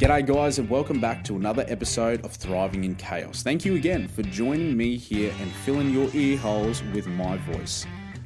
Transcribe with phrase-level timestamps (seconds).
[0.00, 3.42] G'day, guys, and welcome back to another episode of Thriving in Chaos.
[3.42, 7.84] Thank you again for joining me here and filling your ear holes with my voice.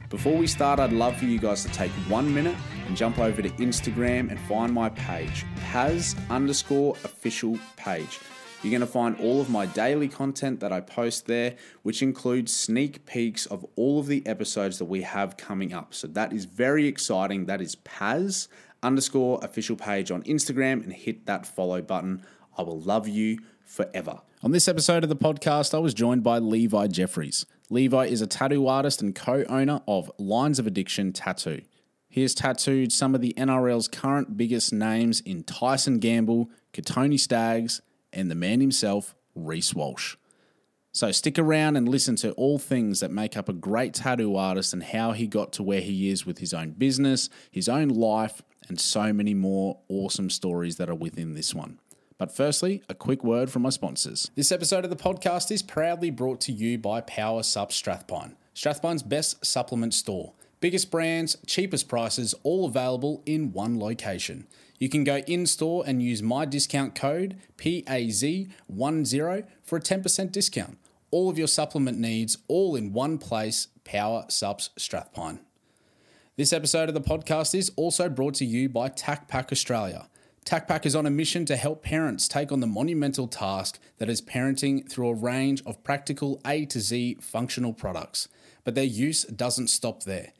[0.08, 2.54] Before we start, I'd love for you guys to take one minute
[2.86, 8.20] and jump over to Instagram and find my page, Paz underscore official page.
[8.62, 12.54] You're going to find all of my daily content that I post there, which includes
[12.54, 15.92] sneak peeks of all of the episodes that we have coming up.
[15.92, 17.46] So that is very exciting.
[17.46, 18.48] That is Paz
[18.84, 22.24] underscore official page on Instagram and hit that follow button.
[22.56, 24.20] I will love you forever.
[24.42, 27.46] On this episode of the podcast, I was joined by Levi Jeffries.
[27.70, 31.62] Levi is a tattoo artist and co owner of Lines of Addiction Tattoo.
[32.08, 37.80] He has tattooed some of the NRL's current biggest names in Tyson Gamble, Katoni Staggs,
[38.12, 40.16] and the man himself, Reece Walsh.
[40.92, 44.72] So stick around and listen to all things that make up a great tattoo artist
[44.72, 48.42] and how he got to where he is with his own business, his own life,
[48.68, 51.78] and so many more awesome stories that are within this one.
[52.18, 54.30] But firstly, a quick word from my sponsors.
[54.34, 59.02] This episode of the podcast is proudly brought to you by Power Supps Strathpine, Strathpine's
[59.02, 60.32] best supplement store.
[60.60, 64.46] Biggest brands, cheapest prices, all available in one location.
[64.78, 70.78] You can go in store and use my discount code PAZ10 for a 10% discount.
[71.10, 75.40] All of your supplement needs, all in one place, Power Supps Strathpine.
[76.36, 80.08] This episode of the podcast is also brought to you by TACPAC Australia.
[80.44, 84.20] TACPAC is on a mission to help parents take on the monumental task that is
[84.20, 88.26] parenting through a range of practical A to Z functional products.
[88.64, 90.32] But their use doesn't stop there.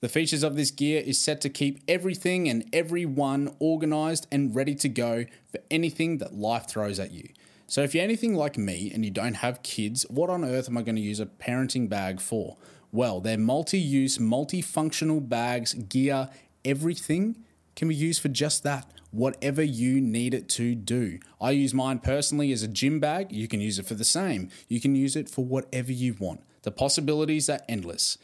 [0.00, 4.74] The features of this gear is set to keep everything and everyone organized and ready
[4.74, 7.30] to go for anything that life throws at you.
[7.66, 10.76] So if you're anything like me and you don't have kids, what on earth am
[10.76, 12.58] I going to use a parenting bag for?
[12.90, 16.30] Well, their multi use, multifunctional bags, gear,
[16.64, 17.44] everything
[17.76, 18.90] can be used for just that.
[19.10, 21.18] Whatever you need it to do.
[21.40, 23.32] I use mine personally as a gym bag.
[23.32, 24.50] You can use it for the same.
[24.68, 26.42] You can use it for whatever you want.
[26.62, 28.18] The possibilities are endless.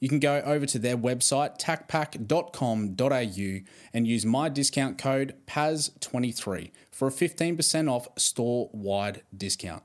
[0.00, 3.60] You can go over to their website, tacpac.com.au,
[3.92, 9.82] and use my discount code PAZ23 for a 15% off store wide discount.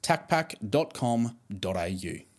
[0.00, 2.37] tacpac.com.au.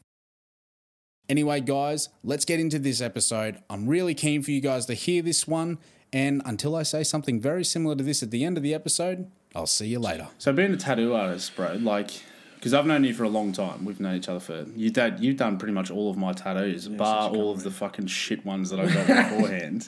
[1.29, 3.59] Anyway, guys, let's get into this episode.
[3.69, 5.77] I'm really keen for you guys to hear this one.
[6.11, 9.29] And until I say something very similar to this at the end of the episode,
[9.55, 10.29] I'll see you later.
[10.39, 12.09] So being a tattoo artist, bro, like,
[12.55, 13.85] because I've known you for a long time.
[13.85, 14.89] We've known each other for you.
[14.89, 18.43] Dad, you've done pretty much all of my tattoos, bar all of the fucking shit
[18.43, 19.87] ones that I got beforehand.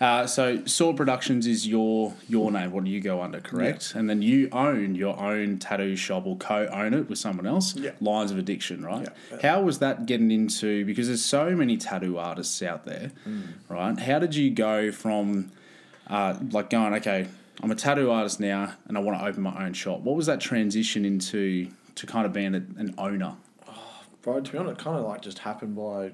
[0.00, 2.72] Uh, so Sort Productions is your your name.
[2.72, 3.40] What do you go under?
[3.40, 7.76] Correct, and then you own your own tattoo shop or co-own it with someone else.
[7.76, 7.90] Yeah.
[8.00, 9.06] Lines of Addiction, right?
[9.30, 9.38] Yeah.
[9.42, 10.86] How was that getting into?
[10.86, 13.12] Because there's so many tattoo artists out there,
[13.68, 13.98] right?
[13.98, 15.52] How did you go from
[16.06, 17.28] uh, like going okay?
[17.62, 20.00] I'm a tattoo artist now, and I want to open my own shop.
[20.00, 23.34] What was that transition into to kind of being a, an owner?
[24.22, 26.12] Bro, to be honest, it kind of like just happened by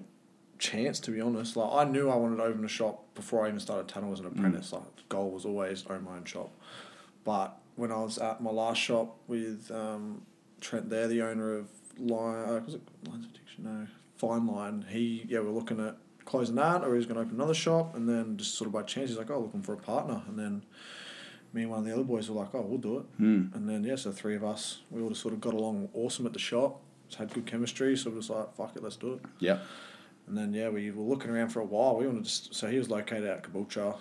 [0.58, 1.00] chance.
[1.00, 3.60] To be honest, like I knew I wanted to open a shop before I even
[3.60, 4.72] started tattooing as an apprentice.
[4.72, 6.50] Like the goal was always own my own shop.
[7.24, 10.22] But when I was at my last shop with um,
[10.60, 11.68] Trent, there, the owner of
[11.98, 13.64] Line, uh, was it Lines of Addiction?
[13.64, 13.86] No,
[14.16, 14.84] Fine Line.
[14.88, 17.94] He yeah, we are looking at closing that, or he's going to open another shop,
[17.94, 20.38] and then just sort of by chance, he's like, oh, looking for a partner, and
[20.38, 20.62] then.
[21.52, 23.44] Me and one of the other boys were like, "Oh, we'll do it." Hmm.
[23.54, 26.26] And then yeah, so three of us, we all just sort of got along awesome
[26.26, 26.82] at the shop.
[27.08, 29.62] Just had good chemistry, so we was like, "Fuck it, let's do it." Yep.
[30.26, 31.97] And then yeah, we were looking around for a while.
[31.97, 32.28] We wanted to.
[32.28, 33.97] s- So he was located out Caboolture,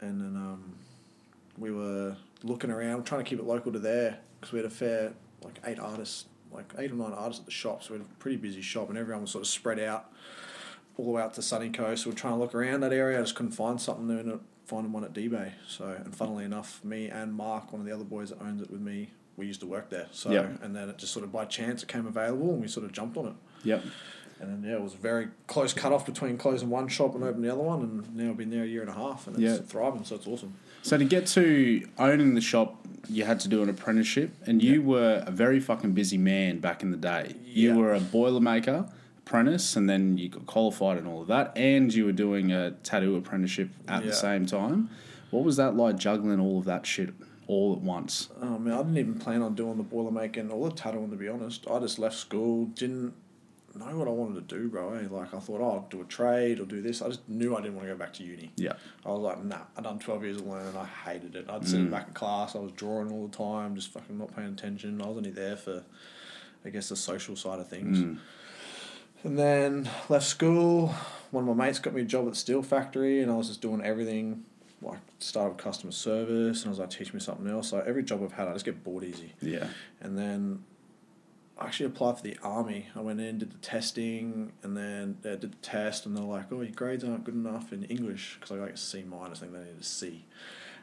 [0.00, 0.76] and then um,
[1.58, 4.70] we were looking around, trying to keep it local to there because we had a
[4.70, 5.12] fair
[5.42, 7.82] like eight artists, like eight or nine artists at the shop.
[7.82, 10.12] So we had a pretty busy shop, and everyone was sort of spread out
[10.96, 12.04] all the way out to Sunny Coast.
[12.04, 13.18] So we we're trying to look around that area.
[13.18, 14.06] I just couldn't find something.
[14.06, 15.52] there, up finding one at D-Bay.
[15.68, 18.68] So and funnily enough, me and Mark, one of the other boys that owns it
[18.70, 20.06] with me, we used to work there.
[20.10, 20.48] So Yeah.
[20.62, 22.92] and then it just sort of by chance it came available, and we sort of
[22.92, 23.34] jumped on it.
[23.64, 23.84] Yep.
[24.40, 27.24] And then yeah, it was a very close cut off between closing one shop and
[27.24, 29.36] opening the other one, and now I've been there a year and a half, and
[29.36, 29.64] it's Yeah.
[29.64, 30.52] thriving, so it's awesome.
[30.82, 34.82] So to get to owning the shop, you had to do an apprenticeship, and you
[34.82, 37.34] were a very fucking busy man back in the day.
[37.46, 38.90] You were a boilermaker
[39.24, 42.72] apprentice, and then you got qualified and all of that, and you were doing a
[42.82, 44.90] tattoo apprenticeship at the same time.
[45.30, 47.10] What was that like juggling all of that shit
[47.46, 48.28] all at once?
[48.42, 51.16] Oh man, I didn't even plan on doing the boiler making or the tattooing to
[51.16, 51.66] be honest.
[51.70, 53.14] I just left school, didn't
[53.78, 54.94] know what I wanted to do, bro.
[54.94, 55.06] eh?
[55.10, 57.02] Like I thought, oh, I'll do a trade or do this.
[57.02, 58.50] I just knew I didn't want to go back to uni.
[58.56, 58.74] Yeah.
[59.04, 60.76] I was like, nah, I done twelve years of learning.
[60.76, 61.46] I hated it.
[61.48, 62.54] I'd sit back in class.
[62.54, 65.00] I was drawing all the time, just fucking not paying attention.
[65.02, 65.82] I was only there for,
[66.64, 68.18] I guess, the social side of things.
[69.24, 70.94] And then left school.
[71.32, 73.48] One of my mates got me a job at the steel factory, and I was
[73.48, 74.44] just doing everything
[74.82, 77.72] like started with customer service, and I was like, teach me something else.
[77.72, 79.32] Like every job I've had, I just get bored easy.
[79.40, 79.68] Yeah.
[80.00, 80.64] And then
[81.60, 82.88] actually applied for the army.
[82.94, 86.52] I went in, did the testing, and then uh, did the test, and they're like,
[86.52, 89.38] "Oh, your grades aren't good enough in English because I got like a C minus.
[89.38, 90.24] I think they needed a C."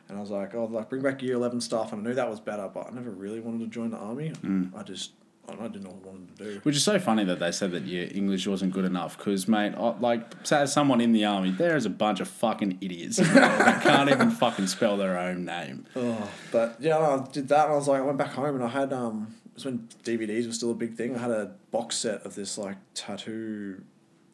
[0.09, 2.29] And I was like, "Oh, like bring back year eleven stuff." And I knew that
[2.29, 4.31] was better, but I never really wanted to join the army.
[4.43, 4.77] Mm.
[4.77, 5.11] I just,
[5.47, 6.59] I, don't know, I didn't know what I wanted to do.
[6.63, 9.73] Which is so funny that they said that your English wasn't good enough because, mate,
[9.77, 13.31] I, like, as someone in the army, there is a bunch of fucking idiots in
[13.33, 15.85] that can't even fucking spell their own name.
[15.95, 18.63] Oh, but yeah, I did that, and I was like, I went back home, and
[18.63, 21.15] I had um, was when DVDs were still a big thing.
[21.15, 23.81] I had a box set of this like tattoo,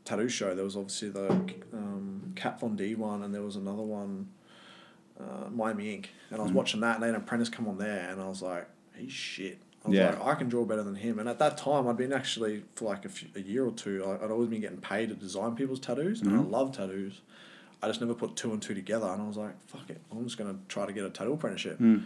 [0.06, 0.56] tattoo show.
[0.56, 1.30] There was obviously the
[1.74, 4.30] um, Kat Von D one, and there was another one,
[5.19, 6.56] uh, Miami Ink, and I was Mhm.
[6.56, 9.60] watching that, and then Apprentice come on there, and I was like, he's shit.
[9.86, 10.10] I was Yeah.
[10.12, 11.19] like, I can draw better than him.
[11.19, 14.04] And at that time, I'd been actually for like a, few, a year or two.
[14.06, 16.51] I- I'd always been getting paid to design people's tattoos, and I Mhm.
[16.51, 17.21] love tattoos.
[17.81, 20.24] I just never put two and two together, and I was like, "Fuck it, I'm
[20.25, 22.04] just gonna try to get a tattoo apprenticeship." Mm.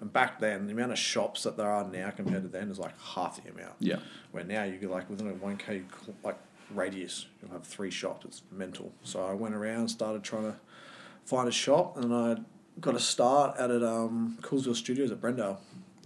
[0.00, 2.78] And back then, the amount of shops that there are now compared to then is
[2.78, 3.74] like half the amount.
[3.80, 3.98] Yeah.
[4.32, 5.82] Where now you get like within a one k
[6.24, 6.38] like
[6.74, 8.24] radius, you'll have three shops.
[8.24, 8.92] It's mental.
[9.04, 10.56] So I went around, started trying to
[11.24, 12.36] find a shop, and I
[12.80, 15.58] got a start at it um Coolsville Studios at Brendale.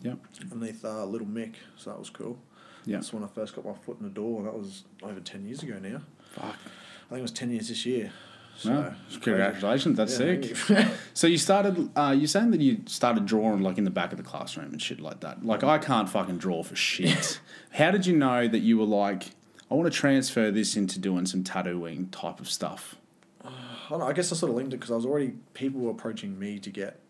[0.02, 0.18] Yep.
[0.52, 2.36] Underneath uh, Little Mick, so that was cool.
[2.84, 2.96] Yeah.
[2.96, 5.46] That's when I first got my foot in the door, and that was over ten
[5.46, 6.02] years ago now.
[6.32, 6.44] Fuck.
[6.44, 8.12] I think it was ten years this year.
[8.56, 9.96] So No, congratulations.
[9.96, 10.54] That's crazy.
[10.54, 10.86] sick.
[11.14, 11.90] So you started.
[11.96, 14.80] Uh, you're saying that you started drawing like in the back of the classroom and
[14.80, 15.44] shit like that.
[15.44, 17.40] Like I can't fucking draw for shit.
[17.72, 19.24] How did you know that you were like,
[19.70, 22.96] I want to transfer this into doing some tattooing type of stuff?
[23.44, 23.50] I
[23.90, 25.90] don't know, I guess I sort of linked it because I was already people were
[25.90, 27.00] approaching me to get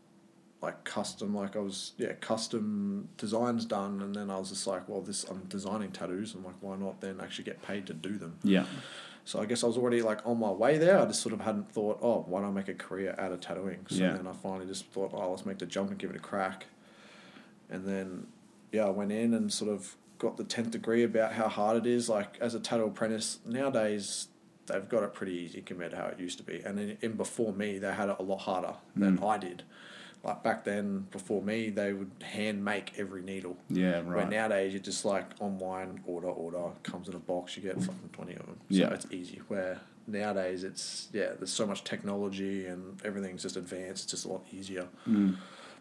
[0.61, 4.89] like custom like I was yeah custom designs done and then I was just like
[4.89, 8.17] well this I'm designing tattoos I'm like why not then actually get paid to do
[8.19, 8.65] them Yeah.
[9.25, 10.99] So I guess I was already like on my way there.
[10.99, 13.41] I just sort of hadn't thought oh why don't I make a career out of
[13.41, 13.87] tattooing?
[13.89, 14.13] So Yeah.
[14.13, 16.67] then I finally just thought oh let's make the jump and give it a crack.
[17.71, 18.27] And then
[18.73, 21.87] yeah I went in and sort of got the 10th degree about how hard it
[21.87, 22.09] is.
[22.09, 24.29] Like as a tattoo apprentice nowadays
[24.67, 26.61] they've got it pretty easy compared to how it used to be.
[26.65, 29.27] And in, in before me they had it a lot harder than Mm.
[29.29, 29.63] I did
[30.25, 34.01] like back then before me they would hand make every needle Yeah.
[34.01, 34.31] where Right.
[34.31, 38.33] nowadays you just like online order order comes in a box you get fucking 20
[38.35, 38.95] of them so Yeah.
[38.95, 44.11] it's easy where nowadays it's yeah there's so much technology and everything's just advanced it's
[44.13, 45.37] just a lot easier Mm.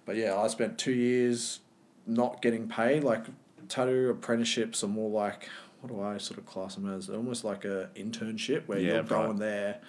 [0.05, 1.59] but yeah, I spent two years
[2.05, 3.03] not getting paid.
[3.03, 3.23] Like
[3.69, 5.47] tattoo apprenticeships are more like
[5.79, 7.07] what do I sort of class them as?
[7.07, 9.79] They're almost like a internship where Yeah, you're going there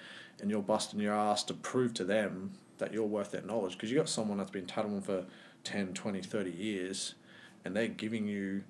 [0.41, 3.89] and you're busting your ass to prove to them that you're worth their knowledge because
[3.91, 5.25] you got someone that's been tattooing for
[5.63, 7.15] 10, 20, 30 years
[7.63, 8.63] and they're giving you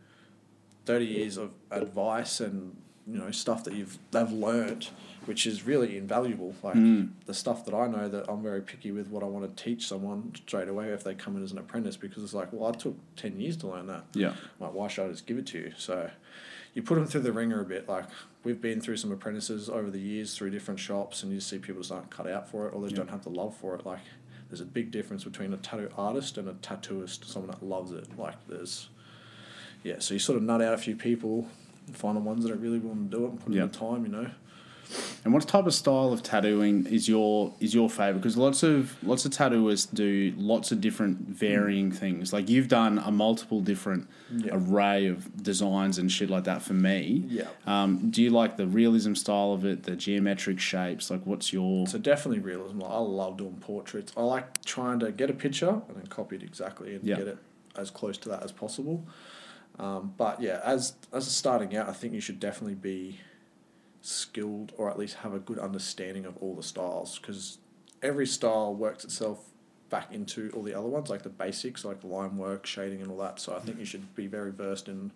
[0.85, 2.75] 30 years of advice and
[3.07, 4.91] you know stuff that you've they've learnt
[5.25, 7.09] which is really invaluable like Mm.
[7.27, 9.87] the stuff that I know that I'm very picky with what I want to teach
[9.87, 12.75] someone straight away if they come in as an apprentice because it's like well I
[12.75, 14.33] took 10 years to learn that Yeah.
[14.59, 16.09] like why should I just give it to you so
[16.73, 18.05] you put them through the ringer a bit like
[18.45, 21.81] we've been through some apprentices over the years through different shops and you see people
[21.81, 22.97] just aren't cut out for it or they Yeah.
[22.97, 23.99] don't have the love for it like
[24.49, 28.17] there's a big difference between a tattoo artist and a tattooist someone that loves it
[28.17, 28.87] like there's
[29.83, 31.47] yeah so you sort of nut out a few people
[31.87, 33.63] and find the ones that are really willing to do it and put Yeah.
[33.63, 34.29] in the time you know
[35.23, 38.19] And what type of style of tattooing is your is your favorite?
[38.21, 42.31] Because lots of lots of tattooers do lots of different varying things.
[42.31, 44.51] Like you've done a multiple different Yeah.
[44.53, 47.23] array of designs and shit like that for me.
[47.27, 47.47] Yeah.
[47.65, 51.09] Um, do you like the realism style of it, the geometric shapes?
[51.09, 52.83] Like, what's your So definitely realism.
[52.83, 54.13] I love doing portraits.
[54.15, 57.15] I like trying to get a picture and then copy it exactly and Yeah.
[57.17, 57.37] get it
[57.75, 59.05] as close to that as possible.
[59.77, 63.19] Um, but yeah, as as starting out, I think you should definitely be
[64.05, 67.57] skilled or at least have a good understanding of all the styles because
[68.01, 69.39] every style works itself
[69.89, 73.17] back into all the other ones, like the basics, like line work, shading, and all
[73.17, 73.39] that.
[73.39, 75.11] So I think you should be very versed in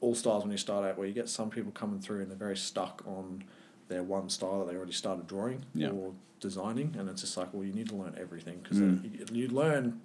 [0.00, 0.98] all styles when you start out.
[0.98, 3.44] Where you get some people coming through and they're very stuck on
[3.88, 5.90] their one style that they already started drawing Yeah.
[5.90, 9.30] or designing, and it's just like, well, you need to learn everything because Mm.
[9.32, 10.00] you, you learn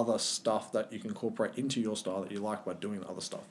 [0.00, 3.08] other stuff that you can incorporate into your style that you like by doing the
[3.08, 3.44] other stuff.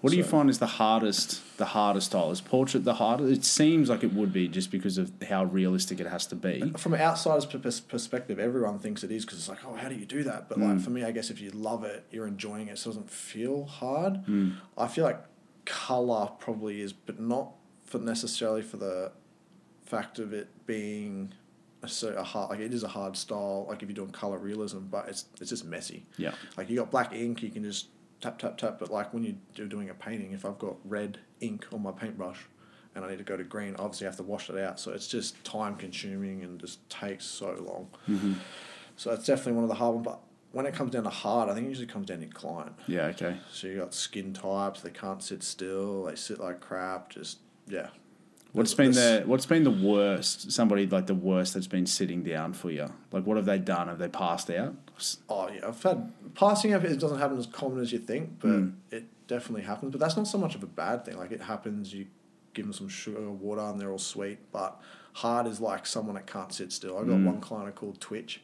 [0.00, 1.28] what do you find is the hardest
[1.58, 2.30] the hardest style?
[2.30, 3.30] Is portrait the hardest?
[3.38, 6.72] It seems like it would be just because of how realistic it has to be.
[6.76, 7.46] From an outsider's
[7.80, 10.48] perspective, everyone thinks it is because it's like, oh, how do you do that?
[10.48, 10.82] But like Mm.
[10.82, 13.64] for me, I guess if you love it, you're enjoying it, so it doesn't feel
[13.66, 14.24] hard.
[14.26, 14.56] Mm.
[14.78, 15.20] I feel like
[15.64, 17.52] color probably is, but not
[17.84, 19.12] for necessarily for the
[19.84, 21.34] fact of it being
[21.86, 23.66] so a hard like it is a hard style.
[23.68, 26.06] Like if you're doing color realism, but it's it's just messy.
[26.16, 26.32] Yeah.
[26.56, 27.88] Like you got black ink, you can just
[28.20, 28.78] tap tap tap.
[28.78, 31.92] But like when you- you're doing a painting, if I've got red ink on my
[31.92, 32.38] paintbrush,
[32.94, 34.78] and I need to go to green, obviously I have to wash it out.
[34.78, 37.88] So it's just time consuming and just takes so long.
[38.08, 38.34] Mm-hmm.
[38.96, 40.04] So it's definitely one of the hard ones.
[40.06, 40.20] But
[40.52, 42.74] when it comes down to hard, I think it usually comes down to your client.
[42.86, 43.06] Yeah.
[43.06, 43.38] Okay.
[43.50, 47.88] So you got skin types, they can't sit still, they sit like crap, just yeah.
[48.52, 50.52] What's been the What's been the worst?
[50.52, 52.92] Somebody like the worst that's been sitting down for you.
[53.10, 53.88] Like, what have they done?
[53.88, 54.74] Have they passed out?
[55.28, 56.84] Oh yeah, I've had passing out.
[56.84, 58.74] It doesn't happen as common as you think, but Mm.
[58.90, 59.90] it definitely happens.
[59.92, 61.16] But that's not so much of a bad thing.
[61.16, 61.94] Like it happens.
[61.94, 62.06] You
[62.52, 64.38] give them some sugar or water, and they're all sweet.
[64.52, 64.78] But
[65.14, 66.98] hard is like someone that can't sit still.
[66.98, 67.24] I've got Mm.
[67.24, 68.42] one client called Twitch.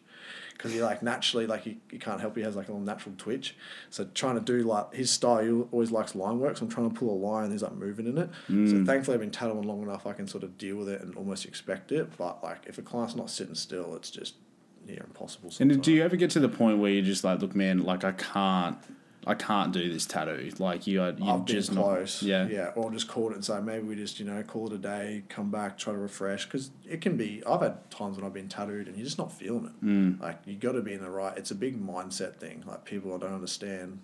[0.58, 3.14] Because he like naturally like he, he can't help he has like a little natural
[3.16, 3.54] twitch,
[3.90, 6.56] so trying to do like his style he always likes line work.
[6.56, 7.44] So I'm trying to pull a line.
[7.44, 8.28] and he's like moving in it.
[8.50, 8.70] Mm.
[8.70, 11.14] So thankfully I've been tattling long enough I can sort of deal with it and
[11.14, 12.16] almost expect it.
[12.18, 14.34] But like if a client's not sitting still, it's just
[14.84, 15.52] near impossible.
[15.60, 18.02] And do you ever get to the point where you're just like, look, man, like
[18.04, 18.78] I can't,
[19.26, 20.50] I can't do this tattoo.
[20.58, 22.22] Like you, are, you I've been just close.
[22.22, 22.46] Not, yeah.
[22.48, 22.72] yeah.
[22.76, 25.24] Or just call it and say maybe we just you know call it a day,
[25.28, 27.42] come back, try to refresh because it can be.
[27.46, 29.84] I've had times when I've been tattooed and you're just not feeling it.
[29.84, 30.20] Mm.
[30.20, 31.36] Like you got to be in the right.
[31.36, 32.64] It's a big mindset thing.
[32.66, 34.00] Like people I don't understand.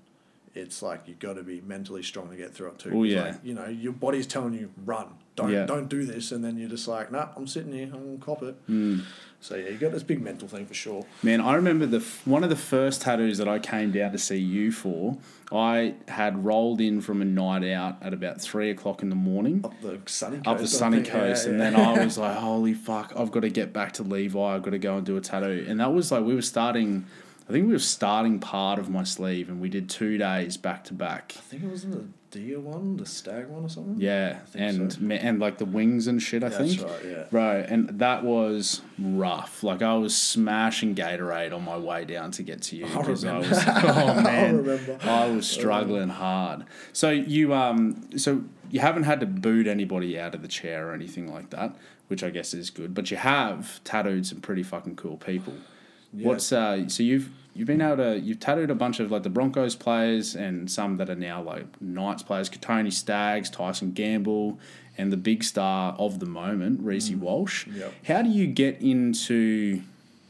[0.57, 2.93] It's like you got to be mentally strong to get through it too.
[2.95, 3.23] Oh, yeah.
[3.23, 5.15] Like, you know your body's telling you run.
[5.37, 5.67] Don't Yeah.
[5.67, 7.91] don't do this, and then you're just like, nah, I'm sitting here.
[7.93, 8.67] I'm gonna cop it.
[8.69, 9.03] Mm.
[9.45, 11.05] So yeah, you got this big mental thing for sure.
[11.23, 14.39] Man, I remember the one of the first tattoos that I came down to see
[14.39, 15.19] you for.
[15.53, 19.61] I had rolled in from a night out at about three o'clock in the morning.
[19.63, 20.49] Up the sunny coast.
[20.49, 21.09] up the sunny think.
[21.09, 21.71] Yeah, coast, and yeah.
[21.71, 23.13] then I was like, "Holy fuck!
[23.15, 24.39] I've got to get back to Levi.
[24.41, 27.05] I've got to go and do a tattoo." And that was like we were starting.
[27.47, 30.85] I think we were starting part of my sleeve, and we did two days back
[30.85, 31.35] to back.
[31.37, 33.95] I think it was in the deer one, the stag one, or something.
[33.97, 34.99] Yeah, and so.
[35.09, 36.43] and like the wings and shit.
[36.43, 36.91] I That's think.
[36.91, 37.05] right.
[37.05, 37.25] Yeah.
[37.31, 39.63] Right, and that was rough.
[39.63, 43.25] Like I was smashing Gatorade on my way down to get to you I because
[43.25, 43.65] I, was.
[43.69, 44.99] Oh man, remember.
[45.03, 46.65] I was struggling hard.
[46.93, 50.93] So you um, so you haven't had to boot anybody out of the chair or
[50.93, 51.77] anything like that,
[52.09, 52.95] which I guess is good.
[52.95, 55.55] But you have tattooed some pretty fucking cool people.
[56.15, 56.29] Yeah.
[56.29, 56.89] What's uh?
[56.89, 60.35] So you've you've been able to you've tattooed a bunch of like the Broncos players
[60.35, 64.59] and some that are now like Knights players, Tony Staggs, Tyson Gamble,
[64.99, 67.67] and the big star of the moment, Reece Walsh.
[67.67, 67.95] Yep.
[68.07, 69.83] How do you get into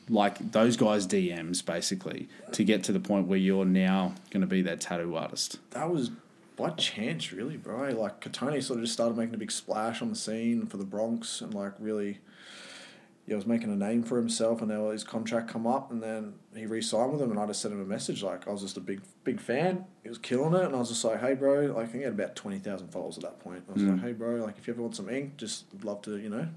[0.09, 4.47] like those guys' DMs basically to get to the point where you're now going to
[4.47, 5.59] be that tattoo artist?
[5.71, 6.11] that was
[6.57, 7.91] by chance, really, bro.
[7.91, 10.85] Like Katoni sort of just started making a big splash on the scene for the
[10.85, 12.19] Bronx, and like really,
[13.27, 14.61] yeah, was making a name for himself.
[14.63, 17.63] And then his contract come up, and then he re-signed with them, and I just
[17.63, 19.85] sent him a message like I was just a big big fan.
[20.03, 22.03] He was killing it, and I was just like, hey, bro, like I think he
[22.03, 23.65] had about twenty thousand followers at that point.
[23.69, 23.91] I was Mm.
[23.93, 26.49] like, hey, bro, like if you ever want some ink, just love to, you know,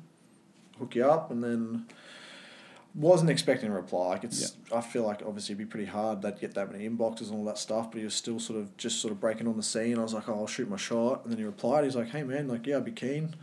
[0.79, 1.85] hook you up, and then.
[2.95, 4.07] Wasn't expecting a reply.
[4.07, 6.23] Like it's, I feel like obviously it'd be pretty hard.
[6.23, 7.91] They'd get that many inboxes and all that stuff.
[7.91, 9.99] But he was still sort of just sort of breaking on the scene.
[9.99, 11.21] I was like, oh, I'll shoot my shot.
[11.23, 11.83] And then he replied.
[11.83, 13.35] He's like, hey man, like yeah, I'd be keen.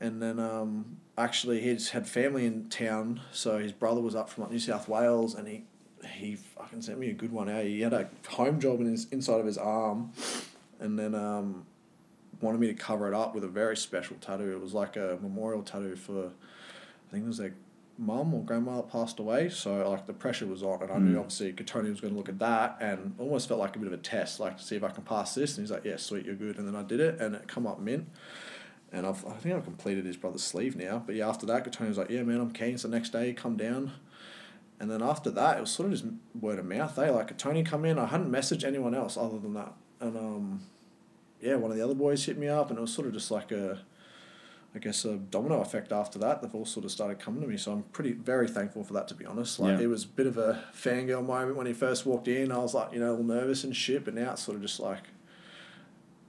[0.00, 4.44] And then um, actually he's had family in town, so his brother was up from
[4.44, 5.64] like New South Wales, and he
[6.18, 7.48] he fucking sent me a good one.
[7.48, 7.64] out.
[7.64, 10.12] He had a home job in his inside of his arm,
[10.80, 11.64] and then um,
[12.40, 14.50] wanted me to cover it up with a very special tattoo.
[14.52, 17.54] It was like a memorial tattoo for, I think it was their
[17.96, 19.48] mum or grandma that passed away.
[19.48, 21.20] So like the pressure was on, and I knew Mm.
[21.20, 23.94] obviously Katoni was going to look at that, and almost felt like a bit of
[23.94, 25.56] a test, like to see if I can pass this.
[25.56, 27.66] And he's like, "Yeah, sweet, you're good." And then I did it, and it come
[27.66, 28.08] up mint.
[28.94, 31.02] And I've, I think I've completed his brother's sleeve now.
[31.04, 33.56] But yeah, after that, Katoni was like, "Yeah, man, I'm keen." So next day, come
[33.56, 33.92] down.
[34.80, 36.04] And then after that, it was sort of just
[36.40, 36.94] word of mouth.
[36.96, 37.98] They like Tony come in.
[37.98, 39.72] I hadn't messaged anyone else other than that.
[40.00, 40.60] And um,
[41.40, 43.30] yeah, one of the other boys hit me up, and it was sort of just
[43.30, 43.80] like a,
[44.74, 46.40] I guess a domino effect after that.
[46.42, 49.08] They've all sort of started coming to me, so I'm pretty very thankful for that.
[49.08, 49.84] To be honest, like Yeah.
[49.84, 52.52] it was a bit of a fangirl moment when he first walked in.
[52.52, 54.62] I was like, you know, a little nervous and shit, but now it's sort of
[54.62, 55.02] just like,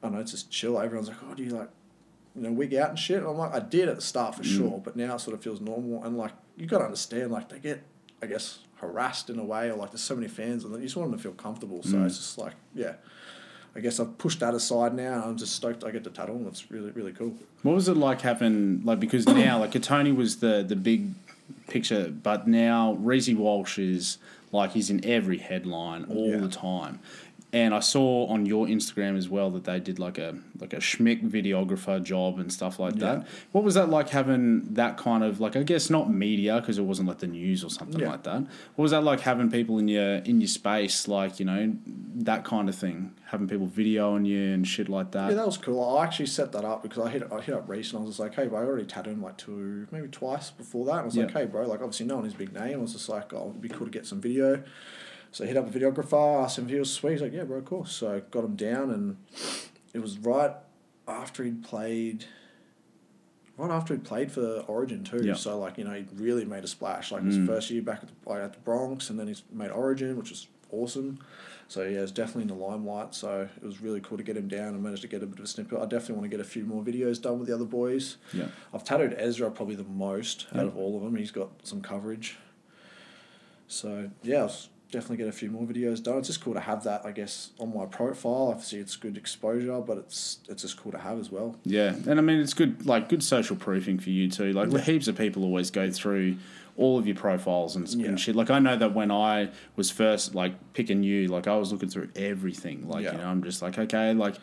[0.01, 0.79] I don't know, it's just chill.
[0.79, 1.69] Everyone's like, oh, do you like,
[2.35, 3.17] you know, wig out and shit?
[3.19, 4.57] And I'm like, I did at the start for Mm.
[4.57, 6.03] sure, but now it sort of feels normal.
[6.03, 7.81] And like, you got to understand, like they get
[8.23, 10.95] I guess, harassed in a way, or like there's so many fans, and you just
[10.95, 11.83] want them to feel comfortable.
[11.83, 12.05] So Mm.
[12.05, 12.93] it's just like, yeah,
[13.75, 16.35] I guess I've pushed that aside now, and I'm just stoked I get to tattle,
[16.37, 17.35] and it's really, really cool.
[17.63, 21.09] What was it like having like because now like Tony was the the big
[21.67, 24.17] picture, but now Reece Walsh is
[24.51, 26.37] like he's in every headline all Yeah.
[26.37, 26.99] the time.
[27.55, 30.81] And I saw on your Instagram as well that they did like a like a
[30.89, 32.99] schmick videographer job and stuff like Yeah.
[33.15, 33.27] that.
[33.53, 36.81] What was that like having that kind of like I guess not media because it
[36.83, 38.09] wasn't like the news or something Yeah.
[38.11, 38.41] like that.
[38.75, 41.73] What was that like having people in your in your space like you know
[42.31, 45.29] that kind of thing, having people videoing you and shit like that.
[45.29, 45.81] Yeah, that was cool.
[45.97, 48.09] I actually set that up because I hit I hit up Reece and I was
[48.11, 50.91] just like, hey, bro, I already tattooed him like two, maybe twice before that.
[50.91, 51.39] And I was like, Yeah.
[51.39, 52.73] hey, bro, like obviously no one is big name.
[52.79, 54.61] I was just like, oh, it'd be cool to get some video.
[55.35, 57.11] So I hit up a videographer, asked him if he was sweet.
[57.11, 57.91] He's like, yeah, bro, of course.
[57.91, 59.17] So I got him down and
[59.93, 60.53] it was right
[61.09, 62.23] after he'd played
[63.57, 65.25] right after he played for Origin too.
[65.25, 65.33] Yeah.
[65.33, 67.11] So like you know he really made a splash.
[67.11, 67.47] Like his Mm.
[67.47, 70.29] first year back at the, like, at the Bronx, and then he's made Origin, which
[70.29, 71.19] was awesome.
[71.67, 73.13] So yeah, it's definitely in the limelight.
[73.13, 75.39] So it was really cool to get him down and managed to get a bit
[75.39, 75.77] of a snippet.
[75.79, 78.15] I definitely want to get a few more videos done with the other boys.
[78.33, 78.47] Yeah.
[78.73, 80.61] I've tattooed Ezra probably the most Yeah.
[80.61, 81.17] out of all of them.
[81.17, 82.37] He's got some coverage.
[83.67, 86.17] So yeah, I'll s- definitely get a few more videos done.
[86.19, 88.49] It's just cool to have that, I guess, on my profile.
[88.51, 91.55] Obviously, it's good exposure, but it's it's just cool to have as well.
[91.63, 94.51] Yeah, and I mean it's good, like good social proofing for you too.
[94.53, 94.79] Like Yeah.
[94.79, 96.37] heaps of people always go through
[96.77, 98.07] all of your profiles and, Yeah.
[98.09, 98.35] and shit.
[98.35, 101.89] Like I know that when I was first like picking you, like I was looking
[101.89, 102.87] through everything.
[102.89, 103.11] Like Yeah.
[103.13, 104.35] you know, I'm just like okay, like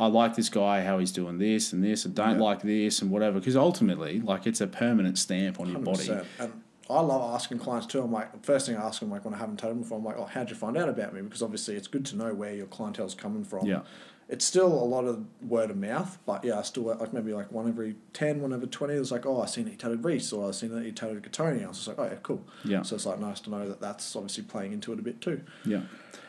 [0.00, 2.44] I like this guy, how he's doing this and this, and don't Yeah.
[2.44, 3.38] like this and whatever.
[3.38, 6.04] Because ultimately, like it's a permanent stamp on your body.
[6.08, 6.24] 100%.
[6.40, 6.52] And
[6.90, 8.00] I love asking clients too.
[8.00, 10.04] I'm like, first thing I ask them, like when I haven't told them before, I'm
[10.04, 11.20] like, oh, how'd you find out about me?
[11.20, 13.66] Because obviously it's good to know where your clientele's coming from.
[13.66, 13.80] Yeah.
[14.30, 17.50] It's still a lot of word of mouth, but yeah, I still like maybe like
[17.50, 18.92] one every 10, one every 20.
[18.94, 21.22] It's like, oh, I seen that you tattooed Reece or I seen that you tattooed
[21.22, 21.64] Katoni.
[21.64, 22.44] I was just like, oh, yeah, cool.
[22.62, 22.82] Yeah.
[22.82, 25.42] So it's like nice to know that that's obviously playing into it a bit too.
[25.64, 25.82] Yeah,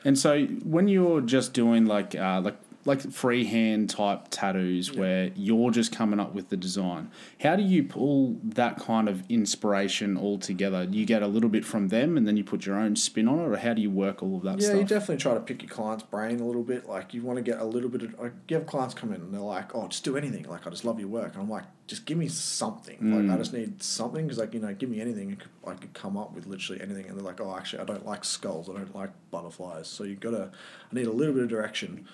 [0.05, 4.99] and so when you're just doing like uh, like like freehand type tattoos Yeah.
[4.99, 9.23] where you're just coming up with the design, how do you pull that kind of
[9.29, 10.87] inspiration all together?
[10.89, 13.39] You get a little bit from them, and then you put your own spin on
[13.39, 14.79] it, or how do you work all of that yeah, stuff?
[14.79, 16.87] you definitely try to pick your client's brain a little bit.
[16.87, 18.19] Like you want to get a little bit of.
[18.19, 20.43] Like, you have clients come in and they're like, "Oh, just do anything.
[20.45, 22.97] Like I just love your work." And I'm like, "Just give me something.
[23.11, 23.37] Like I Mm.
[23.39, 25.37] just need something because like you know, give me anything.
[25.67, 28.23] I could come up with literally anything." And they're like, "Oh, actually, I don't like
[28.23, 28.69] skulls.
[28.69, 29.87] I don't like butterflies.
[29.87, 30.51] So you gotta.
[30.91, 32.05] I need a little bit of direction."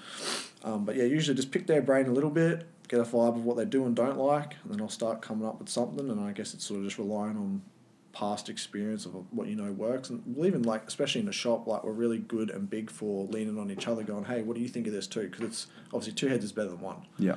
[0.64, 3.46] Um, but yeah, usually just pick their brain a little bit, get a vibe of
[3.46, 6.10] what they do and don't like, and then I'll start coming up with something.
[6.10, 7.62] And I guess it's sort of just relying on
[8.14, 10.10] past experience of what you know works.
[10.10, 13.26] And we'll even like, especially in the shop, like we're really good and big for
[13.26, 15.68] leaning on each other, going, "Hey, what do you think of this too?" Because it's
[15.88, 16.98] obviously two heads is better than one.
[17.20, 17.36] yeah,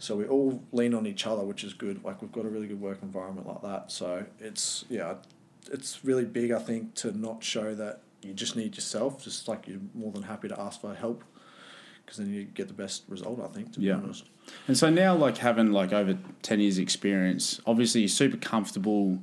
[0.00, 2.02] So we all lean on each other, which is good.
[2.02, 3.92] Like we've got a really good work environment like that.
[3.92, 5.14] So it's yeah,
[5.70, 6.50] it's really big.
[6.50, 9.22] I think to not show that you just need yourself.
[9.22, 11.22] Just like you're more than happy to ask for help,
[12.04, 13.40] because then you get the best result.
[13.42, 13.74] I think.
[13.74, 13.96] To Yeah.
[13.96, 14.24] be honest.
[14.66, 19.18] and so now like having like over ten years experience, obviously you're super comfortable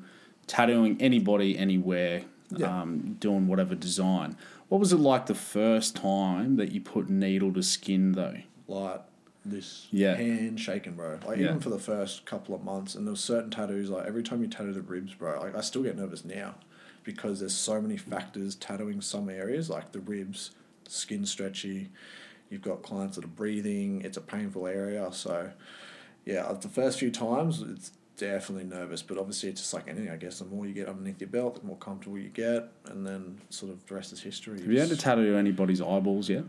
[0.46, 2.22] tattooing anybody anywhere,
[2.56, 2.82] Yeah.
[2.84, 4.38] um, doing whatever design.
[4.70, 8.38] What was it like the first time that you put needle to skin though?
[8.68, 9.02] like
[9.50, 10.16] this Yeah.
[10.16, 11.20] hand shaking, bro.
[11.26, 11.46] Like Yeah.
[11.46, 13.90] even for the first couple of months, and there was certain tattoos.
[13.90, 16.56] Like every time you tattoo the ribs, bro, like I still get nervous now
[17.04, 20.52] because there's so many factors tattooing some areas, like the ribs,
[20.88, 21.90] skin stretchy.
[22.50, 24.02] You've got clients that are breathing.
[24.04, 25.52] It's a painful area, so
[26.26, 26.44] yeah.
[26.46, 30.10] Uh, the first few times, it's definitely nervous, but obviously it's just like anything.
[30.10, 33.06] I guess the more you get underneath your belt, the more comfortable you get, and
[33.06, 34.60] then sort of the rest is history.
[34.62, 36.44] Have you had to tattoo anybody's eyeballs yet?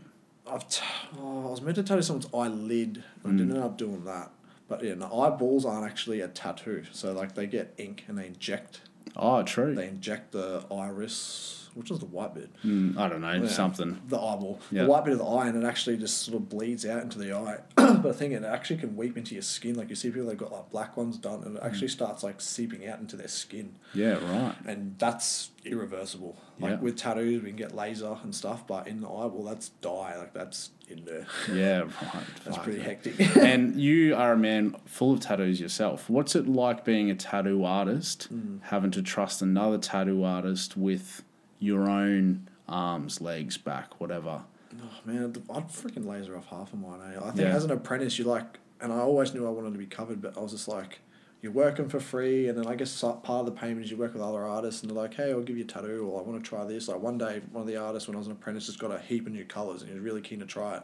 [0.51, 0.83] I've t-
[1.21, 3.03] oh, I was meant to tattoo someone's eyelid.
[3.25, 3.39] I Mm.
[3.39, 4.31] didn't end up doing that.
[4.69, 6.85] But yeah, no, eyeballs aren't actually a tattoo.
[6.93, 8.83] So like they get ink and they inject.
[9.17, 9.75] Oh, true.
[9.75, 12.51] They inject the iris, which is the white bit.
[12.65, 14.01] Mm, I don't know, Yeah, something.
[14.09, 14.59] The eyeball.
[14.73, 14.83] Yeah.
[14.83, 17.19] The white bit of the eye, and it actually just sort of bleeds out into
[17.19, 17.59] the eye.
[17.77, 19.75] but I think it actually can weep into your skin.
[19.77, 21.67] Like you see people they've got like black ones done, and it Mm.
[21.67, 23.77] actually starts like seeping out into their skin.
[23.95, 24.55] Yeah, right.
[24.67, 26.37] And that's irreversible.
[26.61, 26.77] Like Yeah.
[26.81, 30.17] with tattoos, we can get laser and stuff, but in the eyeball, that's dye.
[30.19, 31.27] Like that's in there.
[31.55, 32.25] Yeah, right.
[32.45, 33.21] That's pretty hectic.
[33.37, 36.09] and you are a man full of tattoos yourself.
[36.09, 38.61] What's it like being a tattoo artist, Mm.
[38.63, 41.23] having to trust another tattoo artist with
[41.59, 44.43] your own arms, legs, back, whatever?
[44.81, 47.01] Oh man, I'd freaking laser off half of mine.
[47.15, 47.19] Eh?
[47.19, 47.55] I think Yeah.
[47.57, 50.37] as an apprentice, you like, and I always knew I wanted to be covered, but
[50.37, 51.01] I was just like,
[51.41, 54.13] you're working for free, and then I guess part of the payment is you work
[54.13, 56.43] with other artists, and they're like, hey, I'll give you a tattoo, or I want
[56.43, 56.89] to try this.
[56.89, 58.99] Like one day, one of the artists when I was an apprentice just got a
[58.99, 60.83] heap of new colors, and he was really keen to try it.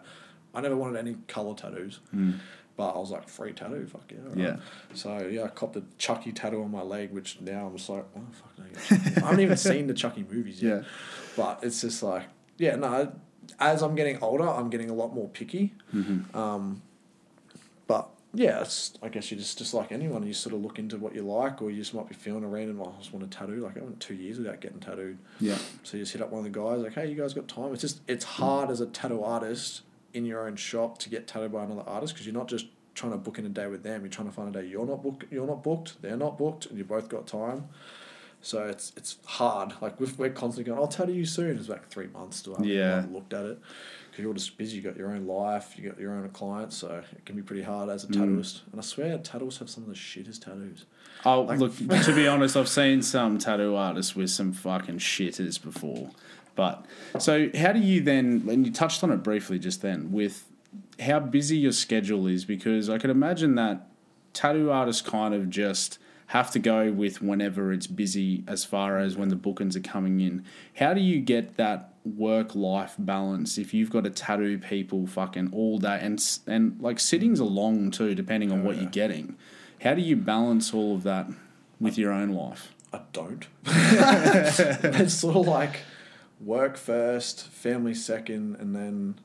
[0.55, 1.99] I never wanted any color tattoos,
[2.77, 4.19] but I was like, free tattoo, fuck yeah.
[4.19, 4.37] alright.
[4.37, 4.57] Yeah.
[4.95, 8.05] So yeah, I copped a Chucky tattoo on my leg, which now I'm just like,
[8.17, 8.65] oh fuck no.
[8.65, 9.17] I get Chucky.
[9.17, 10.79] I haven't even seen the Chucky movies yet.
[10.79, 10.89] Yeah.
[11.37, 12.25] But it's just like,
[12.59, 13.13] yeah, no.
[13.61, 15.75] As I'm getting older, I'm getting a lot more picky.
[15.95, 16.37] Mm-hmm.
[16.37, 16.83] Um,
[17.87, 20.97] but yeah, it's I guess you just just like anyone, you sort of look into
[20.97, 22.81] what you like, or you just might be feeling a random.
[22.81, 23.61] "Oh, I just want a tattoo.
[23.61, 25.19] Like I went two years without getting tattooed.
[25.39, 25.59] Yeah.
[25.85, 27.73] So you just hit up one of the guys, like, hey, you guys got time?
[27.73, 29.83] It's just it's hard as a tattoo artist
[30.15, 33.13] in your own shop to get tattooed by another artist because you're not just trying
[33.13, 34.01] to book in a day with them.
[34.03, 36.67] You're trying to find a day you're not book you're not booked, they're not booked,
[36.67, 37.69] and you both got time.
[38.41, 39.73] So it's it's hard.
[39.81, 41.57] Like we're, we're constantly going, I'll tattoo you soon.
[41.59, 43.05] It's like three months to haven't Yeah.
[43.11, 43.59] looked at it
[44.11, 44.77] because you're all just busy.
[44.77, 45.75] You got your own life.
[45.79, 46.77] You got your own clients.
[46.77, 48.15] So it can be pretty hard as a Mm.
[48.17, 48.61] tattooist.
[48.71, 50.85] And I swear, tattooists have some of the shittest tattoos.
[51.25, 55.61] Oh, Like- look, to be honest, I've seen some tattoo artists with some fucking shitters
[55.61, 56.11] before.
[56.55, 56.87] But
[57.19, 60.45] so, how do you then, and you touched on it briefly just then, with
[61.01, 62.45] how busy your schedule is?
[62.45, 63.89] Because I could imagine that
[64.33, 69.17] tattoo artists kind of just have to go with whenever it's busy as far as
[69.17, 70.45] when the bookings are coming in.
[70.77, 75.51] How do you get that work life balance if you've got to tattoo people fucking
[75.53, 79.37] all day and and like sittings are long too depending on oh, what you're getting.
[79.83, 81.29] How do you balance all of that
[81.81, 82.75] with your own life?
[82.93, 83.47] I don't.
[83.67, 85.81] it's sort of like
[86.45, 89.19] work first, family second, and then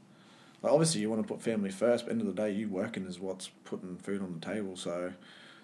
[0.61, 2.05] like obviously you want to put family first.
[2.05, 4.75] But end of the day, you working is what's putting food on the table.
[4.75, 5.13] So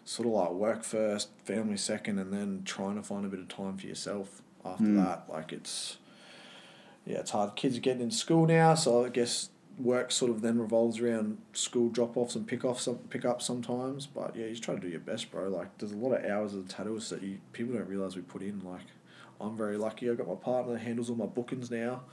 [0.04, 3.48] sort of like work first, family second, and then trying to find a bit of
[3.48, 4.98] time for yourself after hmm.
[4.98, 5.26] that.
[5.30, 5.98] Like it's
[7.06, 7.56] yeah, it's hard.
[7.56, 11.38] Kids are getting into school now, so I guess work sort of then revolves around
[11.52, 14.06] school drop offs and pick offs, some pick ups sometimes.
[14.06, 15.50] But yeah, you just try to do your best, bro.
[15.50, 18.22] Like there's a lot of hours of the tattooist that you people don't realize we
[18.22, 18.62] put in.
[18.64, 18.86] Like
[19.40, 20.10] I'm very lucky.
[20.10, 22.04] I've got my partner that handles all my bookings now.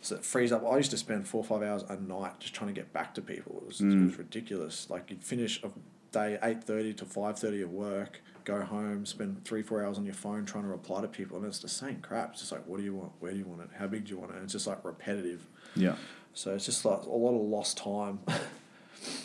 [0.00, 0.64] So it frees up.
[0.64, 3.14] I used to spend four or five hours a night just trying to get back
[3.14, 3.58] to people.
[3.58, 4.06] It was, it hmm.
[4.06, 4.90] was ridiculous.
[4.90, 5.70] Like you'd finish a
[6.12, 10.04] day eight thirty to five thirty of work, go home, spend three four hours on
[10.04, 12.32] your phone trying to reply to people, and it's the same crap.
[12.32, 13.12] It's just like, what do you want?
[13.20, 13.70] Where do you want it?
[13.78, 14.34] How big do you want it?
[14.34, 15.46] And it's just like repetitive.
[15.74, 15.96] Yeah.
[16.34, 18.20] So it's just like a lot of lost time.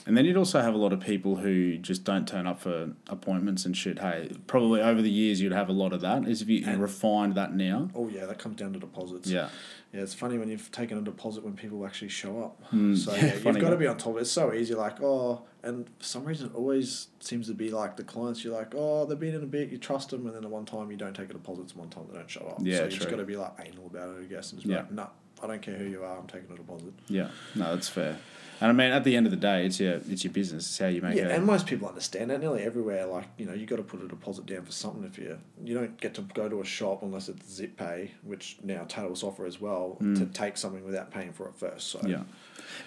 [0.06, 2.92] And then you'd also have a lot of people who just don't turn up for
[3.08, 4.00] appointments and shit.
[4.00, 6.28] Hey, probably over the years you'd have a lot of that.
[6.28, 7.90] Is if you And- refined that now.
[7.96, 9.30] oh yeah, that comes down to deposits.
[9.30, 9.50] Yeah.
[9.94, 12.64] Yeah, it's funny when you've taken a deposit when people actually show up.
[12.70, 12.96] Hmm.
[12.96, 14.12] So Yeah, yeah, you've got to be on top.
[14.14, 14.22] of it.
[14.22, 17.98] It's so easy, like oh, and for some reason it always seems to be like
[17.98, 18.44] the clients.
[18.44, 20.66] You're like oh, they've been in a bit, you trust them, and then at one
[20.66, 22.60] time you don't take a deposit, and one time they don't show up.
[22.62, 24.68] Yeah, so you just got to be like anal about it, I guess, and just
[24.68, 24.80] be Yeah.
[24.82, 25.08] like, nah,
[25.42, 26.94] I don't care who you are, I'm taking a deposit.
[27.08, 27.30] Yeah.
[27.56, 28.18] No, that's fair.
[28.62, 30.68] And I mean, at the end of the day, it's your it's your business.
[30.68, 31.32] It's how you make Yeah, it.
[31.32, 32.40] and most people understand that.
[32.40, 35.04] Nearly everywhere, like you know, you got to put a deposit down for something.
[35.04, 38.60] If you you don't get to go to a shop unless it's Zip Pay, which
[38.64, 40.16] now Tattles offer as well, mm.
[40.16, 41.88] to take something without paying for it first.
[41.88, 42.02] So.
[42.06, 42.22] Yeah.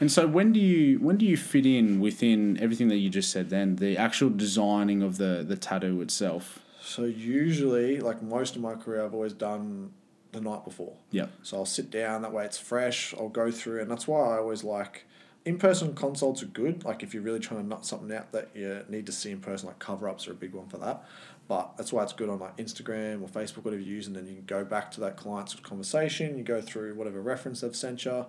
[0.01, 3.33] And so when do you when do you fit in within everything that you just
[3.33, 6.61] said then the actual designing of the the tattoo itself?
[6.85, 9.93] So usually, like most of my career, I've always done
[10.35, 10.95] the night before.
[11.11, 11.27] Yeah.
[11.43, 12.23] So I'll sit down.
[12.23, 13.15] That way, it's fresh.
[13.19, 15.07] I'll go through, and that's why I always like
[15.45, 16.85] in-person consults are good.
[16.85, 19.41] Like if you're really trying to nut something out that you need to see in
[19.41, 21.05] person, like cover-ups are a big one for that.
[21.47, 24.27] But that's why it's good on like Instagram or Facebook, whatever you use, and then
[24.27, 26.39] you can go back to that client's conversation.
[26.39, 28.25] You go through whatever reference they've sent you,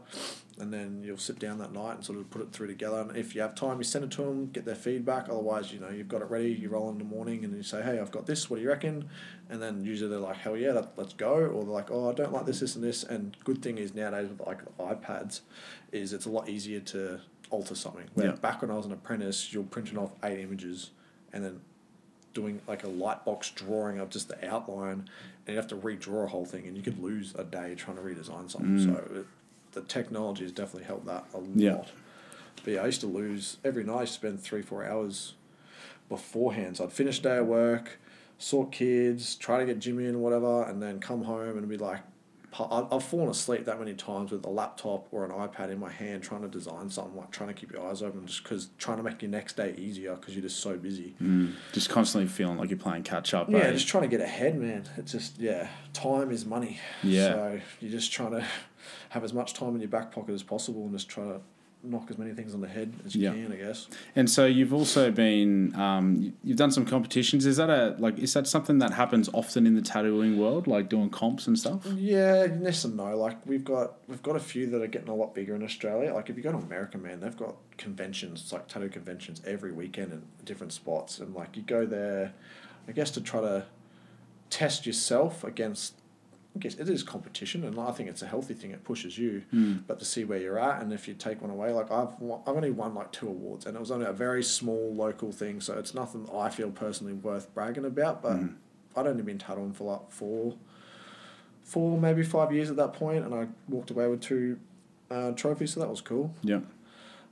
[0.60, 2.99] and then you'll sit down that night and sort of put it through together.
[2.99, 5.30] And if you have time, you send it to them, get their feedback.
[5.30, 6.49] Otherwise, you know you've got it ready.
[6.51, 8.49] You roll in the morning and you say, "Hey, I've got this.
[8.49, 9.08] What do you reckon?"
[9.49, 12.13] And then usually they're like, "Hell yeah, that, let's go," or they're like, "Oh, I
[12.13, 15.39] don't like this, this, and this." And good thing is nowadays with like iPads,
[15.93, 18.08] is it's a lot easier to alter something.
[18.13, 18.34] Where Yeah.
[18.34, 20.91] back when I was an apprentice, you're printing off eight images,
[21.32, 21.62] and then
[22.36, 25.10] doing like a light box drawing of just the outline,
[25.48, 27.98] and you have to redraw a whole thing, and you could lose a day trying
[27.98, 28.78] to redesign something.
[28.78, 28.86] Mm.
[28.86, 29.26] So it,
[29.71, 31.76] the technology has definitely helped that a Yeah.
[31.78, 31.88] lot.
[32.63, 33.95] But yeah, I used to lose every night.
[33.98, 35.34] I used to spend three four hours
[36.10, 36.78] beforehand.
[36.78, 38.00] So I'd finish day of work,
[38.38, 42.02] sort kids, try to get Jimmy in, whatever, and then come home and be like,
[42.59, 46.23] I've fallen asleep that many times with a laptop or an iPad in my hand
[46.23, 49.03] trying to design something, like trying to keep your eyes open, just because trying to
[49.03, 51.15] make your next day easier because you're just so busy.
[51.21, 51.53] Mm.
[51.73, 53.49] Just constantly feeling like you're playing catch up.
[53.49, 53.71] Yeah, eh?
[53.71, 54.87] just trying to get ahead, man.
[54.97, 56.79] It's just yeah, time is money.
[57.03, 57.33] Yeah.
[57.33, 58.45] So you're just trying to
[59.09, 61.41] have as much time in your back pocket as possible and just try to
[61.89, 63.34] knock as many things on the head as you Yeah.
[63.34, 63.88] can, I guess.
[64.15, 67.45] And so you've also been um, you- you've done some competitions.
[67.45, 70.89] Is that a like is that something that happens often in the tattooing world, like
[70.89, 71.86] doing comps and stuff?
[71.95, 73.17] Yeah, yes and no.
[73.17, 76.13] Like we've got we've got a few that are getting a lot bigger in Australia.
[76.13, 80.12] Like if you go to America, man, they've got conventions, like tattoo conventions every weekend
[80.13, 82.34] in different spots, and like you go there,
[82.88, 83.65] I guess to try to
[84.50, 85.95] test yourself against.
[86.55, 88.71] I guess it is competition, and I think it's a healthy thing.
[88.71, 89.43] It pushes you,
[89.87, 92.39] but to see where you're at, and if you take one away, like I've won-
[92.47, 95.59] I've only won like two awards, and it was only a very small local thing,
[95.59, 98.21] so it's nothing I feel personally worth bragging about.
[98.21, 98.39] But
[98.95, 100.55] I'd only been tattooing for like four,
[101.63, 104.57] four maybe five years at that point, and I walked away with two
[105.11, 106.33] uh, trophies, so that was cool.
[106.41, 106.59] Yeah.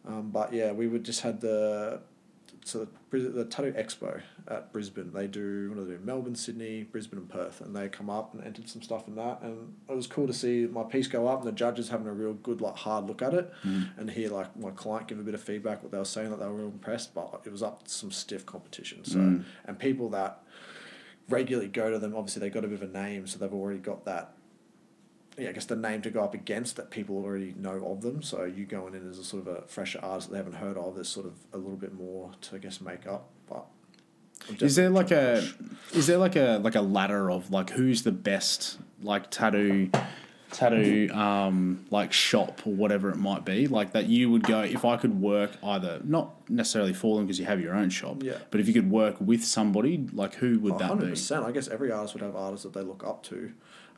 [0.05, 2.01] Um, but yeah, we would just had the
[2.65, 5.11] so the, the tattoo expo at Brisbane.
[5.13, 5.99] They do what do they do?
[6.03, 9.41] Melbourne, Sydney, Brisbane, and Perth, and they come up and entered some stuff in that,
[9.41, 12.13] and it was cool to see my piece go up and the judges having a
[12.13, 15.33] real good like hard look at it, and hear like my client give a bit
[15.33, 17.83] of feedback what they were saying that they were real impressed, but it was up
[17.83, 19.03] to some stiff competition.
[19.05, 19.43] So Mm.
[19.65, 20.43] and people that
[21.29, 23.79] regularly go to them, obviously they got a bit of a name, so they've already
[23.79, 24.33] got that
[25.37, 28.21] yeah, I guess the name to go up against that people already know of them.
[28.21, 30.77] So you going in as a sort of a fresher artist that they haven't heard
[30.77, 33.29] of, there's sort of a little bit more to I guess make up.
[33.49, 33.65] But
[34.61, 35.47] Is there like a
[35.93, 39.89] is there like a like a ladder of like who's the best like tattoo
[40.51, 44.85] tattoo um, like shop or whatever it might be, like that you would go if
[44.85, 48.37] I could work either not necessarily for them because you have your own shop, Yeah.
[48.51, 51.09] but if you could work with somebody, like who would that hundred be?
[51.11, 51.43] percent.
[51.43, 53.51] I guess every artist would have artists that they look up to,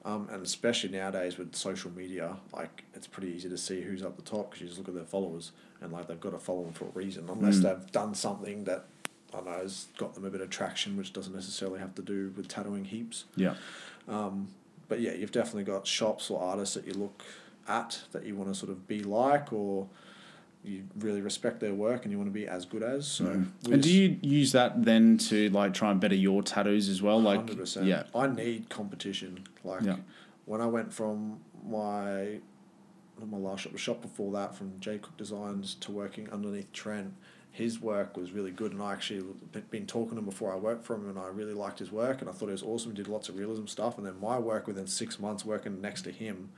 [0.06, 4.16] um, and especially nowadays with social media, like it's pretty easy to see who's up
[4.16, 6.64] the top because you just look at their followers and like they've got to follow
[6.64, 7.64] them for a reason, unless Mm.
[7.64, 8.86] they've done something that
[9.34, 12.02] I don't know has got them a bit of traction, which doesn't necessarily have to
[12.02, 13.26] do with tattooing heaps.
[13.36, 13.56] Yeah,
[14.08, 14.48] Um,
[14.88, 17.24] but yeah, you've definitely got shops or artists that you look
[17.68, 19.88] at that you want to sort of be like or.
[20.66, 23.08] You really respect their work and you want to be as good as.
[23.08, 23.48] So, Mm.
[23.72, 27.22] and do you use that then to like try and better your tattoos as well?
[27.22, 27.86] Like, Hundred percent.
[27.86, 29.44] yeah, I need competition.
[29.64, 29.98] Like Yeah.
[30.46, 32.40] when I went from my
[33.26, 37.14] my last shop, the shop before that, from J Cook Designs to working underneath Trent,
[37.50, 39.24] his work was really good, and I actually
[39.72, 42.20] been talking to him before I worked for him, and I really liked his work,
[42.20, 42.92] and I thought it was awesome.
[42.92, 46.02] He did lots of realism stuff, and then my work within six months working next
[46.02, 46.50] to him,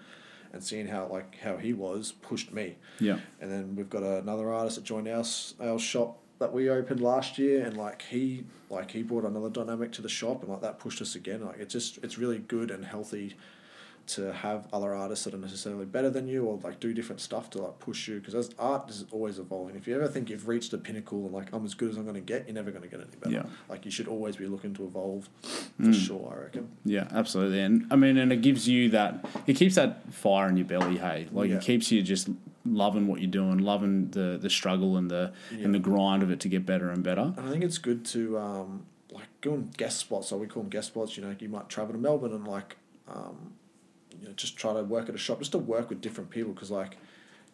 [0.53, 2.75] and seeing how like how he was pushed me.
[2.99, 5.23] yeah, And then we've got another artist that joined our,
[5.61, 9.91] our shop that we opened last year, and like he like he brought another dynamic
[9.93, 11.43] to the shop, and like that pushed us again.
[11.45, 13.35] Like it's just it's really good and healthy
[14.07, 17.49] to have other artists that are necessarily better than you or like do different stuff
[17.49, 19.75] to like push you because as art is always evolving.
[19.75, 22.03] If you ever think you've reached a pinnacle and like I'm as good as I'm
[22.03, 23.35] going to get, you're never going to get any better.
[23.35, 23.43] Yeah.
[23.69, 25.93] Like you should always be looking to evolve for Mm.
[25.93, 26.33] sure.
[26.35, 26.69] I reckon.
[26.85, 27.59] yeah, absolutely.
[27.59, 30.97] And I mean, and it gives you that, it keeps that fire in your belly.
[30.97, 31.57] Hey, like Yeah.
[31.57, 32.29] it keeps you just
[32.65, 36.39] loving what you're doing, loving the the struggle and the and the grind of it
[36.41, 37.33] to get better and better.
[37.37, 40.29] And I think it's good to um, like go on guest spots.
[40.29, 41.17] So we call them guest spots.
[41.17, 43.53] You know, you might travel to Melbourne and like, um,
[44.19, 46.53] you know, just try to work at a shop, just to work with different people.
[46.53, 46.97] Because like,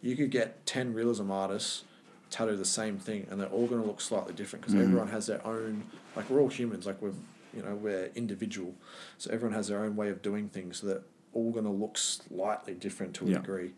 [0.00, 1.84] you could get ten realism artists
[2.30, 4.82] tattoo the same thing, and they're all going to look slightly different because Mhm.
[4.84, 5.84] everyone has their own.
[6.16, 6.86] Like we're all humans.
[6.86, 7.12] Like we're,
[7.52, 8.74] you know, we're individual,
[9.18, 10.78] so everyone has their own way of doing things.
[10.80, 13.38] So they're all going to look slightly different to a Yeah.
[13.38, 13.74] degree.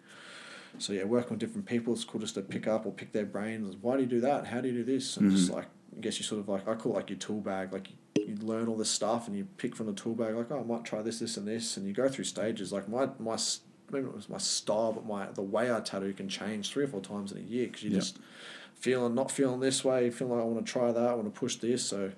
[0.78, 3.24] So yeah, working with different people, it's cool just to pick up or pick their
[3.24, 3.76] brains.
[3.76, 4.46] Why do you do that?
[4.46, 5.16] How do you do this?
[5.16, 5.54] And just Mhm.
[5.54, 7.72] like, I guess you sort of like, I call it like your tool bag.
[7.72, 7.88] Like
[8.26, 10.34] you, learn all this stuff and you pick from the tool bag.
[10.34, 12.72] Like, oh, I might try this, this, and this, and you go through stages.
[12.72, 13.38] Like my my
[13.92, 16.88] maybe it was my style, but my the way I tattoo can change three or
[16.88, 17.98] four times in a year because you Yeah.
[17.98, 18.18] just
[18.74, 21.40] feeling not feeling this way, feeling like I want to try that, I want to
[21.40, 21.82] push this.
[21.84, 22.12] So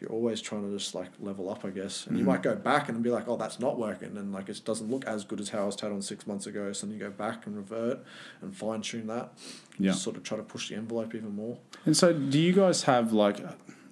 [0.00, 2.06] you're always trying to just like level up, I guess.
[2.06, 2.26] And you Mhm.
[2.28, 5.04] might go back and be like, oh, that's not working, and like it doesn't look
[5.06, 6.72] as good as how I was tattooing six months ago.
[6.72, 7.98] So then you go back and revert
[8.42, 9.32] and fine tune that.
[9.78, 9.92] Yeah.
[9.92, 11.58] Sort of try to push the envelope even more.
[11.84, 13.38] And so, do you guys have like,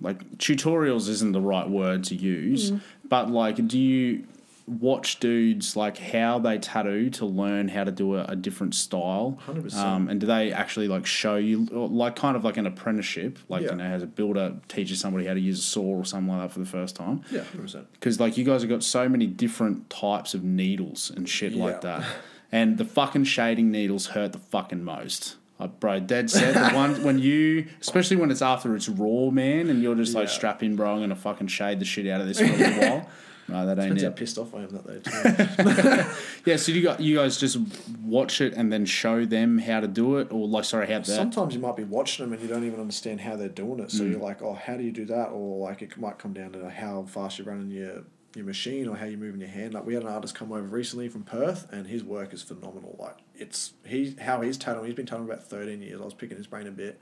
[0.02, 1.08] like tutorials?
[1.08, 2.80] Isn't the right word to use, Mm.
[3.08, 4.24] but like, do you
[4.68, 9.36] watch dudes like how they tattoo to learn how to do a, a different style?
[9.46, 9.74] 100%.
[9.76, 13.62] Um, and do they actually like show you, like, kind of like an apprenticeship, like
[13.62, 13.70] Yeah.
[13.72, 16.42] you know, as a builder teaches somebody how to use a saw or something like
[16.42, 17.22] that for the first time?
[17.30, 17.92] Yeah, hundred percent.
[17.92, 21.80] Because like you guys have got so many different types of needles and shit like
[21.80, 22.04] that,
[22.52, 25.36] and the fucking shading needles hurt the fucking most.
[25.80, 26.54] Bro, dead set.
[26.54, 30.26] The one when you, especially when it's after it's raw, man, and you're just like
[30.28, 30.32] Yeah.
[30.34, 30.92] strap in, bro.
[30.94, 33.08] I'm gonna fucking shade the shit out of this for a little while.
[33.48, 34.16] No, that ain't Depends how it.
[34.16, 36.14] pissed off I am that too.
[36.50, 37.58] Yeah, so you got you guys just
[38.02, 41.06] watch it and then show them how to do it, or like sorry, how that.
[41.06, 43.88] Sometimes you might be watching them and you don't even understand how they're doing it.
[43.88, 43.90] Mm.
[43.90, 45.30] So you're like, oh, how do you do that?
[45.30, 48.96] Or like it might come down to how fast you're running your your machine or
[48.96, 49.74] how you're moving your hand.
[49.74, 52.96] Like we had an artist come over recently from Perth and his work is phenomenal.
[52.98, 54.86] Like it's he how he's tattooing.
[54.86, 56.00] He's been tattooing about thirteen years.
[56.00, 57.00] I was picking his brain a bit,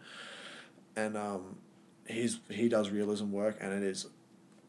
[0.96, 1.56] and um,
[2.06, 4.06] he's he does realism work and it is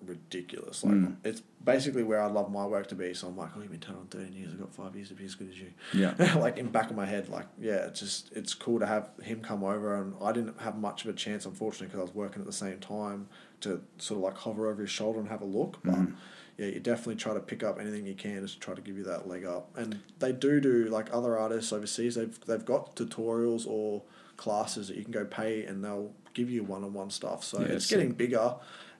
[0.05, 0.83] ridiculous.
[0.83, 1.15] Like Mm.
[1.23, 3.13] it's basically where I'd love my work to be.
[3.13, 4.51] So I'm like, oh, you've been tattooing thirteen years.
[4.53, 5.71] I've got five years to be as good as you.
[5.93, 9.09] yeah, like in back of my head, like yeah, it's just it's cool to have
[9.23, 12.15] him come over, and I didn't have much of a chance, unfortunately, because I was
[12.15, 13.29] working at the same time
[13.61, 15.79] to sort of like hover over his shoulder and have a look.
[15.83, 16.15] But Mhm.
[16.57, 18.97] Yeah, you definitely try to pick up anything you can just to try to give
[18.97, 19.69] you that leg up.
[19.77, 22.15] And they do do like other artists overseas.
[22.15, 24.03] They've they've got tutorials or
[24.37, 27.43] classes that you can go pay, and they'll give you one on one stuff.
[27.43, 28.55] So Yeah, it's getting bigger,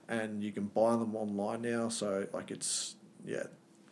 [0.08, 1.88] and you can buy them online now.
[1.88, 3.44] So like it's yeah.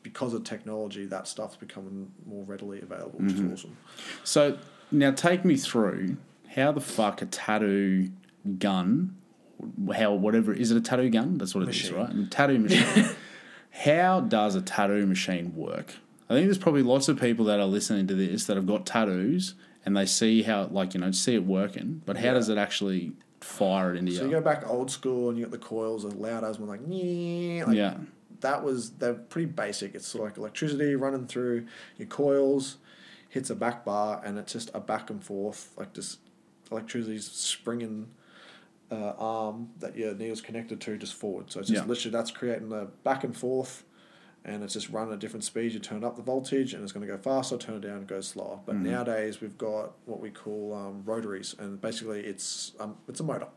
[0.03, 3.53] Because of technology, that stuff's becoming more readily available, which Mhm.
[3.53, 3.77] is awesome.
[4.25, 4.59] So
[4.91, 6.17] now take me through
[6.57, 8.09] how the fuck a tattoo
[8.59, 9.15] gun,
[9.95, 11.37] how whatever is it a tattoo gun?
[11.37, 11.97] That's what it is, Machine.
[11.97, 12.15] right?
[12.15, 13.11] A tattoo machine.
[13.85, 15.95] how does a tattoo machine work?
[16.29, 18.87] I think there's probably lots of people that are listening to this that have got
[18.87, 22.35] tattoos and they see how like you know see it working, but how Yeah.
[22.35, 24.29] does it actually fire it into So you?
[24.29, 26.81] you go back old school and you got the coils, the loud as one like,
[27.67, 27.97] like yeah,
[28.41, 29.95] that was they're pretty basic.
[29.95, 31.67] It's sort of like electricity running through
[31.97, 32.77] your coils,
[33.29, 36.19] hits a back bar, and it's just a back and forth like just
[36.71, 38.09] electricity's springing
[38.91, 41.51] uh, arm that your needle's connected to just forward.
[41.51, 41.89] So it's just Yeah.
[41.89, 43.85] literally that's creating the back and forth,
[44.45, 45.75] and it's just run at different speeds.
[45.75, 47.57] You turn up the voltage, and it's going to go faster.
[47.57, 48.61] Turn it down, and go slower.
[48.67, 48.91] But Mm-hmm.
[48.91, 53.49] nowadays we've got what we call um, rotaries, and basically it's um, it's a motor,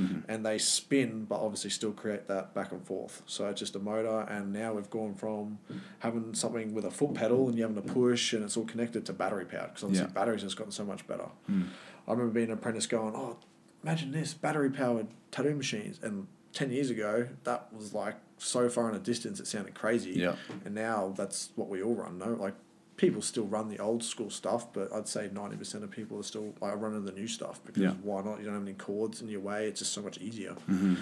[0.00, 0.20] Mm-hmm.
[0.30, 3.22] and they spin, but obviously still create that back and forth.
[3.26, 5.58] So it's just a motor, and now we've gone from
[6.00, 9.04] having something with a foot pedal and you having to push, and it's all connected
[9.06, 10.12] to battery power because obviously Yeah.
[10.14, 11.28] batteries has gotten so much better.
[11.50, 11.66] Mm.
[12.08, 13.36] I remember being an apprentice going, oh,
[13.82, 15.98] imagine this battery powered tattoo machines.
[16.02, 20.12] And 10 years ago, that was like so far in a distance, it sounded crazy.
[20.12, 20.36] Yeah.
[20.64, 22.30] And now that's what we all run, no?
[22.34, 22.54] Like,
[22.96, 26.54] people still run the old school stuff, but I'd say 90% of people are still
[26.60, 27.92] like running the new stuff because Yeah.
[28.02, 28.38] why not?
[28.38, 30.52] You don't have any cords in your way, it's just so much easier.
[30.70, 30.94] Mm-hmm.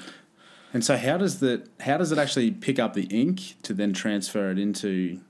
[0.73, 3.93] And so how does the how does it actually pick up the ink to then
[3.93, 5.21] transfer it into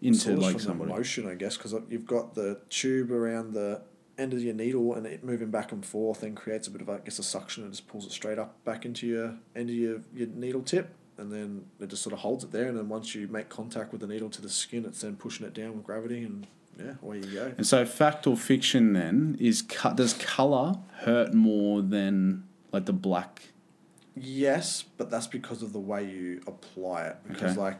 [0.00, 0.92] into like from somebody?
[0.92, 3.82] the motion, I guess, because you've got the tube around the
[4.18, 6.88] end of your needle and it moving back and forth and creates a bit of,
[6.88, 9.74] I guess, a suction and just pulls it straight up back into your end of
[9.76, 10.94] your, your needle tip.
[11.16, 12.66] And then it just sort of holds it there.
[12.68, 15.46] And then once you make contact with the needle to the skin, it's then pushing
[15.46, 16.22] it down with gravity.
[16.24, 16.46] And
[16.78, 17.52] yeah, away you go.
[17.56, 22.92] And so fact or fiction then is cu- does color hurt more than like the
[22.92, 23.42] black?
[24.16, 27.16] Yes, but that's because of the way you apply it.
[27.26, 27.60] Because Okay.
[27.60, 27.78] like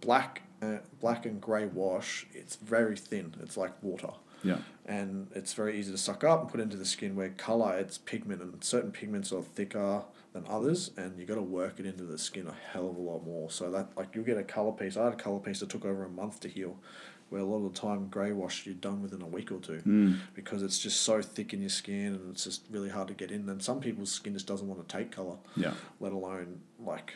[0.00, 3.34] black, uh, black and grey wash, it's very thin.
[3.40, 4.10] It's like water.
[4.44, 4.58] Yeah.
[4.86, 7.16] and it's very easy to suck up and put into the skin.
[7.16, 10.02] Where color, it's pigment, and certain pigments are thicker
[10.32, 13.00] than others, and you got to work it into the skin a hell of a
[13.00, 13.50] lot more.
[13.50, 14.96] So that like you'll get a color piece.
[14.96, 16.76] I had a color piece that took over a month to heal,
[17.30, 19.80] where a lot of the time grey wash you're done within a week or two
[19.86, 20.18] Mm.
[20.34, 23.30] because it's just so thick in your skin and it's just really hard to get
[23.32, 23.48] in.
[23.48, 25.72] And some people's skin just doesn't want to take color, Yeah.
[26.00, 27.14] let alone like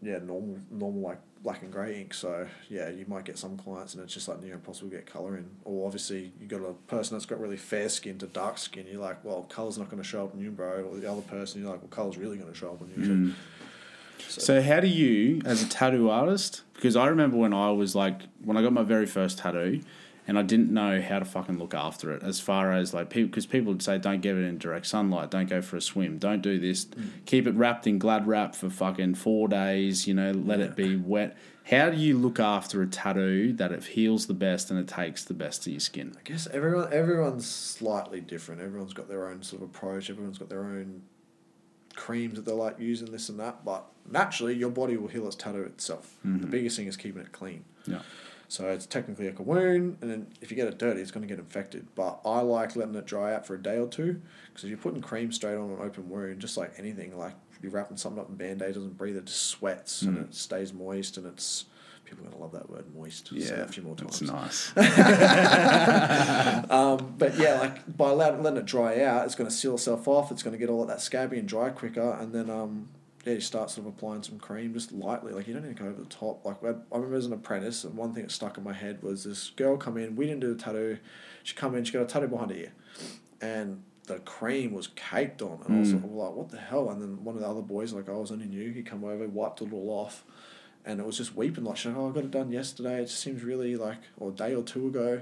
[0.00, 2.14] yeah normal normal like black and grey ink.
[2.14, 5.06] So yeah, you might get some clients and it's just like near impossible to get
[5.06, 5.48] colour in.
[5.64, 8.86] Or obviously you got a person that's got really fair skin to dark skin.
[8.90, 10.82] You're like, well, colour's not going to show up on you, bro.
[10.84, 12.96] Or the other person, you're like, well, colour's really going to show up on you.
[12.96, 13.34] Mm.
[14.28, 18.22] So how do you, as a tattoo artist, because I remember when I was like,
[18.44, 19.80] when I got my very first tattoo,
[20.28, 22.22] and I didn't know how to fucking look after it.
[22.22, 25.30] As far as like people, because people would say, don't give it in direct sunlight,
[25.30, 27.08] don't go for a swim, don't do this, mm.
[27.24, 30.06] keep it wrapped in glad wrap for fucking four days.
[30.06, 31.36] You know, let it be wet.
[31.70, 35.24] How do you look after a tattoo that it heals the best and it takes
[35.24, 36.14] the best to your skin?
[36.18, 38.60] I guess everyone everyone's slightly different.
[38.60, 40.10] Everyone's got their own sort of approach.
[40.10, 41.02] Everyone's got their own
[41.94, 43.64] creams that they like using this and that.
[43.64, 46.16] But naturally, your body will heal its tattoo itself.
[46.22, 46.50] The mm-hmm.
[46.50, 47.64] biggest thing is keeping it clean.
[47.86, 48.00] Yeah.
[48.50, 51.20] So it's technically like a wound, and then if you get it dirty, it's going
[51.20, 51.86] to get infected.
[51.94, 54.78] But I like letting it dry out for a day or two, because if you're
[54.78, 58.30] putting cream straight on an open wound, just like anything, like you're wrapping something up
[58.30, 61.66] in band aid, doesn't breathe, it just sweats and it stays moist, and it's
[62.06, 63.28] people are going to love that word moist.
[63.58, 64.20] That a few more times.
[64.20, 66.70] that's nice.
[66.70, 70.08] Um, but yeah, like by letting, letting it dry out, it's going to seal itself
[70.08, 70.32] off.
[70.32, 72.88] It's going to get all of that scabby and dry quicker, and then um,
[73.24, 75.32] yeah, you start sort of applying some cream just lightly.
[75.32, 76.44] Like you don't need to go over the top.
[76.44, 79.02] Like I, I remember as an apprentice, and one thing that stuck in my head
[79.02, 80.16] was this girl come in.
[80.16, 80.98] We didn't do the tattoo.
[81.42, 81.84] She come in.
[81.84, 82.72] She got a tattoo behind her ear,
[83.40, 86.04] and the cream was caked on, and I was Mm.
[86.04, 88.30] of like, "What the hell?" And then one of the other boys, like I was
[88.32, 90.24] only new, he come over, wiped it all off,
[90.86, 93.02] and it was just weeping like, she's like, "Oh, I got it done yesterday.
[93.02, 95.20] It just seems really like, or a day or two ago."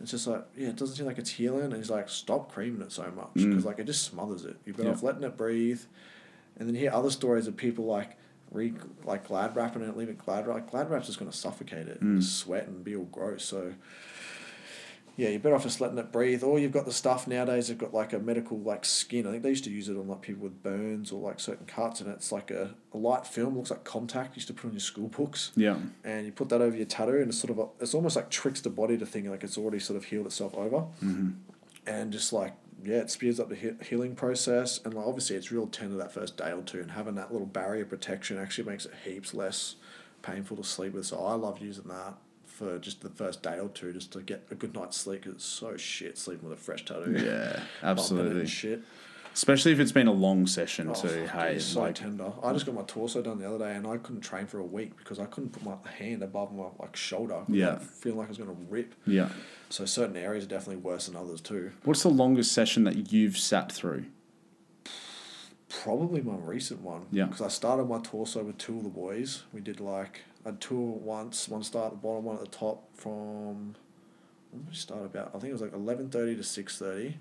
[0.00, 1.66] It's just like, yeah, it doesn't seem like it's healing.
[1.66, 3.66] And he's like, stop creaming it so much because Mm.
[3.66, 4.56] like it just smothers it.
[4.66, 4.94] You're better Yeah.
[4.94, 5.80] off letting it breathe.
[6.58, 8.16] And then you hear other stories of people like
[8.50, 8.72] re
[9.04, 10.70] like glad wrapping it, leave it glad wrap.
[10.70, 12.22] Glad wrap's just gonna suffocate it, and Mm.
[12.22, 13.44] sweat and be all gross.
[13.44, 13.74] So
[15.16, 16.42] yeah, you're better off just letting it breathe.
[16.42, 17.68] Or you've got the stuff nowadays.
[17.68, 19.28] They've got like a medical like skin.
[19.28, 21.66] I think they used to use it on like people with burns or like certain
[21.66, 23.56] cuts, and it's like a, a light film.
[23.56, 24.34] Looks like contact.
[24.36, 25.76] Used to put on your school books Yeah.
[26.02, 28.28] and you put that over your tattoo, and it's sort of a, it's almost like
[28.28, 31.30] tricks the body to think like it's already sort of healed itself over, Mm-hmm.
[31.86, 32.54] and just like
[32.86, 36.12] yeah, it speeds up the he- healing process, and like, obviously it's real tender that
[36.12, 39.76] first day or two, and having that little barrier protection actually makes it heaps less
[40.22, 41.06] painful to sleep with.
[41.06, 42.14] So I love using that
[42.46, 45.36] for just the first day or two, just to get a good night's sleep, because
[45.36, 47.12] it's so shit sleeping with a fresh tattoo.
[47.12, 47.60] Yeah.
[47.82, 48.46] Absolutely.
[48.46, 48.82] shit.
[49.34, 51.26] Especially if it's been a long session Oh, too.
[51.32, 52.32] hey, it's so like tender.
[52.42, 54.64] I just got my torso done the other day, and I couldn't train for a
[54.64, 57.42] week because I couldn't put my hand above my like shoulder.
[57.48, 57.70] Yeah.
[57.70, 58.94] like, feeling like I was gonna rip.
[59.06, 59.28] yeah.
[59.70, 61.72] So certain areas are definitely worse than others too.
[61.82, 64.04] What's the longest session that you've sat through?
[65.68, 67.06] Probably my recent one.
[67.10, 67.24] Yeah.
[67.24, 69.42] Because I started my torso with two of the boys.
[69.52, 71.48] We did like a two once.
[71.48, 72.84] One start at the bottom, one at the top.
[72.96, 73.74] From
[74.52, 75.28] we start about?
[75.34, 77.16] I think it was like eleven thirty to six thirty.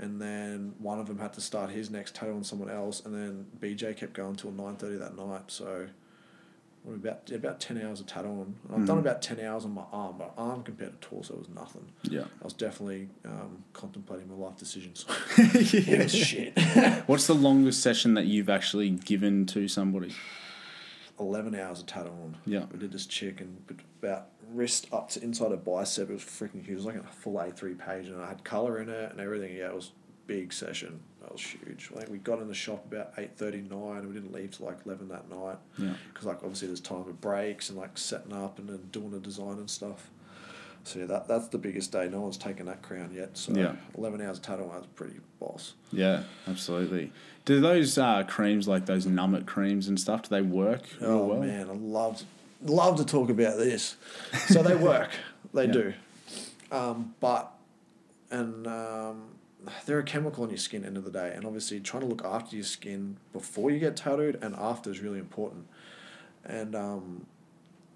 [0.00, 3.12] And then one of them had to start his next tattoo on someone else, and
[3.14, 5.42] then BJ kept going till nine thirty that night.
[5.48, 5.88] So,
[6.84, 8.54] what about about ten hours of tattoo on.
[8.68, 9.00] And I've done Mhm.
[9.00, 11.86] about ten hours on my arm, but arm compared to torso was nothing.
[12.04, 12.26] Yeah.
[12.40, 15.04] I was definitely um, contemplating my life decisions.
[15.36, 16.56] was shit.
[17.08, 20.14] What's the longest session that you've actually given to somebody?
[21.20, 22.36] eleven hours of tattoo on.
[22.46, 22.66] Yeah.
[22.72, 23.56] We did this chick and
[24.00, 26.10] about wrist up to inside a bicep.
[26.10, 26.68] It was freaking huge.
[26.70, 29.20] It was like a full A three page, and I had color in it and
[29.20, 29.54] everything.
[29.56, 29.92] Yeah, it was
[30.26, 31.00] big session.
[31.22, 31.90] That was huge.
[31.94, 34.50] I think we got in the shop about eight thirty nine, and we didn't leave
[34.52, 35.56] till like eleven that night.
[35.78, 35.94] Yeah.
[36.12, 39.20] Because like obviously there's time for breaks and like setting up and then doing the
[39.20, 40.10] design and stuff.
[40.84, 42.08] So yeah, that that's the biggest day.
[42.08, 43.36] No one's taken that crown yet.
[43.36, 43.76] So Yeah.
[43.96, 45.74] eleven hours of tattoo was pretty boss.
[45.92, 47.12] Yeah, absolutely.
[47.44, 50.22] Do those uh, creams like those numbing creams and stuff?
[50.22, 51.40] Do they work Oh well?
[51.40, 52.22] man, I love
[52.62, 53.96] love to talk about this.
[54.48, 55.10] So they work,
[55.54, 55.72] they Yeah.
[55.72, 55.94] do,
[56.72, 57.52] um, but
[58.30, 59.22] and um,
[59.86, 60.84] they're a chemical on your skin.
[60.84, 63.96] End of the day, and obviously trying to look after your skin before you get
[63.96, 65.66] tattooed and after is really important.
[66.44, 67.26] And um,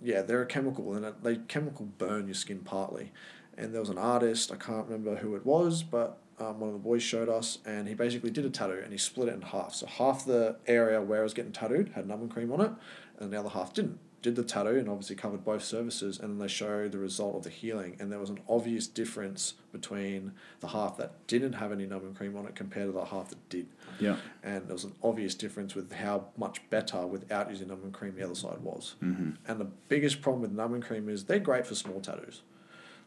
[0.02, 3.12] yeah, they're a chemical, and they chemical burn your skin partly.
[3.56, 6.72] And there was an artist, I can't remember who it was, but um, one of
[6.72, 9.42] the boys showed us, and he basically did a tattoo and he split it in
[9.42, 9.74] half.
[9.74, 12.70] So half the area where I was getting tattooed had numbing cream on it,
[13.18, 13.98] and the other half didn't.
[14.22, 17.42] Did the tattoo and obviously covered both surfaces, and then they showed the result of
[17.42, 17.96] the healing.
[17.98, 22.36] And there was an obvious difference between the half that didn't have any numbing cream
[22.36, 23.66] on it compared to the half that did.
[23.98, 24.16] Yeah.
[24.44, 28.24] And there was an obvious difference with how much better without using numbing cream the
[28.24, 28.94] other side was.
[29.02, 29.30] Mm-hmm.
[29.48, 32.42] And the biggest problem with numbing cream is they're great for small tattoos.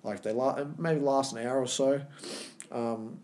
[0.03, 2.01] Like they la- maybe last an hour or so.
[2.71, 3.19] Um,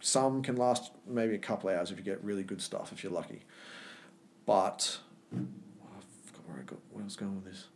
[0.00, 3.12] some can last maybe a couple hours if you get really good stuff, if you're
[3.12, 3.42] lucky.
[4.46, 4.98] But
[6.58, 7.66] where I got where I was going with this.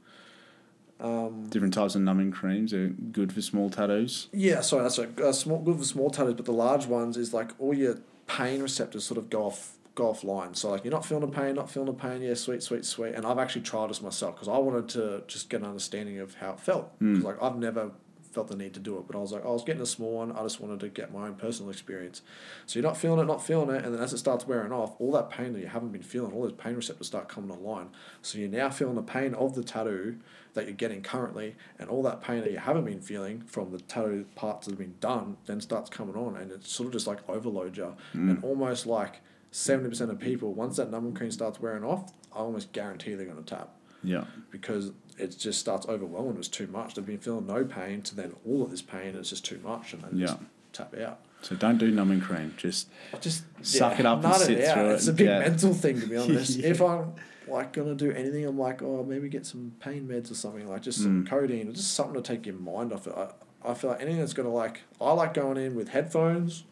[1.00, 4.28] Um, Different types of numbing creams are good for small tattoos.
[4.32, 5.20] yeah, sorry, that's right.
[5.20, 8.62] Uh, small, good for small tattoos, but the large ones is like all your pain
[8.62, 10.56] receptors sort of go off go offline.
[10.56, 12.22] So like you're not feeling the pain, not feeling the pain.
[12.22, 13.14] Yeah, sweet, sweet, sweet.
[13.14, 16.34] And I've actually tried this myself because I wanted to just get an understanding of
[16.34, 16.98] how it felt.
[16.98, 17.90] Because like I've never
[18.32, 20.14] felt the need to do it, but I was like, I was getting a small
[20.14, 20.32] one.
[20.32, 22.22] I just wanted to get my own personal experience.
[22.66, 24.94] So you're not feeling it, not feeling it, and then as it starts wearing off,
[24.98, 27.88] all that pain that you haven't been feeling, all those pain receptors start coming online.
[28.22, 30.18] So you're now feeling the pain of the tattoo
[30.54, 33.80] that you're getting currently, and all that pain that you haven't been feeling from the
[33.80, 37.06] tattoo parts that have been done then starts coming on, and it's sort of just
[37.06, 38.30] like overload you, mm.
[38.30, 39.20] and almost like
[39.50, 43.26] seventy percent of people once that numbing cream starts wearing off, I almost guarantee they're
[43.26, 43.70] gonna tap
[44.02, 44.24] Yeah.
[44.50, 46.36] because it just starts overwhelming.
[46.38, 46.94] It's too much.
[46.94, 49.14] They've been feeling no pain to then all of this pain.
[49.16, 50.26] It's just too much, and then Yeah.
[50.26, 50.38] just
[50.72, 51.20] tap out.
[51.42, 52.54] So don't do numbing cream.
[52.56, 52.88] Just
[53.20, 54.74] Just Suck it up and sit out.
[54.74, 56.56] through it It's a big get- mental thing to be honest.
[56.58, 56.68] Yeah.
[56.68, 57.12] If I'm
[57.48, 60.82] like gonna do anything, I'm like, oh, maybe get some pain meds or something, like
[60.82, 61.02] just Mm.
[61.02, 63.14] some codeine or just something to take your mind off it.
[63.16, 63.28] I,
[63.64, 66.62] I feel like anything that's gonna like, I like going in with headphones,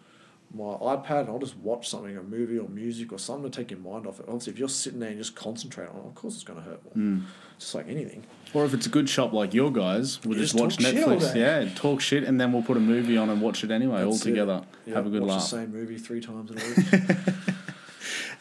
[0.52, 3.70] my iPad, and I'll just watch something, a movie or music or something to take
[3.70, 4.26] your mind off it.
[4.26, 6.82] Obviously, if you're sitting there and just concentrate on it, of course it's gonna hurt
[6.84, 6.94] more.
[6.94, 7.22] Mm.
[7.58, 8.24] Just like anything.
[8.54, 10.92] or if it's a good shop like your guys, we'll You just, just watch all
[11.16, 11.34] Netflix.
[11.36, 14.10] Yeah, talk shit, and then we'll put a movie on and watch it anyway, all
[14.12, 14.30] That's it.
[14.30, 14.62] together.
[14.86, 15.40] Yeah, Have a good watch laugh.
[15.42, 17.16] the same movie three times in a week.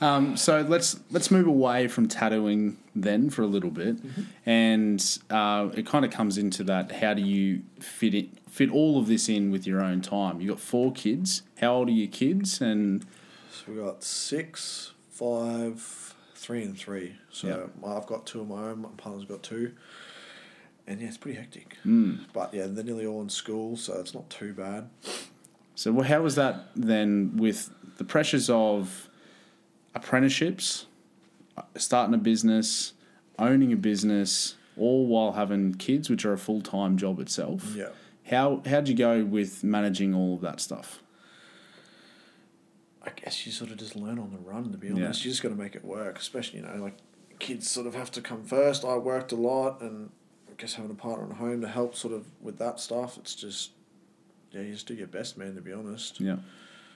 [0.01, 4.21] Um, so let's let's move away from tattooing then for a little bit, Mm-hmm.
[4.49, 6.89] and uh, it kind of comes into that.
[6.93, 10.41] How do you fit it fit all of this in with your own time?
[10.41, 11.43] You've got four kids.
[11.59, 12.61] How old are your kids?
[12.61, 13.05] And
[13.51, 17.15] So we got six, five, three, and three.
[17.31, 18.81] So my- I've got two of my own.
[18.81, 19.73] My partner's got two.
[20.87, 21.77] And yeah, it's pretty hectic.
[21.85, 24.89] mm, But yeah, they're nearly all in school, so it's not too bad.
[25.75, 29.07] so how was that then with the pressures of
[29.93, 30.87] apprenticeships,
[31.57, 32.93] uh, starting a business,
[33.37, 37.75] owning a business, all while having kids, which are a full time job itself?
[37.75, 37.89] Yeah.
[38.29, 41.01] How how'd you go with managing all of that stuff?
[43.01, 44.93] I guess you sort of just learn on the run, to be Yeah.
[44.95, 45.23] honest.
[45.25, 46.97] You just got to make it work, especially, you know, like
[47.39, 48.83] kids sort of have to come first.
[48.85, 50.11] I worked a lot, and
[50.49, 53.33] I guess having a partner at home to help sort of with that stuff, it's
[53.33, 53.71] just,
[54.51, 56.19] yeah, you just do your best, man, to be honest.
[56.19, 56.37] Yeah.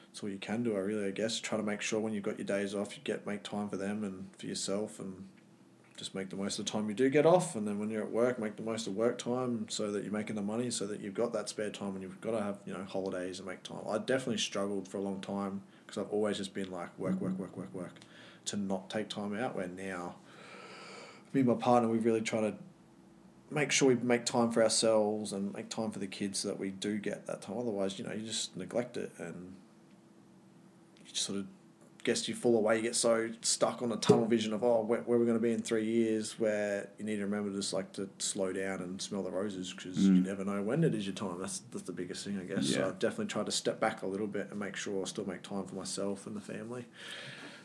[0.08, 1.40] That's all you can do, I really, I guess.
[1.40, 3.78] Try to make sure when you've got your days off, you get make time for
[3.78, 5.28] them and for yourself, and
[6.04, 7.56] just make the most of the time you do get off.
[7.56, 10.12] And then when you're at work, make the most of work time so that you're
[10.12, 12.60] making the money, so that you've got that spare time, and you've got to have
[12.66, 13.80] you know holidays and make time.
[13.90, 17.40] I definitely struggled for a long time because I've always just been like work, work,
[17.40, 18.00] work, work, work,
[18.46, 19.56] to not take time out.
[19.56, 20.16] Where now,
[21.32, 22.54] me and my partner, we really try to
[23.50, 26.60] make sure we make time for ourselves and make time for the kids so that
[26.60, 27.58] we do get that time.
[27.58, 29.54] Otherwise, you know, you just neglect it and
[31.06, 31.46] you just sort of
[32.04, 32.78] guess you fall away.
[32.78, 35.42] You get so stuck on a tunnel vision of oh, where, where we're going to
[35.44, 36.38] be in three years.
[36.40, 39.98] Where you need to remember just like to slow down and smell the roses because
[40.06, 40.26] you Mm.
[40.26, 41.40] never know when it is your time.
[41.40, 42.70] That's that's the biggest thing, I guess.
[42.70, 42.78] Yeah.
[42.78, 45.26] So I've definitely tried to step back a little bit and make sure I still
[45.28, 46.86] make time for myself and the family.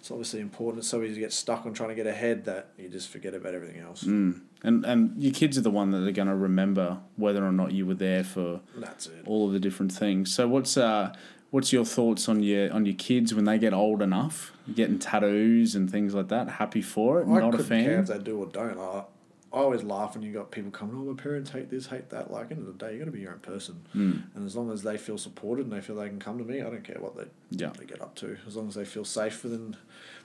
[0.00, 0.78] It's obviously important.
[0.82, 3.34] It's so easy to get stuck on trying to get ahead that you just forget
[3.34, 4.04] about everything else.
[4.04, 4.42] Mm.
[4.62, 7.72] And and your kids are the one that are going to remember whether or not
[7.72, 9.24] you were there for that's it.
[9.26, 10.32] all of the different things.
[10.32, 11.12] So what's uh
[11.50, 15.74] what's your thoughts on your on your kids when they get old enough, getting tattoos
[15.74, 16.48] and things like that?
[16.50, 17.26] Happy for it?
[17.28, 17.84] I Not a fan.
[17.84, 18.78] care if they do or don't.
[18.78, 19.04] I,
[19.50, 22.30] I always laugh when you got people coming, oh, my parents hate this, hate that.
[22.30, 23.80] Like, end of the day, you got to be your own person.
[23.96, 24.24] Mm.
[24.34, 26.60] And as long as they feel supported and they feel they can come to me,
[26.60, 27.70] I don't care what they, Yeah.
[27.78, 28.36] they get up to.
[28.46, 29.74] As long as they feel safe within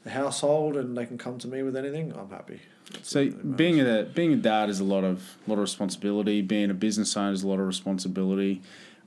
[0.03, 2.59] the household and they can come to me with anything, I'm happy.
[2.91, 3.55] That's So what really matters.
[3.55, 6.41] being a being a dad is a lot of lot of responsibility.
[6.41, 8.61] Being a business owner is a lot of responsibility.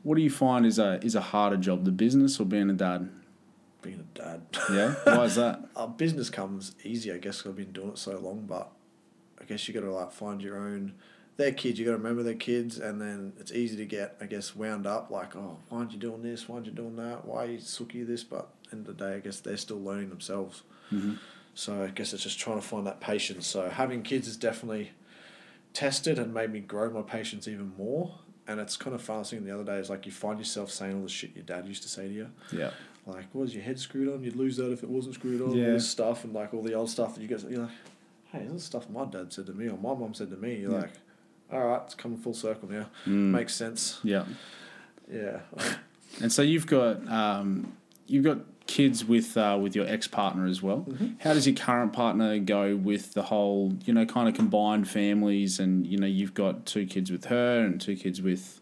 [0.06, 2.74] What do you find is a is a harder job, the business or being a
[2.74, 3.08] dad?
[3.82, 4.42] being a dad.
[4.70, 5.64] Yeah, why is that?
[5.74, 8.46] Our business comes easy, I guess, 'cause I've been doing it so long.
[8.46, 8.70] But
[9.40, 10.94] I guess you got to like find your own.
[11.36, 11.78] They're kids.
[11.80, 14.86] You got to remember they're kids, and then it's easy to get, I guess, wound
[14.86, 15.10] up.
[15.10, 16.48] Like, oh, why aren't you doing this?
[16.48, 17.24] Why aren't you doing that?
[17.26, 18.22] Why are you sooky this?
[18.22, 20.62] But end of the day, I guess they're still learning themselves.
[20.92, 21.18] Mhm.
[21.54, 23.46] So I guess it's just trying to find that patience.
[23.48, 24.92] So having kids has definitely
[25.72, 28.20] tested and made me grow my patience even more.
[28.48, 29.08] And it's kind of.
[29.10, 31.66] I the other day is like you find yourself saying all the shit your dad
[31.66, 32.70] used to say to you Yeah,
[33.06, 34.22] like, was your head screwed on?
[34.22, 35.52] You'd lose that if it wasn't screwed on.
[35.56, 35.66] Yeah.
[35.66, 37.70] All this stuff and like all the old stuff that you guys, you're like,
[38.32, 40.56] hey, this is stuff my dad said to me or my mom said to me.
[40.56, 40.78] You're Yeah.
[40.78, 40.92] like,
[41.52, 42.86] all right, it's coming full circle now.
[43.04, 43.30] Mm.
[43.32, 43.98] Makes sense.
[44.02, 44.24] yeah.
[45.12, 45.40] Yeah.
[46.22, 47.72] And so you've got um,
[48.06, 50.86] you've got kids with uh, with your ex partner as well.
[50.88, 51.16] Mhm.
[51.20, 55.60] How does your current partner go with the whole you know kind of combined families
[55.60, 58.60] and you know you've got two kids with her and two kids with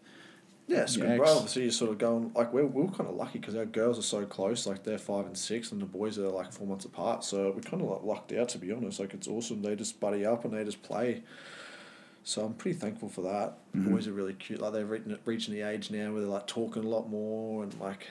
[0.67, 1.25] Yeah, it's good, bro.
[1.25, 1.31] ex.
[1.35, 4.03] Obviously, you're sort of going like we're we're kind of lucky because our girls are
[4.03, 4.65] so close.
[4.67, 7.23] Like they're five and six, and the boys are like four months apart.
[7.23, 8.99] So we're kind of like lucked out to be honest.
[8.99, 9.61] Like it's awesome.
[9.61, 11.23] They just buddy up and they just play.
[12.23, 13.59] So I'm pretty thankful for that.
[13.73, 13.91] The Mhm.
[13.91, 14.59] boys are really cute.
[14.59, 17.79] Like they're reaching reaching the age now where they're like talking a lot more and
[17.79, 18.07] like.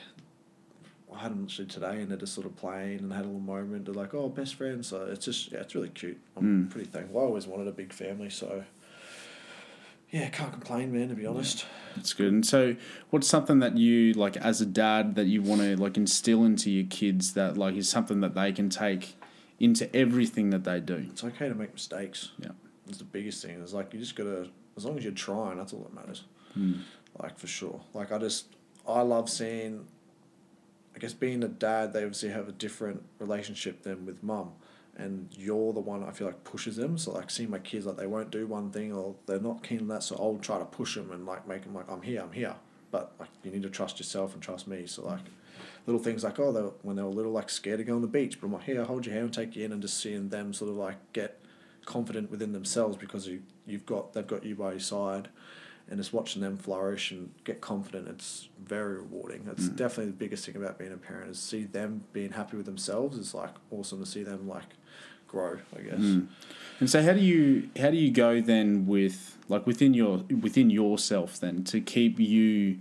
[1.15, 3.39] I had them actually today, and they're just sort of playing and had a little
[3.39, 3.85] moment.
[3.85, 6.19] They're like, "Oh, best friends." So it's just, yeah, it's really cute.
[6.35, 6.69] I'm Mm.
[6.69, 7.19] pretty thankful.
[7.19, 8.63] I always wanted a big family, so
[10.11, 11.09] yeah, can't complain, man.
[11.09, 11.65] To be honest.
[11.97, 12.31] It's good.
[12.31, 12.75] And so,
[13.09, 16.69] what's something that you like as a dad that you want to like instill into
[16.69, 19.15] your kids that like is something that they can take
[19.59, 21.05] into everything that they do?
[21.09, 22.31] it's okay to make mistakes.
[22.39, 22.49] Yeah.
[22.87, 23.61] It's the biggest thing.
[23.61, 26.23] It's like you just gotta as long as you're trying, that's all that matters.
[26.57, 26.81] Mm.
[27.21, 27.81] Like for sure.
[27.93, 28.47] Like I just
[28.87, 29.85] I love seeing
[30.95, 34.53] I guess being a dad, they obviously have a different relationship than with mum.
[34.97, 36.97] And you're the one I feel like pushes them.
[36.97, 39.79] So like seeing my kids like they won't do one thing or they're not keen
[39.79, 42.21] on that, so I'll try to push them and like make them like I'm here,
[42.21, 42.55] I'm here.
[42.91, 44.87] But like you need to trust yourself and trust me.
[44.87, 45.19] So like
[45.85, 48.01] little things like oh they when they were a little like scared to go on
[48.01, 49.99] the beach, but I'm like here, hold your hand and take you in, and just
[49.99, 51.41] seeing them sort of like get
[51.83, 55.27] confident within themselves because you you've got they've got you by your side,
[55.89, 58.07] and just watching them flourish and get confident.
[58.07, 59.43] It's very rewarding.
[59.45, 59.75] That's Mm.
[59.75, 63.17] definitely the biggest thing about being a parent is see them being happy with themselves.
[63.19, 64.73] It's like awesome to see them like
[65.27, 65.59] grow.
[65.77, 65.99] I guess.
[65.99, 66.27] Mm.
[66.79, 70.69] And so, how do you how do you go then with like within your within
[70.69, 72.79] yourself then to keep you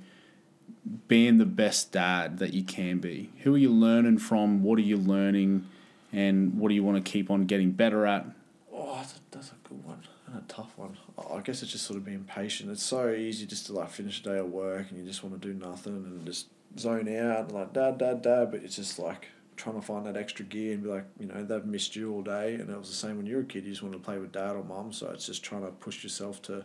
[1.09, 3.31] being the best dad that you can be?
[3.43, 4.63] Who are you learning from?
[4.63, 5.67] What are you learning?
[6.13, 8.27] And what do you want to keep on getting better at?
[8.73, 10.97] Oh, that's a, that's a good one and a tough one.
[11.35, 12.71] I guess it's just sort of being patient.
[12.71, 15.41] It's so easy just to like finish a day of work and you just want
[15.41, 16.47] to do nothing and just
[16.79, 18.51] zone out and like dad, dad, dad.
[18.51, 21.45] But it's just like trying to find that extra gear and be like, you know,
[21.45, 22.55] they've missed you all day.
[22.55, 23.65] And it was the same when you were a kid.
[23.65, 24.93] You just wanted to play with dad or mum.
[24.93, 26.65] So it's just trying to push yourself to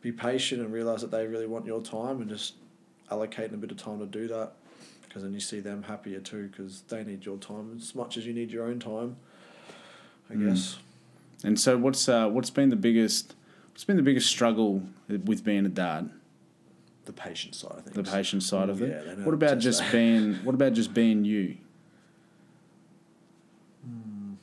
[0.00, 2.54] be patient and realize that they really want your time and just
[3.10, 4.52] allocating a bit of time to do that.
[5.06, 8.26] Because then you see them happier too because they need your time as much as
[8.26, 9.16] you need your own time.
[10.30, 10.48] I Mm.
[10.48, 10.78] guess.
[11.44, 13.34] And so, what's uh, what's been the biggest
[13.72, 16.10] what's been the biggest struggle with being a dad?
[17.04, 17.96] the patient side of things.
[17.96, 19.18] The patient side of Yeah, it.
[19.18, 19.90] What about just that.
[19.92, 21.56] being what about just being you?
[23.84, 24.34] Hmm.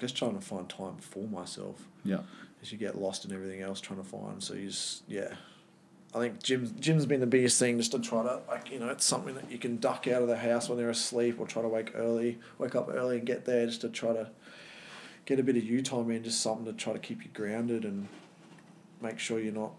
[0.00, 1.86] Just trying to find time for myself.
[2.04, 2.20] Yeah.
[2.62, 4.42] As you get lost in everything else, trying to find.
[4.42, 5.34] So you just yeah.
[6.14, 8.88] I think gym gym's been the biggest thing just to try to like you know
[8.88, 11.62] it's something that you can duck out of the house when they're asleep or try
[11.62, 14.28] to wake early, wake up early and get there just to try to
[15.26, 17.84] get a bit of you time in, just something to try to keep you grounded
[17.84, 18.08] and
[19.02, 19.72] make sure you're not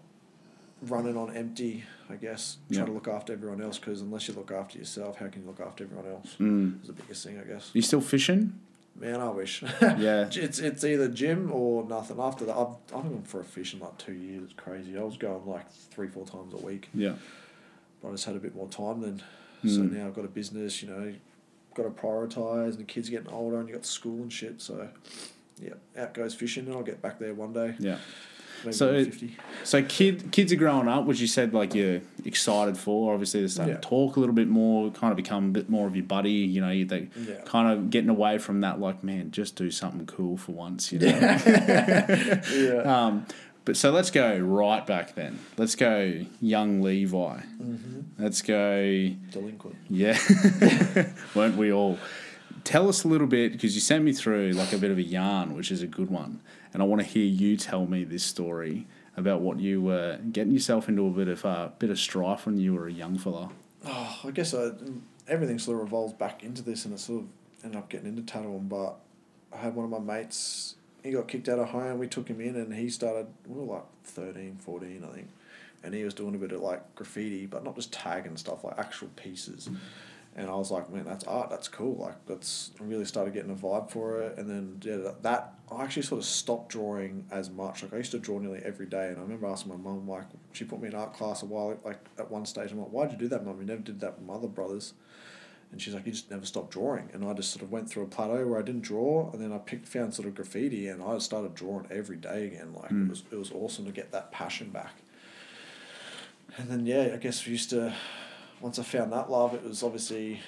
[0.82, 1.84] running on empty.
[2.10, 2.86] I guess try Yeah.
[2.86, 5.60] to look after everyone else because unless you look after yourself, how can you look
[5.60, 6.36] after everyone else?
[6.38, 6.80] Mm.
[6.82, 7.70] Is the biggest thing I guess.
[7.74, 8.58] You still fishing?
[8.94, 9.62] Man, I wish.
[9.82, 10.28] Yeah.
[10.32, 12.18] It's it's either gym or nothing.
[12.18, 14.44] After that, I've I've been for a fish in like two years.
[14.44, 14.96] It's crazy.
[14.96, 17.14] I was going like three four times a week, Yeah.
[18.02, 19.22] but I just had a bit more time then.
[19.64, 19.92] So Mm.
[19.92, 20.82] now I've got a business.
[20.82, 21.14] You know,
[21.74, 24.60] got to prioritize, and the kids are getting older, and you got school and shit.
[24.60, 24.88] So,
[25.62, 27.74] yeah, out goes fishing, and I'll get back there one day.
[27.78, 27.98] Yeah.
[28.64, 29.36] Maybe So so fifty.
[29.62, 33.12] So kid kids are growing up, which you said like you're excited for.
[33.12, 33.80] Obviously, they're starting Yeah.
[33.80, 36.32] to talk a little bit more, kind of become a bit more of your buddy.
[36.32, 37.40] You know, they Yeah.
[37.44, 38.80] kind of getting away from that.
[38.80, 40.90] Like, man, just do something cool for once.
[40.92, 41.06] You know.
[41.08, 42.82] yeah.
[42.84, 43.26] um,
[43.64, 45.38] But so let's go right back then.
[45.56, 47.36] Let's go young Levi.
[47.62, 48.00] Mm-hmm.
[48.18, 49.10] Let's go.
[49.30, 49.76] Delinquent.
[49.90, 50.18] Yeah,
[51.34, 51.98] weren't we all?
[52.64, 55.02] Tell us a little bit because you sent me through like a bit of a
[55.02, 56.40] yarn, which is a good one,
[56.72, 58.86] and I want to hear you tell me this story
[59.16, 62.46] about what you were getting yourself into a bit of a uh, bit of strife
[62.46, 63.50] when you were a young fella.
[63.84, 64.70] Oh, I guess I,
[65.26, 67.28] everything sort of revolves back into this, and it sort of
[67.64, 68.68] ended up getting into tattooing.
[68.68, 68.96] But
[69.52, 70.76] I had one of my mates.
[71.02, 71.98] He got kicked out of home.
[71.98, 73.26] We took him in, and he started.
[73.46, 75.28] We were like 13, 14, I think,
[75.82, 78.78] and he was doing a bit of like graffiti, but not just tagging stuff, like
[78.78, 79.68] actual pieces.
[80.38, 81.50] And I was like, man, that's art.
[81.50, 81.96] That's cool.
[81.96, 84.38] Like, that's I really started getting a vibe for it.
[84.38, 87.82] And then yeah, that I actually sort of stopped drawing as much.
[87.82, 89.08] Like, I used to draw nearly every day.
[89.08, 91.76] And I remember asking my mum, like, she put me in art class a while.
[91.84, 93.58] Like, at one stage, I'm like, why'd you do that, mum?
[93.60, 94.94] You never did that with my other brothers.
[95.72, 97.10] And she's like, you just never stopped drawing.
[97.12, 99.52] And I just sort of went through a plateau where I didn't draw, and then
[99.52, 102.72] I picked found sort of graffiti, and I started drawing every day again.
[102.72, 103.06] Like Mm.
[103.06, 104.94] it was it was awesome to get that passion back.
[106.56, 107.92] And then yeah, I guess we used to.
[108.60, 110.40] Once I found that love, it was obviously,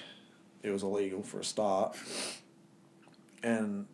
[0.63, 1.95] it was illegal for a start.
[3.43, 3.87] And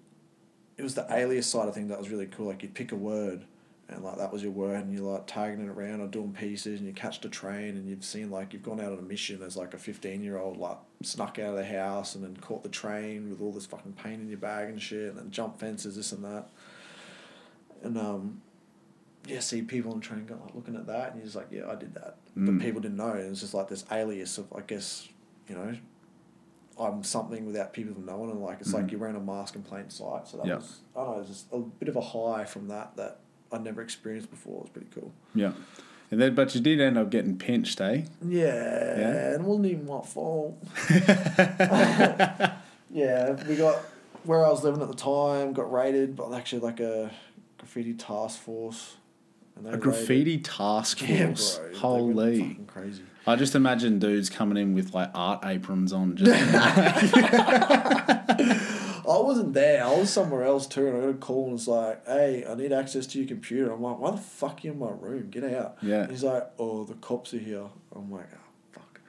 [0.78, 2.48] it was the alias side of thing that was really cool.
[2.48, 3.46] Like you'd pick a word,
[3.90, 6.80] and like that was your word, and you're like tagging it around or doing pieces,
[6.80, 9.42] and you catch the train, and you've seen like you've gone out on a mission
[9.42, 12.64] as like a fifteen year old, like snuck out of the house and then caught
[12.64, 15.60] the train with all this fucking paint in your bag and shit, and then jump
[15.60, 16.50] fences, this and that.
[17.84, 18.42] And um,
[19.28, 21.48] yeah, see people on the train go like looking at that, and you're just like,
[21.52, 22.46] yeah, I did that, Mm.
[22.58, 23.12] but people didn't know.
[23.12, 25.08] And it's just like this alias of, I guess,
[25.48, 25.76] you know.
[26.80, 28.92] I'm something without people knowing, and like it's like Mhm.
[28.92, 30.28] you're wearing a mask in plain sight.
[30.28, 30.56] So that Yeah.
[30.58, 33.20] was, I don't know, it was just a bit of a high from that that
[33.52, 34.58] I'd never experienced before.
[34.58, 35.12] It was pretty cool.
[35.34, 35.54] Yeah,
[36.12, 38.04] and then but you did end up getting pinched, eh?
[38.24, 39.34] Yeah, Yeah?
[39.34, 40.64] and it wasn't even my fault.
[42.92, 43.78] yeah, we got
[44.24, 47.10] where I was living at the time got raided, but actually like a
[47.58, 48.98] graffiti task force.
[49.60, 51.58] A raided- graffiti task Yeah, force.
[51.60, 51.74] bro.
[51.80, 52.40] Holy!
[52.40, 53.04] fucking crazy.
[53.26, 56.16] I just imagine dudes coming in with like art aprons on.
[56.16, 56.32] Just
[59.10, 59.84] I wasn't there.
[59.84, 62.56] I was somewhere else too, and I got a call and it's like, "Hey, I
[62.56, 65.30] need access to your computer." I'm like, "Why the fuck are you in my room?
[65.30, 66.02] Get out!" Yeah.
[66.04, 68.38] And he's like, "Oh, the cops are here." I'm like, "Oh,
[68.74, 69.00] fuck."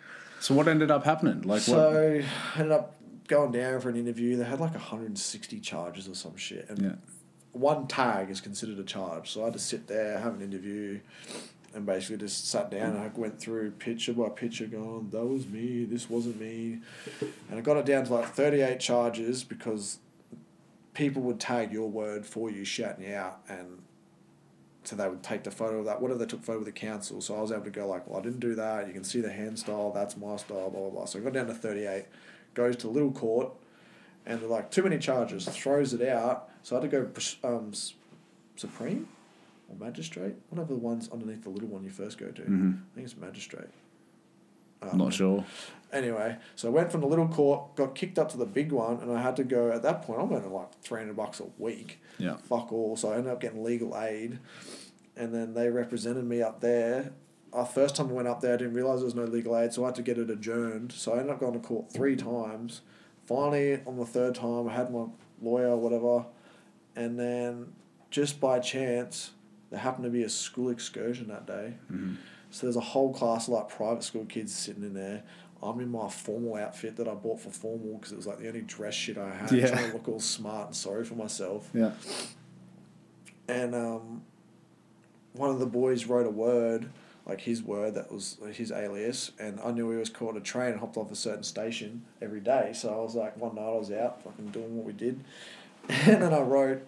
[0.40, 1.42] so what ended up happening?
[1.42, 1.62] Like what?
[1.62, 2.22] so
[2.57, 2.94] I ended up
[3.28, 4.36] going down for an interview.
[4.36, 6.94] They had like 160 charges or some shit, and Yeah.
[7.53, 9.30] One tag is considered a charge.
[9.30, 11.01] So I to sit there, have an interview,
[11.74, 15.46] and basically just sat down and I went through picture by picture, going, "That was
[15.46, 15.84] me.
[15.84, 16.80] This wasn't me,"
[17.20, 19.99] and I got it down to like 38 charges because
[20.94, 23.82] people would tag your word for you, shouting you out, and
[24.84, 26.01] so they would take the photo of that.
[26.01, 28.18] Whatever they took photo with the council, so I was able to go like, "Well,
[28.18, 28.86] I didn't do that.
[28.86, 29.92] You can see the hand style.
[29.92, 31.05] That's my style." Blah blah blah.
[31.05, 32.07] So I got down to 38.
[32.55, 33.53] Goes to little court
[34.28, 36.51] and they're like too many charges, throws it out.
[36.68, 37.00] So I had to
[37.40, 37.72] go um,
[38.56, 39.08] supreme
[39.70, 42.42] or magistrate, one of the ones underneath the little one you first go to.
[42.42, 42.74] Mhm.
[42.74, 43.70] I think it's magistrate.
[44.82, 45.46] I'm Um, not sure.
[45.94, 48.98] Anyway, so I went from the little court, got kicked up to the big one,
[49.00, 49.70] and I had to go.
[49.72, 52.00] At that point, I'm earning like three hundred bucks a week.
[52.18, 52.36] Yeah.
[52.36, 52.96] Fuck all.
[52.96, 54.38] So I ended up getting legal aid,
[55.16, 57.12] and then they represented me up there.
[57.54, 59.72] Our first time I went up there, I didn't realize there was no legal aid,
[59.72, 60.92] so I had to get it adjourned.
[60.92, 62.82] So I ended up going to court three times.
[63.24, 65.06] Finally, on the third time, I had my
[65.40, 66.26] lawyer, whatever,
[66.99, 67.72] and then
[68.11, 69.30] just by chance,
[69.70, 71.74] there happened to be a school excursion that day.
[71.90, 72.16] Mhm.
[72.51, 75.22] So there's a whole class of like private school kids sitting in there.
[75.62, 78.49] I'm in my formal outfit that I bought for formal because it was like the
[78.49, 79.51] only dress shit I had.
[79.53, 79.66] Yeah.
[79.68, 81.68] Trying to look all smart and sorry for myself.
[81.74, 81.92] Yeah.
[83.49, 84.22] And um,
[85.32, 86.88] one of the boys wrote a word,
[87.26, 90.72] like his word that was his alias, and I knew he was caught a train
[90.72, 92.72] and hopped off a certain station every day.
[92.74, 95.22] So I was like, one night I was out fucking doing what we did,
[96.07, 96.86] and then I wrote,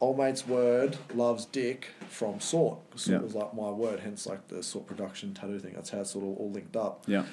[0.00, 2.78] "Old mate's word loves dick" from Sort.
[2.98, 3.22] Sort Yeah.
[3.24, 5.72] was like my word, hence like the Sort production tattoo thing.
[5.74, 7.04] That's how it's sort of all linked up.
[7.06, 7.24] Yeah.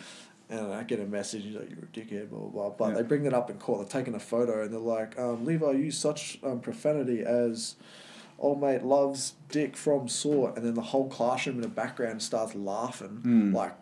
[0.49, 2.69] And I get a message, he's like, you're a dickhead, blah, blah, blah.
[2.69, 2.95] But Yeah.
[2.95, 3.79] they bring that up in court.
[3.89, 7.75] They're taking a photo and they're like, um, Levi used such um, profanity as
[8.39, 10.55] old mate loves dick from sort.
[10.55, 13.53] And then the whole classroom in the background starts laughing, Mm.
[13.53, 13.73] like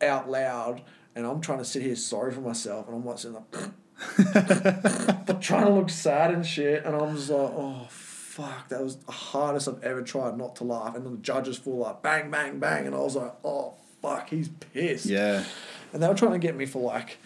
[0.00, 0.82] out loud.
[1.16, 2.86] And I'm trying to sit here sorry for myself.
[2.86, 3.70] And I'm like sitting like,
[4.16, 6.84] but trying to look sad and shit.
[6.84, 8.68] And I'm just like, oh, fuck.
[8.68, 10.94] That was the hardest I've ever tried not to laugh.
[10.94, 12.86] And then the judges full like, bang, bang, bang.
[12.86, 15.06] And I was like, oh, fuck, he's pissed.
[15.06, 15.44] Yeah.
[15.92, 17.18] And they were trying to get me for like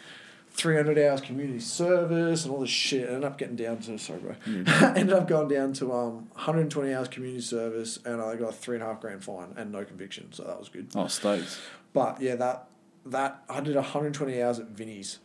[0.52, 3.08] 300 hours community service and all this shit.
[3.08, 4.34] I ended up getting down to, sorry, bro.
[4.46, 8.76] ended up going down to um, 120 hours community service and I got a three
[8.76, 10.32] and a half grand fine and no conviction.
[10.32, 10.88] So that was good.
[10.94, 11.60] Oh, stokes.
[11.92, 12.68] But yeah, that,
[13.06, 15.18] that I did 120 hours at Vinnie's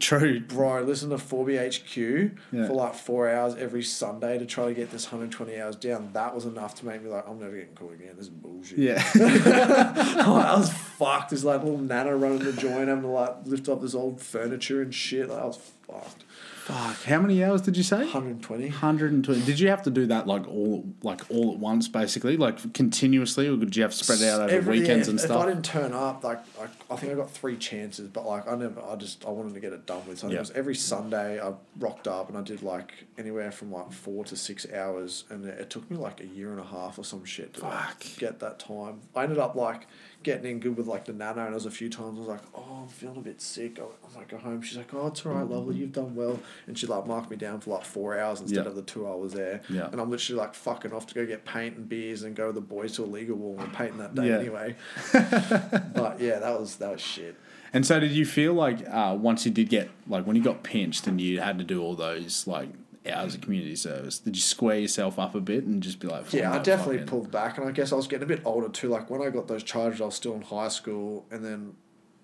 [0.00, 0.40] True.
[0.40, 2.66] Bro, listen to 4BHQ Yeah.
[2.66, 6.10] for like four hours every Sunday to try to get this 120 hours down.
[6.12, 8.14] That was enough to make me like, I'm never getting cool again.
[8.16, 8.78] This is bullshit.
[8.78, 9.02] Yeah.
[9.14, 11.30] I was fucked.
[11.30, 14.82] There's like little nana running the joint, having to like lift up this old furniture
[14.82, 15.28] and shit.
[15.28, 15.56] Like, I was
[15.86, 16.24] fucked.
[16.66, 17.04] Fuck.
[17.04, 17.98] How many hours did you say?
[17.98, 18.70] 120.
[18.70, 19.40] 120.
[19.42, 23.46] Did you have to do that like all like all at once, basically, like continuously,
[23.46, 25.42] or did you have to spread it out over Every- weekends yeah, and if, stuff?
[25.42, 28.48] If I didn't turn up, like, like I think I got three chances, but like
[28.48, 30.18] I never, I just I wanted to get it done with.
[30.18, 30.36] So I Yeah.
[30.38, 34.24] it was every Sunday I rocked up and I did like anywhere from like four
[34.24, 37.04] to six hours, and it, it took me like a year and a half or
[37.04, 39.02] some shit to like, get that time.
[39.14, 39.86] I ended up like
[40.22, 42.28] getting in good with like the nano, and there was a few times I was
[42.28, 43.78] like, oh, I'm feeling a bit sick.
[43.78, 44.60] I, I might go home.
[44.62, 47.36] She's like, oh, it's all right, lovely, you've done well, and she like marked me
[47.36, 48.68] down for like four hours instead Yeah.
[48.70, 49.60] of the two I was there.
[49.68, 49.88] Yeah.
[49.92, 52.56] And I'm literally like fucking off to go get paint and beers and go with
[52.56, 54.38] the boys to a legal wall and painting that day Yeah.
[54.38, 54.74] anyway.
[55.12, 57.36] but yeah, that was that was shit.
[57.72, 60.62] And so, did you feel like uh, once you did get like when you got
[60.62, 62.68] pinched and you had to do all those like
[63.12, 66.32] hours of community service, did you square yourself up a bit and just be like,
[66.32, 68.68] Yeah, I definitely fucking-" pulled back, and I guess I was getting a bit older
[68.68, 68.88] too.
[68.88, 71.74] Like when I got those charges, I was still in high school, and then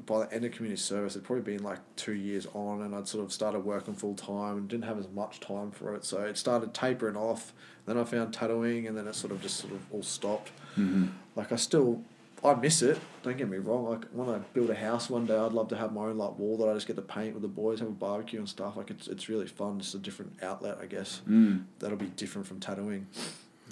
[0.06, 3.08] by the end of community service, it'd probably been like two years on, and I'd
[3.08, 6.04] sort of started working full time and didn't have as much time for it.
[6.04, 7.52] So it started tapering off.
[7.86, 10.50] Then I found tattooing, and then it sort of just sort of all stopped.
[10.76, 11.06] Mm-hmm.
[11.36, 12.02] Like I still,
[12.44, 12.98] I miss it.
[13.22, 13.84] Don't get me wrong.
[13.88, 16.38] Like when I build a house one day, I'd love to have my own like
[16.38, 18.76] wall that I just get to paint with the boys, have a barbecue and stuff.
[18.76, 19.78] Like it's it's really fun.
[19.78, 21.22] It's a different outlet, I guess.
[21.28, 21.64] Mm.
[21.78, 23.06] That'll be different from tattooing.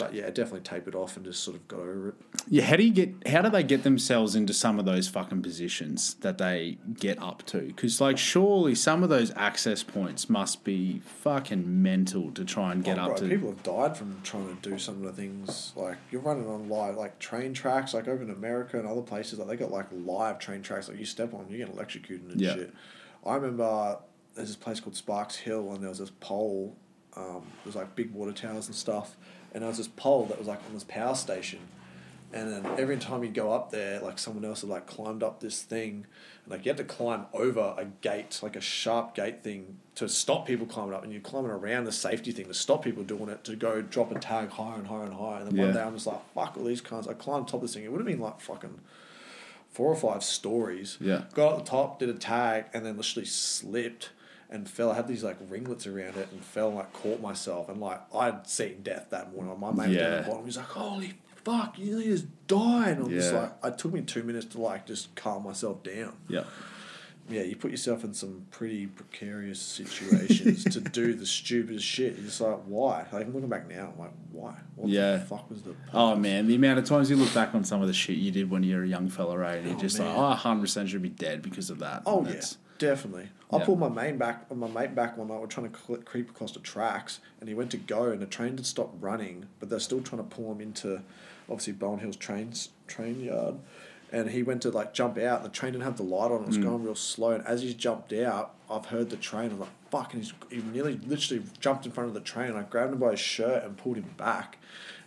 [0.01, 2.15] But yeah, definitely tapered off and just sort of got over it.
[2.49, 3.29] Yeah, how do you get?
[3.29, 7.45] How do they get themselves into some of those fucking positions that they get up
[7.47, 7.61] to?
[7.61, 12.83] Because like, surely some of those access points must be fucking mental to try and
[12.83, 13.29] get Oh, up bro, to.
[13.29, 16.69] people have died from trying to do some of the things like you're running on
[16.69, 19.87] live like train tracks like over in America and other places like they got like
[19.93, 22.55] live train tracks like you step on you get electrocuted and Yeah.
[22.55, 22.75] shit.
[23.25, 23.99] I remember
[24.35, 26.77] there's this place called Sparkes Hill and there was this pole.
[27.17, 29.17] Um, there was like big water towers and stuff,
[29.53, 31.61] and there was this pole that was like on this power station.
[32.33, 35.41] And then every time you go up there, like someone else had like climbed up
[35.41, 36.07] this thing,
[36.45, 40.09] and like you had to climb over a gate, like a sharp gate thing, to
[40.09, 43.29] stop people climbing up, and you're climbing around the safety thing to stop people doing
[43.29, 45.41] it to go drop a tag higher and higher and higher.
[45.41, 45.65] And then Yeah.
[45.65, 47.09] one day I'm just like, fuck all these cunts.
[47.11, 47.83] I climbed top of this thing.
[47.83, 48.79] It would have been like fucking
[49.73, 50.99] four or five stories.
[51.01, 51.23] Yeah.
[51.35, 54.11] Got at the top, did a tag, and then literally slipped
[54.51, 54.91] and fell.
[54.93, 57.69] I had these like ringlets around it and fell and like caught myself.
[57.69, 59.59] And like I'd seen death that morning.
[59.59, 60.21] My mate was down Yeah.
[60.23, 60.45] the bottom.
[60.45, 62.99] He's like, holy fuck, you nearly just died.
[62.99, 66.13] And I'm just like, it took me two minutes to like just calm myself down.
[66.29, 66.45] yeah,
[67.31, 72.17] Yeah, you put yourself in some pretty precarious situations to do the stupidest shit.
[72.17, 73.07] You're just like, why?
[73.13, 74.55] Like, I'm looking back now, I'm like, why?
[74.77, 75.17] What Yeah.
[75.17, 77.81] the fuck was the Oh man, the amount of times you look back on some
[77.81, 79.59] of the shit you did when you were a young fella, right?
[79.59, 80.09] And you're Oh, just man.
[80.09, 82.03] like, oh, 100 percent should be dead because of that.
[82.05, 82.41] Oh yeah,
[82.81, 83.29] definitely.
[83.53, 83.65] I Yeah.
[83.65, 85.39] pulled my main back, my mate back one night.
[85.41, 88.27] We're trying to cl- creep across the tracks, and he went to go, and the
[88.27, 91.03] train had stopped running, but they're still trying to pull him into,
[91.49, 93.57] obviously Bowen Hills trains train yard,
[94.13, 95.43] and he went to like jump out.
[95.43, 96.63] And the train didn't have the light on; it was Mm.
[96.63, 97.31] going real slow.
[97.33, 99.51] And as he's jumped out, I've heard the train.
[99.53, 100.13] I'm like, fuck!
[100.15, 102.55] And he's he nearly literally jumped in front of the train.
[102.57, 104.59] I grabbed him by his shirt and pulled him back,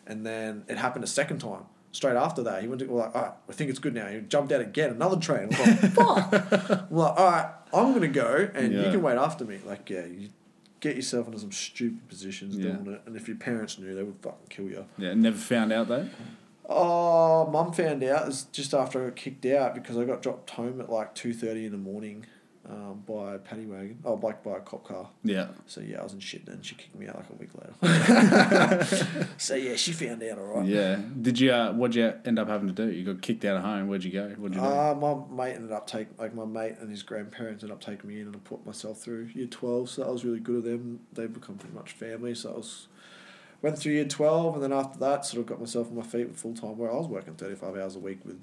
[0.08, 1.66] and then it happened a second time.
[1.94, 4.08] Straight after that, he went to we're like, all right, I think it's good now.
[4.08, 5.48] He jumped out again, another train.
[5.54, 6.34] I'm like, fuck.
[6.92, 9.60] I'm like, all right, I'm gonna go, and you can wait after me.
[9.66, 10.30] Like, yeah, you
[10.80, 12.74] get yourself into some stupid positions Yeah.
[12.74, 14.86] doing it, and if your parents knew, they would fucking kill you.
[14.98, 16.10] yeah, never found out though.
[16.68, 20.50] Oh, mum found out it's just after I got kicked out because I got dropped
[20.52, 22.26] home at like two thirty in the morning,
[22.70, 24.00] um, by a paddy wagon.
[24.06, 25.10] Oh, like by a cop car.
[25.24, 26.62] Yeah, So yeah, I was in shit then.
[26.62, 29.28] She kicked me out like a week later.
[29.38, 30.66] so yeah, she found out all right.
[30.66, 31.00] yeah.
[31.22, 31.52] Did you?
[31.52, 32.90] Uh, what'd you end up having to do?
[32.92, 33.88] You got kicked out of home.
[33.88, 34.30] Where'd you go?
[34.30, 34.68] What'd you do?
[34.68, 38.10] Uh, my mate ended up taking, like my mate and his grandparents ended up taking
[38.10, 40.64] me in and I put myself through year 12, so that was really good of
[40.64, 41.02] them.
[41.12, 42.88] They've become pretty much family, so I was,
[43.62, 46.28] went through year 12 and then after that sort of got myself on my feet
[46.30, 48.40] with full time where I was working 35 hours a week with,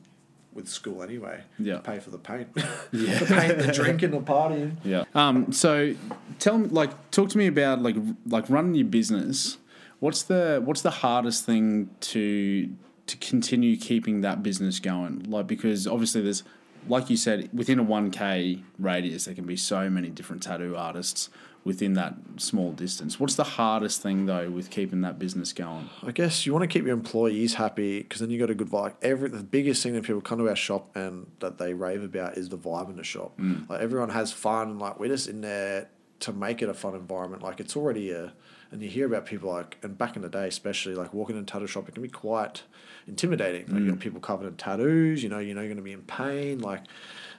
[0.53, 1.42] with school anyway.
[1.59, 1.78] Yeah.
[1.78, 2.48] Pay for the paint.
[2.92, 3.18] Yeah.
[3.18, 4.76] the paint, the drinking, the partying.
[4.84, 5.05] Yeah.
[5.14, 5.53] Um.
[5.53, 5.94] So,
[6.38, 7.96] tell me, like, talk to me about like
[8.26, 9.59] like running your business.
[10.01, 12.68] What's the what's the hardest thing to
[13.07, 15.24] to continue keeping that business going?
[15.28, 16.42] Like, because obviously there's,
[16.88, 20.76] like you said, within a one k radius, there can be so many different tattoo
[20.76, 21.30] artists
[21.65, 23.21] within that small distance.
[23.21, 25.91] What's the hardest thing though with keeping that business going?
[26.03, 28.69] I guess you want to keep your employees happy because then you got a good
[28.69, 28.95] vibe.
[29.03, 32.39] Every the biggest thing that people come to our shop and that they rave about
[32.39, 33.39] is the vibe in the shop.
[33.39, 33.69] Mm.
[33.69, 34.79] Like everyone has fun.
[34.79, 35.89] Like we're just in there
[36.21, 37.43] to make it a fun environment.
[37.43, 38.33] Like it's already a,
[38.71, 41.43] and you hear about people like and back in the day, especially like walking in
[41.43, 42.63] a tattoo shop, it can be quite
[43.07, 43.67] intimidating.
[43.67, 44.01] Like you got mm.
[44.01, 45.23] people covered in tattoos.
[45.23, 46.61] You know, you know you're going to be in pain.
[46.61, 46.85] Like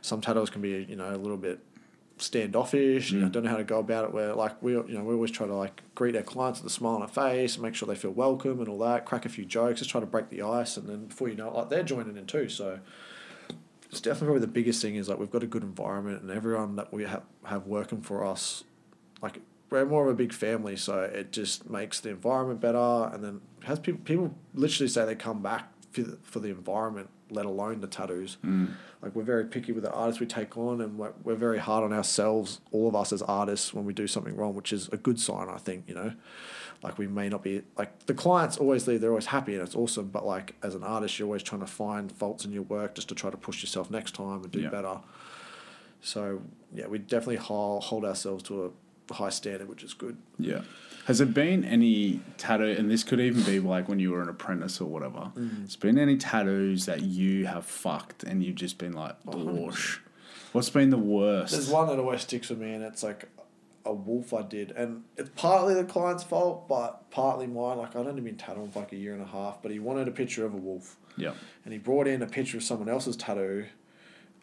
[0.01, 1.59] some tattoos can be you know a little bit
[2.21, 3.11] standoffish.
[3.11, 3.31] You know, mm.
[3.31, 4.13] don't know how to go about it.
[4.13, 6.73] Where like we, you know, we always try to like greet our clients with a
[6.73, 9.05] smile on our face, make sure they feel welcome and all that.
[9.05, 11.47] Crack a few jokes, just try to break the ice, and then before you know
[11.47, 12.49] it, like they're joining in too.
[12.49, 12.79] So
[13.89, 16.75] it's definitely probably the biggest thing is like we've got a good environment, and everyone
[16.77, 18.63] that we have have working for us,
[19.21, 23.23] like we're more of a big family, so it just makes the environment better, and
[23.23, 27.45] then has people people literally say they come back for the, for the environment, let
[27.45, 28.37] alone the tattoos.
[28.45, 28.71] Mm.
[29.01, 31.83] Like we're very picky with the artists we take on, and we're, we're very hard
[31.83, 34.97] on ourselves, all of us as artists, when we do something wrong, which is a
[34.97, 35.85] good sign, I think.
[35.87, 36.13] You know,
[36.83, 39.75] like we may not be like the clients always leave, they're always happy and it's
[39.75, 42.95] awesome, but like as an artist, you're always trying to find faults in your work
[42.95, 44.69] just to try to push yourself next time and do Yeah.
[44.69, 44.97] better.
[46.01, 46.41] So
[46.73, 48.69] yeah, we definitely hold, hold ourselves to a
[49.11, 50.17] high standard, which is good.
[50.39, 50.61] Yeah.
[51.05, 54.29] Has there been any tattoo, and this could even be like when you were an
[54.29, 55.61] apprentice or whatever, Mm.
[55.63, 59.71] has been any tattoos that you have fucked and you've just been like, Oh.
[60.53, 61.53] What's been the worst?
[61.53, 63.29] There's one that always sticks with me, and it's like
[63.85, 67.77] a wolf I did, and it's partly the client's fault, but partly mine.
[67.79, 70.07] Like I'd only been tattooing for like a year and a half, but he wanted
[70.07, 71.33] a picture of a wolf, Yeah.
[71.65, 73.65] and he brought in a picture of someone else's tattoo,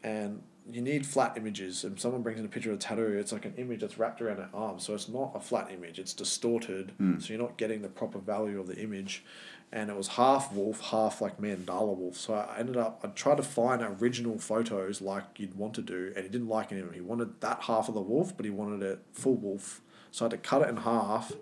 [0.03, 1.85] and you need flat images.
[1.85, 4.21] And someone brings in a picture of a tattoo, it's like an image that's wrapped
[4.21, 5.99] around an arm, so it's not a flat image.
[5.99, 7.23] It's distorted, Mm.
[7.23, 9.25] so you're not getting the proper value of the image.
[9.71, 12.17] And it was half wolf, half like mandala wolf.
[12.17, 16.13] So I ended up, I tried to find original photos like you'd want to do,
[16.17, 16.95] and he didn't like any of them.
[16.95, 19.83] He wanted that half of the wolf, but he wanted it full wolf.
[20.11, 21.33] So I had to cut it in half,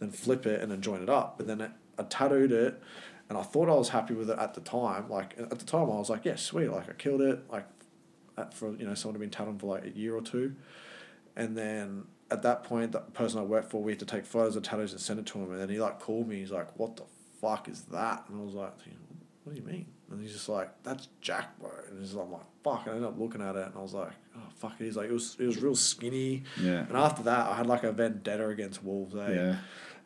[0.00, 1.36] then flip it, and then join it up.
[1.38, 2.82] But then it, I tattooed it,
[3.28, 5.08] and I thought I was happy with it at the time.
[5.08, 6.68] Like at the time, I was like, yeah, sweet.
[6.68, 7.48] Like I killed it.
[7.52, 7.66] Like
[8.54, 10.54] for you know someone had been tattooing for like a year or two,
[11.36, 14.54] and then at that point, the person I worked for, we had to take photos
[14.56, 15.50] of tattoos and send it to him.
[15.50, 16.38] And then he like called me.
[16.40, 17.04] He's like, "What the
[17.40, 18.72] fuck is that?" And I was like,
[19.44, 22.42] "What do you mean?" And he's just like, "That's Jack, bro." And he's, I'm like,
[22.64, 24.96] "Fuck!" And I ended up looking at it, and I was like, "Oh fuck!" He's
[24.96, 26.80] like, "It was it was real skinny." Yeah.
[26.86, 29.14] And after that, I had like a vendetta against wolves.
[29.16, 29.34] Eh?
[29.34, 29.56] Yeah.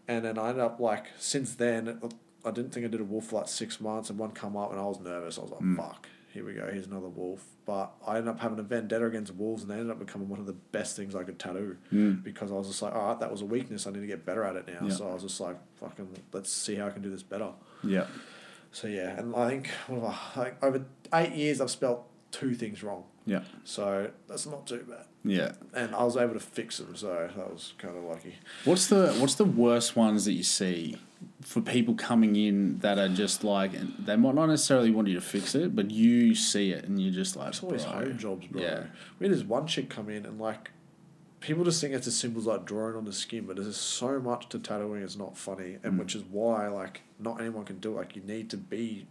[0.08, 2.00] And then I ended up like since then,
[2.44, 4.70] I didn't think I did a wolf for like six months, and one come up,
[4.70, 5.38] and I was nervous.
[5.38, 5.76] I was like, Mm.
[5.76, 6.68] "Fuck, here we go.
[6.70, 9.90] Here's another wolf." But I ended up having a vendetta against wolves, and they ended
[9.90, 12.22] up becoming one of the best things I could tattoo Mm.
[12.22, 13.86] because I was just like, "All right, that was a weakness.
[13.86, 14.92] I need to get better at it now." Yeah.
[14.92, 17.50] So I was just like, "Fucking, let's see how I can do this better."
[17.82, 18.06] Yeah.
[18.72, 23.04] So yeah, and I think like over eight years, I've spelt two things wrong.
[23.24, 23.44] Yeah.
[23.62, 25.52] So that's not too bad, Yeah.
[25.72, 26.94] and I was able to fix them.
[26.96, 28.34] So that was kind of lucky.
[28.64, 30.98] What's the What's the worst ones that you see
[31.42, 35.14] for people coming in that are just like and they might not necessarily want you
[35.14, 38.46] to fix it, but you see it and you're just like, It's always home jobs,
[38.46, 38.60] bro.
[38.62, 38.84] Yeah.
[39.18, 40.70] We had this one chick come in and like
[41.40, 44.18] people just think it's as simple as like drawing on the skin, but there's so
[44.18, 45.78] much to tattooing it's not funny.
[45.82, 45.98] And Mm.
[45.98, 47.96] which is why like not anyone can do it.
[47.96, 49.06] Like you need to be,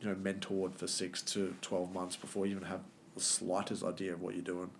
[0.00, 2.80] you know, mentored for six to twelve months before you even have
[3.14, 4.70] the slightest idea of what you're doing.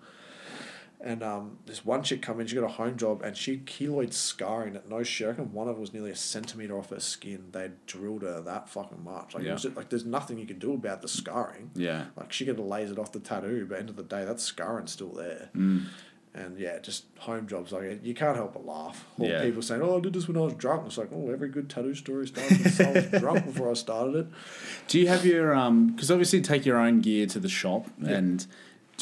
[1.04, 4.12] And um, this one chick come in, she got a home job, and she keloid
[4.12, 5.26] scarring at no shit.
[5.26, 7.46] I reckon one of it was nearly a centimeter off her skin.
[7.50, 9.34] They drilled her that fucking much.
[9.34, 9.56] Like, Yeah.
[9.56, 11.72] just, like there's nothing you can do about the scarring.
[11.74, 12.04] Yeah.
[12.16, 14.92] Like she could have lasered off the tattoo, but end of the day, that scarring's
[14.92, 15.50] still there.
[15.56, 15.86] Mm.
[16.34, 19.04] And yeah, just home jobs like you can't help but laugh.
[19.18, 19.42] Or Yeah.
[19.42, 21.68] people saying, "Oh, I did this when I was drunk." It's like, oh, every good
[21.68, 24.26] tattoo story starts when I was drunk before I started it.
[24.88, 25.88] Do you have your um?
[25.88, 28.12] Because obviously, you take your own gear to the shop, Yeah.
[28.12, 28.46] and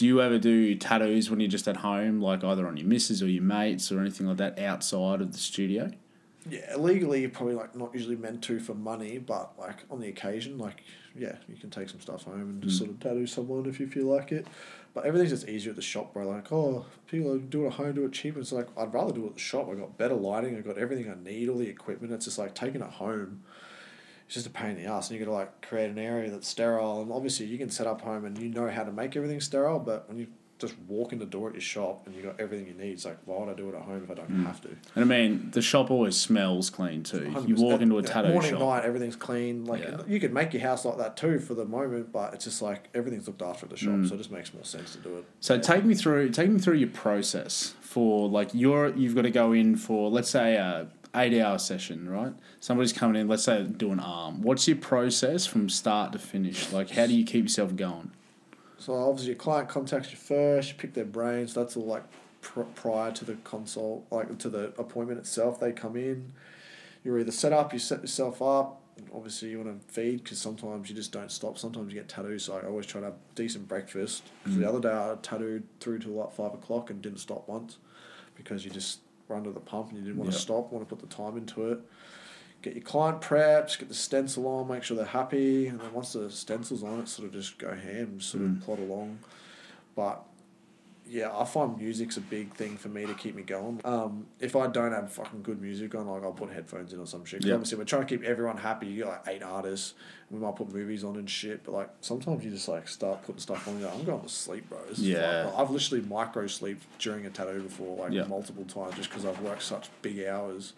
[0.00, 3.22] do you ever do tattoos when you're just at home, like either on your missus
[3.22, 5.90] or your mates or anything like that outside of the studio?
[6.48, 10.08] Yeah, legally, you're probably like not usually meant to for money, but like on the
[10.08, 10.84] occasion, like
[11.14, 12.78] yeah, you can take some stuff home and just Mm.
[12.78, 14.46] sort of tattoo someone if you feel like it.
[14.94, 16.26] But everything's just easier at the shop, bro.
[16.26, 18.38] Like, oh, people do it at home, do it cheap.
[18.38, 19.68] It's like I'd rather do it at the shop.
[19.70, 20.56] I got better lighting.
[20.56, 22.14] I got everything I need, all the equipment.
[22.14, 23.42] It's just like taking it home.
[24.30, 26.30] It's just a pain in the ass, and you got to like create an area
[26.30, 27.02] that's sterile.
[27.02, 29.80] And obviously, you can set up home and you know how to make everything sterile.
[29.80, 30.28] But when you
[30.60, 33.04] just walk in the door at your shop and you got everything you need, it's
[33.04, 34.46] like, why would I do it at home if I don't Mm.
[34.46, 34.68] have to?
[34.94, 37.24] And I mean, the shop always smells clean too.
[37.24, 37.58] You 100%.
[37.58, 38.60] walk into a Yeah, tattoo morning, shop.
[38.60, 39.64] night, everything's clean.
[39.64, 40.02] Like Yeah.
[40.06, 42.88] you could make your house like that too for the moment, but it's just like
[42.94, 44.08] everything's looked after at the shop, Mm.
[44.08, 45.24] so it just makes more sense to do it.
[45.40, 49.30] So take me through take me through your process for like you're you've got to
[49.32, 52.32] go in for let's say a eight hour session, right?
[52.60, 54.42] Somebody's coming in, let's say do an arm.
[54.42, 56.70] What's your process from start to finish?
[56.72, 58.12] Like how do you keep yourself going?
[58.78, 60.70] So obviously, your client contacts you first.
[60.70, 61.52] You pick their brains.
[61.52, 62.04] That's all like
[62.40, 65.60] pr- prior to the consult, like to the appointment itself.
[65.60, 66.32] They come in.
[67.04, 68.80] You're either set up, you set yourself up.
[69.14, 71.56] Obviously, you want to feed because sometimes you just don't stop.
[71.58, 72.44] Sometimes you get tattoos.
[72.44, 74.22] So I always try to have decent breakfast.
[74.44, 74.68] 'Cause the Mm.
[74.68, 77.78] other day I tattooed through till like five o'clock and didn't stop once
[78.36, 79.00] because you just
[79.30, 80.36] run to the pump and you didn't want Yeah.
[80.36, 80.72] to stop.
[80.72, 81.78] Want to put the time into it.
[82.62, 86.12] Get your client prepped, get the stencil on, make sure they're happy, and then once
[86.12, 88.58] the stencil's on, it sort of just go ham, sort Mm.
[88.58, 89.20] of plod along.
[89.94, 90.24] But
[91.12, 93.80] yeah, I find music's a big thing for me to keep me going.
[93.84, 97.06] Um, if I don't have fucking good music on, like I'll put headphones in or
[97.06, 97.42] some shit.
[97.50, 98.86] Obviously, we're trying to keep everyone happy.
[98.86, 99.94] You got like eight artists.
[100.30, 103.40] We might put movies on and shit, but like sometimes you just like start putting
[103.40, 103.80] stuff on.
[103.80, 104.78] You're like, I'm going to sleep, bro.
[104.88, 105.46] This is Yeah.
[105.46, 109.40] like- I've literally micro sleep during a tattoo before, like multiple times, just because I've
[109.40, 110.74] worked such big hours.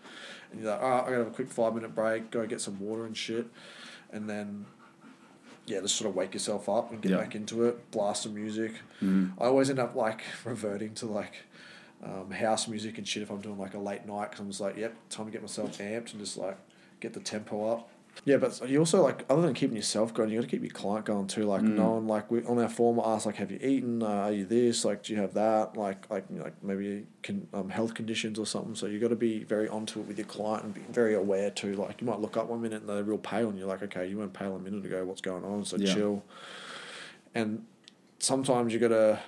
[0.51, 2.63] And you're like, all right, I gotta have a quick five minute break, go get
[2.63, 3.47] some water and shit,
[4.11, 4.65] and then
[5.73, 7.19] yeah, just sort of wake yourself up and get Yeah.
[7.19, 8.73] back into it, blast some music.
[9.03, 9.33] Mm.
[9.41, 11.35] I always end up like reverting to like
[12.05, 14.61] um, house music and shit if I'm doing like a late night because I'm just
[14.61, 16.57] like, yep, time to get myself amped and just like
[17.01, 17.89] get the tempo up.
[18.25, 20.71] Yeah, but you also like other than keeping yourself going, you got to keep your
[20.71, 21.43] client going too.
[21.45, 21.75] Like Mm.
[21.77, 24.01] knowing like we on our form, ask like, have you eaten?
[24.03, 24.85] Uh, are you this?
[24.85, 25.77] Like, do you have that?
[25.77, 28.77] Like like like maybe can um, health conditions or something.
[28.77, 31.51] So you got to be very onto it with your client and be very aware
[31.51, 31.75] too.
[31.75, 34.07] Like you might look up one minute and they're real pale and you're like, okay,
[34.07, 35.05] you weren't pale a minute ago.
[35.05, 35.65] What's going on?
[35.65, 35.93] So Yeah.
[35.93, 36.23] chill.
[37.35, 37.65] And
[38.21, 39.19] sometimes you gotta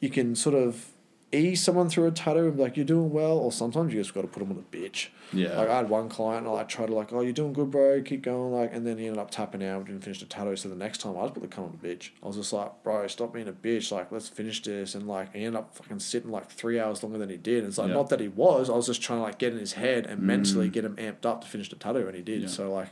[0.00, 0.86] you can sort of
[1.30, 4.14] ease someone through a tattoo and be like, you're doing well, or sometimes you just
[4.14, 5.08] got to put them on a bitch.
[5.32, 5.58] Yeah.
[5.58, 7.70] Like I had one client, and I like, tried to like, oh, you're doing good,
[7.70, 10.26] bro, keep going, like, and then he ended up tapping out and didn't finish the
[10.26, 10.56] tattoo.
[10.56, 12.10] So the next time I just put the cunt on the bitch.
[12.22, 14.94] I was just like, bro, stop being a bitch, like, let's finish this.
[14.94, 17.58] And like, he ended up fucking sitting like three hours longer than he did.
[17.58, 17.94] And it's like, Yeah.
[17.94, 20.22] not that he was, I was just trying to like get in his head and
[20.22, 22.42] mentally get him amped up to finish the tattoo, and he did.
[22.42, 22.48] Yeah.
[22.48, 22.90] So like,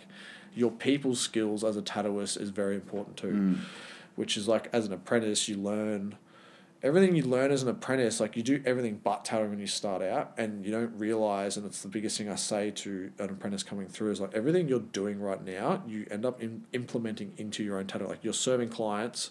[0.55, 3.59] your people skills as a tattooist is very important too Mm.
[4.15, 6.17] which is like as an apprentice you learn
[6.83, 10.03] everything you learn as an apprentice like you do everything but tattoo when you start
[10.03, 13.63] out and you don't realize and it's the biggest thing i say to an apprentice
[13.63, 17.65] coming through is like everything you're doing right now you end up in, implementing into
[17.65, 19.31] your own tattoo like you're serving clients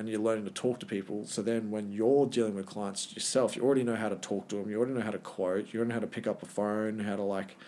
[0.00, 1.26] and you're learning to talk to people.
[1.26, 4.56] So then when you're dealing with clients yourself you already know how to talk to
[4.56, 5.72] them you already know how to quote.
[5.72, 7.58] You already know how to pick up a phone how to like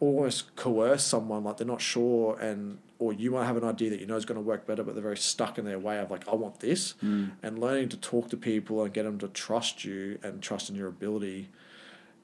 [0.00, 4.00] almost coerce someone like they're not sure and or you might have an idea that
[4.00, 6.10] you know is going to work better but they're very stuck in their way of
[6.10, 6.94] like i want this.
[7.02, 7.32] Mm.
[7.42, 10.76] and learning to talk to people and get them to trust you and trust in
[10.76, 11.48] your ability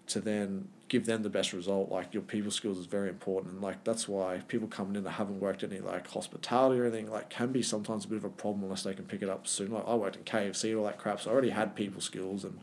[0.06, 3.52] to then give them the best result like your people skills is very important.
[3.54, 7.08] And like that's why people coming in that haven't worked any like hospitality or anything
[7.08, 9.46] like can be sometimes a bit of a problem unless they can pick it up
[9.46, 9.70] soon.
[9.70, 12.42] Like i worked in kfc and all that crap so i already had people skills
[12.42, 12.58] and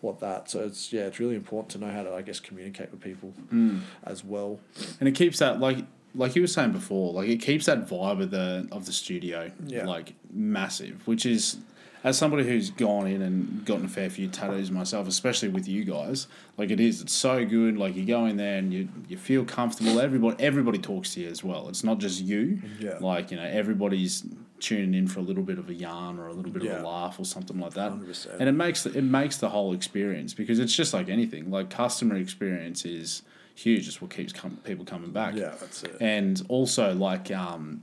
[0.00, 0.48] what that.
[0.48, 3.32] So it's yeah it's really important to know how to i guess communicate with people
[3.52, 3.80] Mm.
[4.04, 4.60] as well.
[5.00, 5.78] And it keeps that like
[6.18, 9.50] like you were saying before, like it keeps that vibe of the of the studio
[9.66, 9.86] Yeah.
[9.86, 11.56] like massive, which is
[12.04, 15.84] as somebody who's gone in and gotten a fair few tattoos myself, especially with you
[15.84, 17.76] guys, like it is, it's so good.
[17.76, 19.98] Like you go in there and you you feel comfortable.
[20.00, 21.68] Everybody everybody talks to you as well.
[21.68, 22.60] It's not just you.
[22.78, 22.98] Yeah.
[23.00, 24.24] Like you know everybody's
[24.60, 26.84] tuning in for a little bit of a yarn or a little bit of a
[26.84, 27.92] laugh or something like that.
[27.92, 28.40] 100%.
[28.40, 31.48] And it makes the, it makes the whole experience because it's just like anything.
[31.48, 33.22] Like customer experience is
[33.58, 33.88] huge.
[33.88, 35.34] It's what keeps com- people coming back.
[35.34, 37.82] yeah that's it And also, like, um,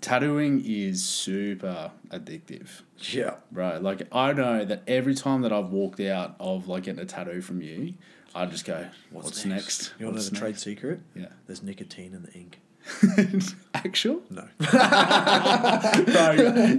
[0.00, 3.82] tattooing is super addictive, yeah right?
[3.82, 7.40] Like, I know that every time that I've walked out of like getting a tattoo
[7.40, 7.94] from you,
[8.34, 9.94] I just go, "What's, next?
[9.98, 11.26] you want to What's know the trade secret Yeah.
[11.46, 12.58] there's nicotine in the ink
[13.74, 14.22] Actual?
[14.30, 16.32] no Bro,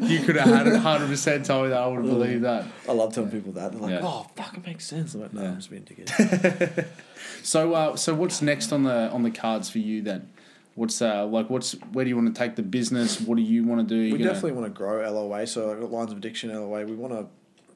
[0.08, 1.78] you could have had it 100% told me that.
[1.82, 2.66] I would have believed that.
[2.88, 3.72] I love telling people that.
[3.72, 4.00] They're like, Yeah.
[4.04, 5.50] "Oh, fuck, it makes sense." I'm like, "No, Yeah.
[5.50, 6.86] I'm just being dickhead."
[7.44, 10.30] So, uh, so what's next on the on the cards for you then?
[10.76, 11.50] What's uh, like?
[11.50, 13.22] What's where do you want to take the business?
[13.22, 14.00] What do you want to do?
[14.00, 15.48] You we gonna- definitely want to grow LOA.
[15.48, 16.86] So like, Lines of Addiction LOA.
[16.86, 17.28] We want to.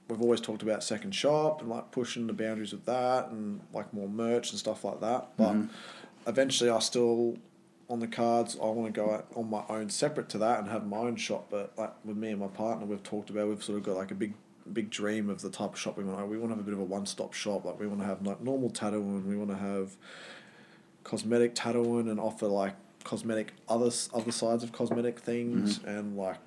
[0.09, 3.93] We've always talked about second shop and like pushing the boundaries of that and like
[3.93, 5.29] more merch and stuff like that.
[5.37, 5.69] But Mhm.
[6.27, 7.37] eventually, I still
[7.91, 8.57] on the cards.
[8.61, 11.15] I want to go out on my own, separate to that, and have my own
[11.15, 11.47] shop.
[11.49, 13.47] But like with me and my partner, we've talked about.
[13.47, 14.33] We've sort of got like a big
[14.71, 16.27] big dream of the type of shop we want.
[16.27, 17.65] We want to have a bit of a one stop shop.
[17.65, 19.27] Like we want to have like normal tattooing.
[19.27, 19.95] We want to have
[21.03, 25.89] cosmetic tattooing and offer like cosmetic other other sides of cosmetic things mm-hmm.
[25.89, 26.37] and like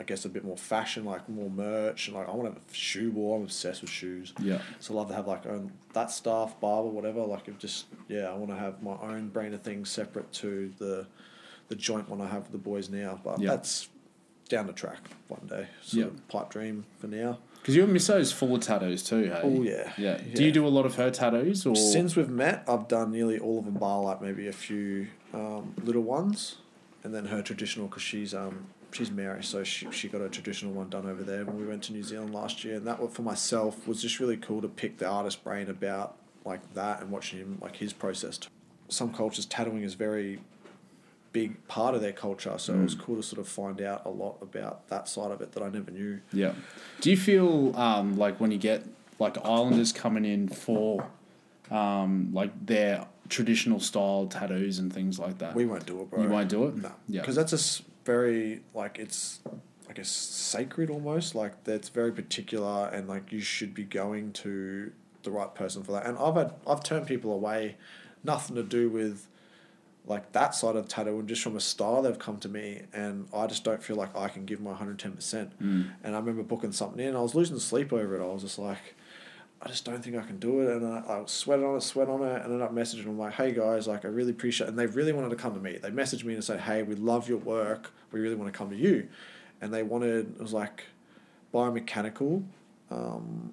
[0.00, 2.62] I guess a bit more fashion, like more merch and like I want to have
[2.70, 3.36] a shoe wall.
[3.36, 4.32] I'm obsessed with shoes.
[4.40, 4.60] Yeah.
[4.78, 7.20] So I love to have like own that stuff, barber, whatever.
[7.24, 10.72] Like it just yeah, I want to have my own brand of things separate to
[10.78, 11.06] the
[11.68, 13.20] the joint one I have with the boys now.
[13.24, 13.50] But Yeah.
[13.50, 13.88] that's
[14.48, 15.66] down the track one day.
[15.82, 16.04] Sort Yeah.
[16.06, 17.38] of pipe dream for now.
[17.60, 19.40] Because your misso's full of tattoos too, hey?
[19.42, 19.92] Oh, yeah.
[19.98, 20.20] yeah.
[20.24, 20.34] Yeah.
[20.34, 21.74] Do you do a lot of her tattoos or?
[21.76, 25.74] Since we've met, I've done nearly all of them, bar like maybe a few um,
[25.82, 26.56] little ones,
[27.02, 30.72] and then her traditional because she's um she's Maori, so she she got a traditional
[30.72, 33.10] one done over there when we went to New Zealand last year, and that one
[33.10, 37.10] for myself was just really cool to pick the artist brain about like that and
[37.10, 38.38] watching him like his process.
[38.88, 40.40] Some cultures tattooing is very
[41.32, 43.00] big part of their culture, so it was Mm.
[43.00, 45.68] cool to sort of find out a lot about that side of it that I
[45.68, 46.20] never knew.
[46.32, 46.54] yeah.
[47.02, 48.84] Do you feel um, like when you get
[49.18, 51.06] like Islanders coming in for
[51.70, 55.54] um, like their traditional style tattoos and things like that?
[55.54, 56.22] We won't do it, bro.
[56.22, 56.76] you won't do it.
[56.76, 57.20] No, Yeah.
[57.20, 59.40] because that's a very like it's
[59.88, 61.34] I guess sacred almost.
[61.34, 64.90] Like that's very particular, and like you should be going to
[65.22, 66.06] the right person for that.
[66.06, 67.76] And I've had I've turned people away,
[68.24, 69.28] nothing to do with
[70.06, 73.28] like that side of tattoo and just from a style they've come to me and
[73.34, 75.18] I just don't feel like I can give my 110%.
[75.18, 75.90] Mm.
[76.02, 78.22] And I remember booking something in, I was losing sleep over it.
[78.22, 78.94] I was just like,
[79.60, 80.76] I just don't think I can do it.
[80.76, 83.34] And I, I sweat on it, sweat on it, and then I messaged them like,
[83.34, 85.78] hey guys, like I really appreciate And they really wanted to come to me.
[85.78, 87.92] They messaged me and said, hey, we love your work.
[88.12, 89.08] We really want to come to you.
[89.60, 90.84] And they wanted, it was like
[91.52, 92.44] biomechanical,
[92.90, 93.52] um,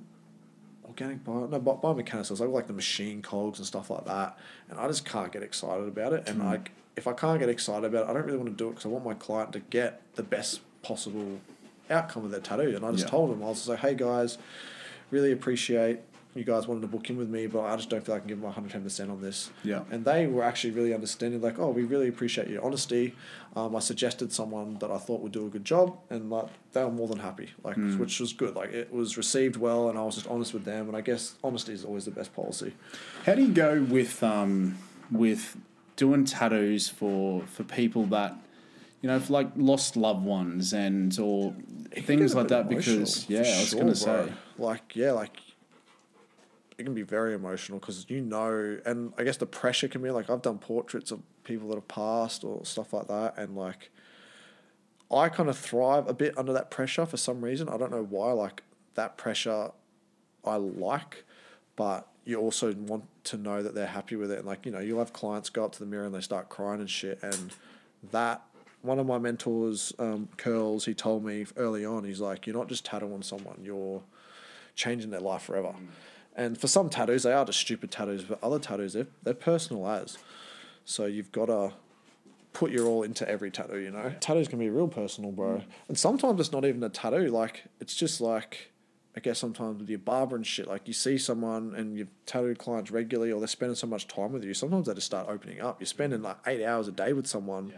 [0.87, 2.31] organic bio, no, bi- biomechanical.
[2.31, 4.37] It's like, like the machine cogs and stuff like that.
[4.69, 6.27] And I just can't get excited about it.
[6.29, 6.45] And Mm.
[6.45, 8.71] like, if I can't get excited about it, I don't really want to do it
[8.71, 11.39] because I want my client to get the best possible
[11.89, 12.75] outcome of their tattoo.
[12.75, 13.09] And I just Yeah.
[13.09, 14.37] told them, I was like, hey guys,
[15.11, 15.99] really appreciate
[16.33, 18.27] you guys wanted to book in with me, but I just don't feel I can
[18.27, 19.51] give them 110% on this.
[19.63, 19.83] Yeah.
[19.89, 23.15] And they were actually really understanding, like, oh, we really appreciate your honesty.
[23.55, 26.83] Um, I suggested someone that I thought would do a good job, and like they
[26.83, 27.97] were more than happy, like, Mm.
[27.99, 28.53] which was good.
[28.53, 30.89] Like, it was received well, and I was just honest with them.
[30.89, 32.73] And I guess honesty is always the best policy.
[33.25, 34.77] How do you go with um
[35.09, 35.55] with
[35.95, 38.35] doing tattoos for for people that
[39.05, 41.53] you know, for like lost loved ones and or
[41.91, 42.67] things like that?
[42.67, 45.37] Because yeah, I was sure, gonna say like, yeah, like
[46.75, 50.09] it can be very emotional because you know, and I guess the pressure can be
[50.09, 53.91] like I've done portraits of people that have passed or stuff like that, and like
[55.11, 57.69] I kind of thrive a bit under that pressure for some reason.
[57.69, 58.31] I don't know why.
[58.31, 58.63] Like
[58.95, 59.69] that pressure,
[60.43, 61.25] I like,
[61.75, 64.39] but you also want to know that they're happy with it.
[64.39, 66.49] And like you know, you'll have clients go up to the mirror and they start
[66.49, 67.53] crying and shit, and
[68.11, 68.41] that.
[68.85, 72.69] One of my mentors, um, Curls, he told me early on, he's like, You're not
[72.69, 74.01] just tattooing someone, you're
[74.75, 75.69] changing their life forever.
[75.69, 75.87] Mm.
[76.35, 78.23] And for some tattoos, they are just stupid tattoos.
[78.23, 80.17] But other tattoos, they're, they're personal as.
[80.83, 81.73] So you've got to
[82.53, 84.13] put your all into every tattoo, you know?
[84.19, 85.57] Tattoos can be real personal, bro.
[85.57, 85.63] Mm.
[85.89, 87.29] And sometimes it's not even a tattoo.
[87.29, 88.71] Like, it's just like,
[89.15, 92.57] I guess sometimes with your barber and shit, like you see someone and you've tattooed
[92.57, 95.61] clients regularly or they're spending so much time with you, sometimes they just start opening
[95.61, 95.79] up.
[95.79, 96.25] You're spending mm.
[96.25, 97.73] like eight hours a day with someone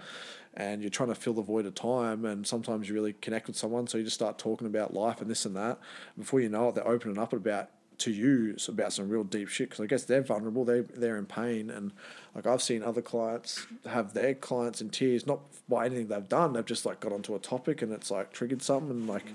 [0.58, 3.56] and you're trying to fill the void of time and sometimes you really connect with
[3.56, 5.80] someone so you just start talking about life and this and that.
[6.18, 9.70] Before you know it they're opening up about to you about some real deep shit
[9.70, 11.92] because i guess they're vulnerable they, they're in pain and
[12.36, 16.54] like i've seen other clients have their clients in tears not by anything they've done
[16.54, 19.34] they've just like got onto a topic and it's like triggered something and like mm.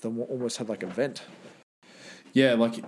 [0.00, 1.22] they almost had like a vent.
[2.32, 2.84] Yeah, like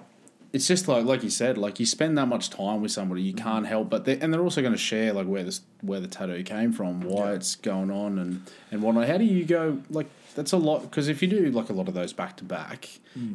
[0.53, 3.35] it's just like like you said, like you spend that much time with somebody, you
[3.35, 6.09] can't help but they and they're also going to share like where this where the
[6.09, 7.35] tattoo came from, why Yeah.
[7.37, 9.07] it's going on, and and whatnot.
[9.09, 10.09] How do you go like?
[10.37, 12.89] That's a lot because if you do like a lot of those back to back,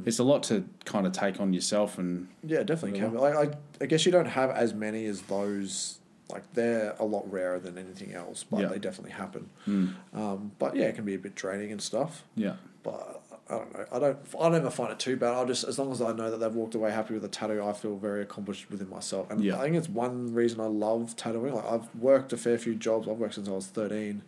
[0.06, 3.14] it's a lot to kind of take on yourself and Yeah, definitely can.
[3.14, 3.50] Like I,
[3.84, 6.00] I guess you don't have as many as those.
[6.30, 8.68] Like they're a lot rarer than anything else, but Yeah.
[8.70, 9.50] they definitely happen.
[9.68, 12.24] mm, Um, but yeah, it can be a bit draining and stuff.
[12.36, 13.86] yeah, But I don't know.
[13.92, 14.18] I don't.
[14.40, 15.34] I don't ever find it too bad.
[15.34, 17.64] I just as long as I know that they've walked away happy with the tattoo,
[17.64, 19.30] I feel very accomplished within myself.
[19.30, 19.60] And Yeah.
[19.60, 21.54] I think it's one reason I love tattooing.
[21.54, 23.08] Like I've worked a fair few jobs.
[23.08, 24.24] I've worked since I was thirteen,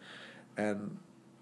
[0.56, 0.98] and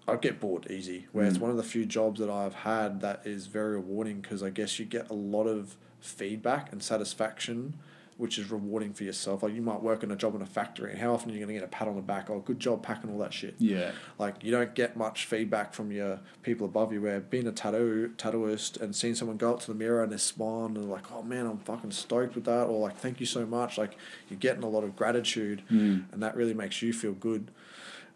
[0.08, 1.06] I get bored easy.
[1.12, 1.42] Where it's Mm.
[1.42, 4.78] one of the few jobs that I've had that is very rewarding because I guess
[4.78, 7.74] you get a lot of feedback and satisfaction,
[8.18, 9.42] which is rewarding for yourself.
[9.42, 11.38] Like you might work in a job in a factory, and how often are you
[11.40, 12.30] going to get a pat on the back?
[12.30, 13.54] or Oh, good job packing all that shit.
[13.58, 17.02] yeah, Like you don't get much feedback from your people above you.
[17.02, 20.18] Where being a tattoo tattooist and seeing someone go up to the mirror and they're
[20.18, 23.26] smiling and they're like, "Oh man, I'm fucking stoked with that," or like, "Thank you
[23.26, 23.96] so much." Like
[24.30, 26.04] you're getting a lot of gratitude, Mm.
[26.12, 27.50] and that really makes you feel good,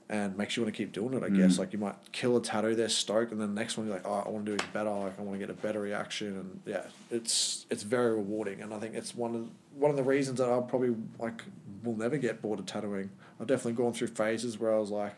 [0.09, 1.23] and makes you want to keep doing it.
[1.23, 1.59] I guess Mm.
[1.61, 4.07] like you might kill a tattoo, they're stoked, and then the next one you're like,
[4.07, 4.91] "Oh, I want to do it better.
[4.91, 8.73] Like I want to get a better reaction," and yeah, it's it's very rewarding, and
[8.75, 11.43] I think it's one of one of the reasons that I probably like
[11.83, 13.11] will never get bored of tattooing.
[13.41, 15.15] I've definitely gone through phases where I was like.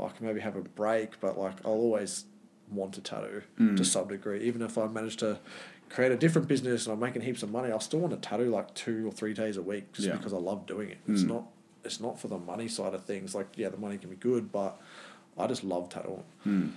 [0.00, 2.24] "Oh, I can maybe have a break, but like I'll always
[2.70, 3.76] want to tattoo Mm.
[3.76, 4.40] to some degree.
[4.42, 5.40] Even if I manage to
[5.88, 8.50] create a different business and I'm making heaps of money, I'll still want to tattoo
[8.50, 10.16] like two or three days a week just Yeah.
[10.16, 10.98] because I love doing it.
[11.08, 11.28] It's Mm.
[11.28, 11.44] not
[11.82, 13.34] it's not for the money side of things.
[13.34, 14.80] Like yeah, the money can be good, but
[15.36, 16.22] I just love tattooing.
[16.46, 16.70] mm.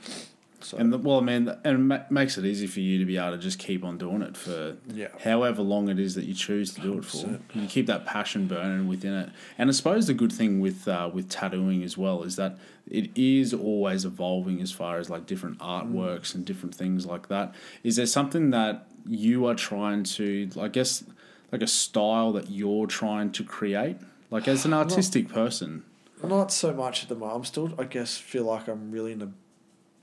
[0.63, 3.17] So and the, well, I mean, and it makes it easy for you to be
[3.17, 6.33] able to just keep on doing it for yeah, however long it is that you
[6.33, 7.39] choose to do it for.
[7.53, 9.29] You keep that passion burning within it.
[9.57, 12.57] And I suppose the good thing with uh, with tattooing as well is that
[12.87, 17.53] it is always evolving as far as like different artworks and different things like that.
[17.83, 21.03] Is there something that you are trying to, I guess,
[21.51, 23.97] like a style that you're trying to create,
[24.29, 25.83] like as an artistic person?
[26.23, 27.37] not so much at the moment.
[27.37, 29.31] I'm still, I guess, feel like I'm really in the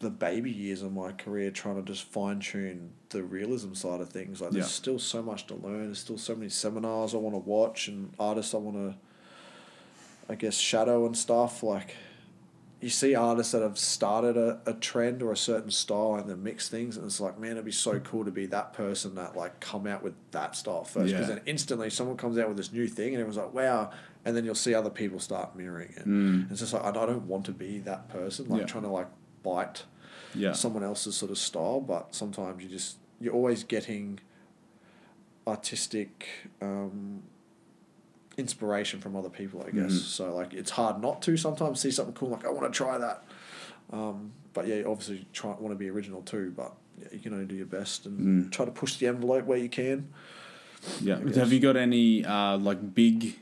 [0.01, 4.09] the baby years of my career trying to just fine tune the realism side of
[4.11, 4.41] things.
[4.41, 4.69] Like there's Yeah.
[4.71, 5.87] still so much to learn.
[5.87, 8.95] There's still so many seminars I want to watch and artists I want to,
[10.29, 11.63] I guess, shadow and stuff.
[11.63, 11.97] Like
[12.81, 16.45] you see artists that have started a, a trend or a certain style and then
[16.45, 19.35] mix things and it's like man it'd be so cool to be that person that
[19.37, 21.35] like come out with that style first because Yeah.
[21.35, 23.91] then instantly someone comes out with this new thing and everyone's like wow
[24.25, 26.49] and then you'll see other people start mirroring it Mm.
[26.53, 28.67] it's just like I don't want to be that person like Yeah.
[28.69, 29.09] trying to like
[29.43, 29.85] bite
[30.35, 30.53] Yeah.
[30.53, 34.21] someone else's sort of style but sometimes you just you're always getting
[35.47, 36.29] artistic
[36.61, 37.23] um,
[38.37, 40.05] inspiration from other people I guess Mhm.
[40.19, 42.99] so like it's hard not to sometimes see something cool like I want to try
[42.99, 43.25] that
[43.93, 47.47] um, but yeah obviously try want to be original too but yeah, you can only
[47.47, 48.53] do your best and Mm.
[48.53, 50.09] try to push the envelope where you can
[51.01, 51.19] Yeah.
[51.35, 53.35] Have you got any uh, like big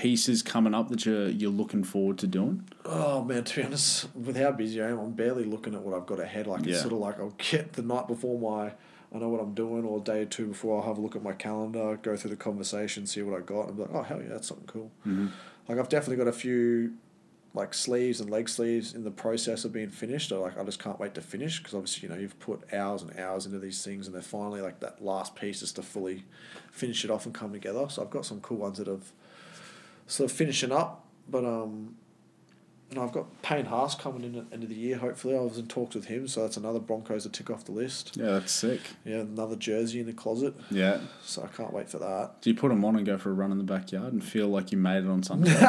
[0.00, 2.66] pieces coming up that you're you're looking forward to doing?
[2.86, 5.94] Oh man, to be honest, with how busy I am, I'm barely looking at what
[5.94, 6.46] I've got ahead.
[6.46, 6.72] Like Yeah.
[6.72, 8.72] it's sort of like I'll get the night before my,
[9.14, 11.16] I know what I'm doing, or a day or two before I'll have a look
[11.16, 14.02] at my calendar, go through the conversation, see what I got, and be like, oh
[14.02, 14.90] hell yeah, that's something cool.
[15.06, 15.26] Mm-hmm.
[15.68, 16.94] Like I've definitely got a few,
[17.52, 20.32] like sleeves and leg sleeves in the process of being finished.
[20.32, 23.02] Or like I just can't wait to finish because obviously you know you've put hours
[23.02, 26.24] and hours into these things, and they're finally like that last piece is to fully
[26.72, 27.86] finish it off and come together.
[27.90, 29.12] So I've got some cool ones that have
[30.18, 31.96] of finishing up, but um.
[32.90, 35.36] You know, I've got Payne Haas coming in at the end of the year, hopefully.
[35.36, 38.16] I was in talks with him, so that's another Broncos to tick off the list.
[38.16, 38.80] Yeah, that's sick.
[39.04, 40.98] Yeah, another jersey in the closet, Yeah.
[41.22, 42.42] so I can't wait for that.
[42.42, 44.48] Do you put them on and go for a run in the backyard and feel
[44.48, 45.54] like you made it on Sunday?
[45.54, 45.60] uh,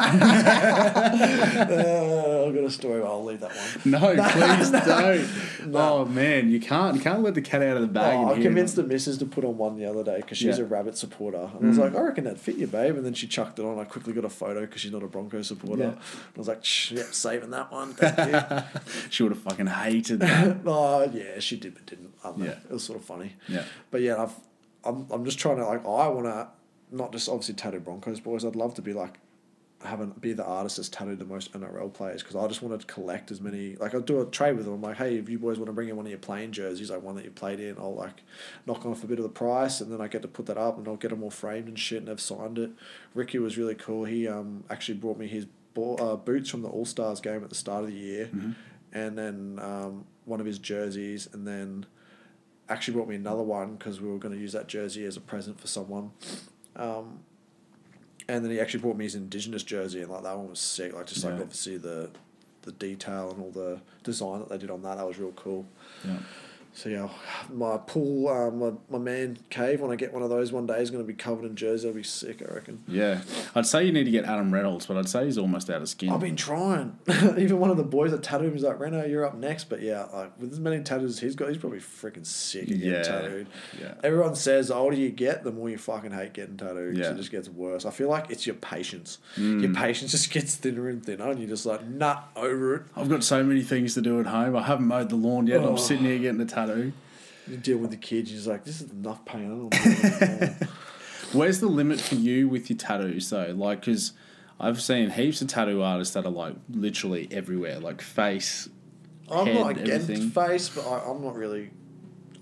[2.46, 3.66] I've got a story, but I'll leave that one.
[3.84, 3.98] no,
[4.30, 5.70] please don't.
[5.70, 5.78] No.
[6.02, 8.18] Oh man, you can't you can't let the cat out of the bag.
[8.18, 10.64] Oh, I convinced the missus to put on one the other day because she's Yeah.
[10.64, 11.50] a rabbit supporter.
[11.58, 11.82] And I was Mm.
[11.82, 12.96] like, I reckon that'd fit you, babe.
[12.96, 13.78] And then she chucked it on.
[13.78, 15.82] I quickly got a photo because she's not a Broncos supporter.
[15.82, 15.94] Yeah.
[16.34, 17.94] I was like, yep, saving that one.
[17.94, 18.80] Thank you.
[19.10, 20.58] She would have fucking hated that.
[20.66, 22.14] oh, yeah, she did, but didn't.
[22.38, 22.50] Yeah.
[22.64, 23.34] It was sort of funny.
[23.48, 23.64] yeah.
[23.90, 24.34] But yeah, I've,
[24.84, 26.48] I'm, I'm just trying to, like, I want to,
[26.90, 29.18] not just obviously tattoo Broncos boys, I'd love to be like,
[29.84, 32.86] having be the artist that's tattooed the most NRL players because I just want to
[32.86, 33.76] collect as many.
[33.76, 34.74] Like I'll do a trade with them.
[34.74, 36.90] I'm like, hey, if you boys want to bring in one of your playing jerseys,
[36.90, 38.22] like one that you played in, I'll like
[38.66, 40.78] knock off a bit of the price, and then I get to put that up,
[40.78, 42.70] and I'll get them all framed and shit, and they've signed it.
[43.14, 44.04] Riki was really cool.
[44.04, 47.48] He um actually brought me his ball, uh, boots from the All Stars game at
[47.48, 48.54] the start of the year, Mhm.
[48.92, 51.86] and then um one of his jerseys, and then
[52.68, 55.20] actually brought me another one because we were going to use that jersey as a
[55.20, 56.12] present for someone.
[56.76, 57.20] Um,
[58.28, 60.92] and then he actually brought me his indigenous jersey, and like that one was sick.
[60.94, 61.40] Like just like Yeah.
[61.42, 62.10] obviously the
[62.62, 65.66] the detail and all the design that they did on that, that was real cool.
[66.04, 66.18] Yeah.
[66.74, 67.08] So yeah,
[67.52, 69.80] my pool, uh, my my man cave.
[69.82, 71.86] When I get one of those one day, is going to be covered in jersey.
[71.86, 72.82] I'll be sick, I reckon.
[72.88, 73.20] Yeah.
[73.54, 75.88] I'd say you need to get Adam Reynolds, but I'd say he's almost out of
[75.90, 76.08] skin.
[76.08, 76.96] I've been trying.
[77.38, 79.64] Even one of the boys that tattooed him was like, Reno, you're up next.
[79.68, 82.68] But yeah, like with as many tattoos as he's got, he's probably freaking sick of
[82.68, 83.02] getting Yeah.
[83.02, 83.46] tattooed.
[83.78, 83.94] yeah.
[84.02, 86.96] Everyone says the older you get, the more you fucking hate getting tattooed.
[86.96, 87.10] Yeah.
[87.10, 87.84] It just gets worse.
[87.84, 89.18] I feel like it's your patience.
[89.36, 89.60] Mm.
[89.60, 92.82] Your patience just gets thinner and thinner, and you're just like, nut over it.
[92.96, 94.56] I've got so many things to do at home.
[94.56, 95.58] I haven't mowed the lawn yet.
[95.58, 95.72] and Oh.
[95.72, 96.61] I'm sitting here getting a tattoo.
[97.48, 99.46] You deal with the kids, you're like, this is enough pain.
[99.46, 100.68] I don't want to do it anymore.
[101.32, 103.52] Where's the limit for you with your tattoos though?
[103.56, 104.12] Like, because
[104.60, 108.68] I've seen heaps of tattoo artists that are like literally everywhere, like face.
[109.30, 110.30] I'm Head, not against everything.
[110.30, 111.70] face, but I, I'm not really.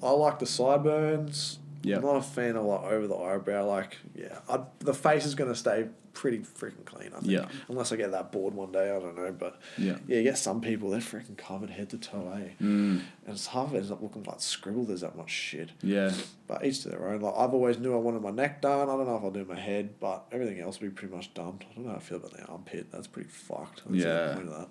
[0.02, 1.59] I like the sideburns.
[1.82, 1.96] Yeah.
[1.96, 3.66] I'm not a fan of like over the eyebrow.
[3.66, 7.08] Like, yeah, I, the face is going to stay pretty freaking clean.
[7.16, 7.30] I think.
[7.32, 7.46] Yeah.
[7.68, 9.32] Unless I get that bored one day, I don't know.
[9.32, 9.96] But Yeah.
[10.06, 12.48] yeah, you get some people they're freaking covered head to toe, eh?
[12.60, 14.84] Mm, And it's half of it ends up looking like scribble.
[14.84, 15.70] There's that much shit.
[15.82, 16.12] yeah.
[16.46, 17.20] But each to their own.
[17.20, 18.88] Like I've always knew I wanted my neck done.
[18.88, 21.32] I don't know if I'll do my head, but everything else will be pretty much
[21.32, 21.60] done.
[21.70, 22.90] I don't know how I feel about the armpit.
[22.92, 23.82] That's pretty fucked.
[23.88, 24.34] That's the Yeah.
[24.34, 24.68] point of that.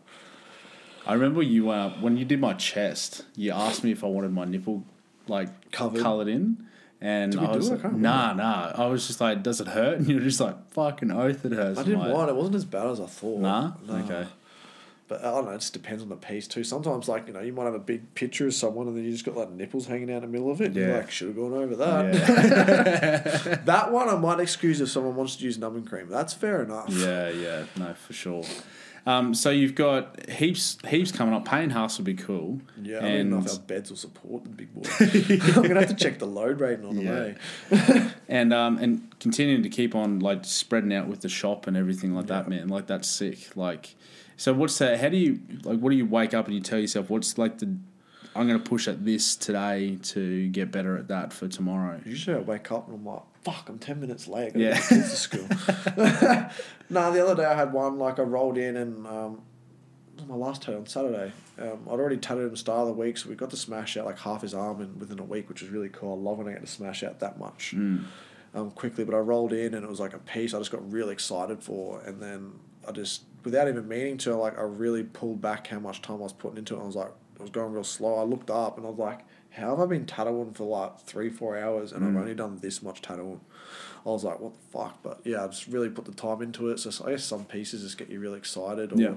[1.07, 3.23] I remember you uh, when you did my chest.
[3.35, 4.83] You asked me if I wanted my nipple
[5.27, 6.01] like Covered.
[6.01, 6.65] coloured in,
[7.01, 7.83] and I was it?
[7.83, 8.73] Like, nah, nah.
[8.75, 9.99] I was just like, does it hurt?
[9.99, 11.79] And you're just like, fucking oath, it hurts.
[11.79, 12.29] I didn't like, mind.
[12.29, 13.39] It wasn't as bad as I thought.
[13.39, 13.71] Nah.
[13.87, 13.95] No.
[13.95, 14.27] Okay.
[15.07, 15.51] But I don't know.
[15.51, 16.63] It just depends on the piece too.
[16.63, 19.11] Sometimes, like you know, you might have a big picture of someone, and then you
[19.11, 20.73] just got like nipples hanging out in the middle of it.
[20.73, 20.97] Yeah.
[20.97, 22.13] like, should have gone over that.
[22.13, 23.55] Yeah.
[23.65, 26.09] that one I might excuse if someone wants to use numbing cream.
[26.09, 26.89] That's fair enough.
[26.89, 28.43] yeah, yeah, no, for sure.
[29.05, 31.45] Um, so you've got heaps, heaps coming up.
[31.45, 32.61] Payne Haas will be cool.
[32.81, 34.81] Yeah, I don't know if our beds will support the big boy.
[35.55, 38.11] I'm gonna have to check the load rating on the way.
[38.27, 42.13] and um and continuing to keep on like spreading out with the shop and everything
[42.13, 42.67] like that, man.
[42.67, 43.55] Like that's sick.
[43.55, 43.95] Like,
[44.37, 44.99] so what's that?
[44.99, 45.79] How do you like?
[45.79, 47.75] What do you wake up and you tell yourself what's like the?
[48.35, 51.99] I'm gonna push at this today to get better at that for tomorrow.
[52.05, 54.47] Usually I wake up and I'm like, fuck, I'm 10 minutes late.
[54.47, 54.73] I gotta Yeah.
[54.75, 55.47] get kids to school.
[56.89, 59.41] no, the other day I had one, like I rolled in and um,
[60.27, 61.31] my last tattoo on Saturday.
[61.59, 64.05] Um, I'd already tattooed him start of the week, so we got to smash out
[64.05, 66.13] like half his arm in within a week, which was really cool.
[66.13, 68.05] I love when I get to smash out that much Mm.
[68.53, 69.03] um, quickly.
[69.05, 71.63] But I rolled in and it was like a piece I just got really excited
[71.63, 72.53] for, and then
[72.87, 76.23] I just without even meaning to, like I really pulled back how much time I
[76.23, 76.81] was putting into it.
[76.81, 78.15] I was like, I was going real slow.
[78.15, 79.21] I looked up and I was like,
[79.51, 82.19] how have I been tattooing for like three, four hours and I've mm.
[82.19, 83.41] only done this much tattooing?
[84.05, 85.01] I was like, what the fuck?
[85.03, 86.79] But yeah, I just really put the time into it.
[86.79, 88.93] So I guess some pieces just get you really excited.
[88.93, 89.13] Or Yeah.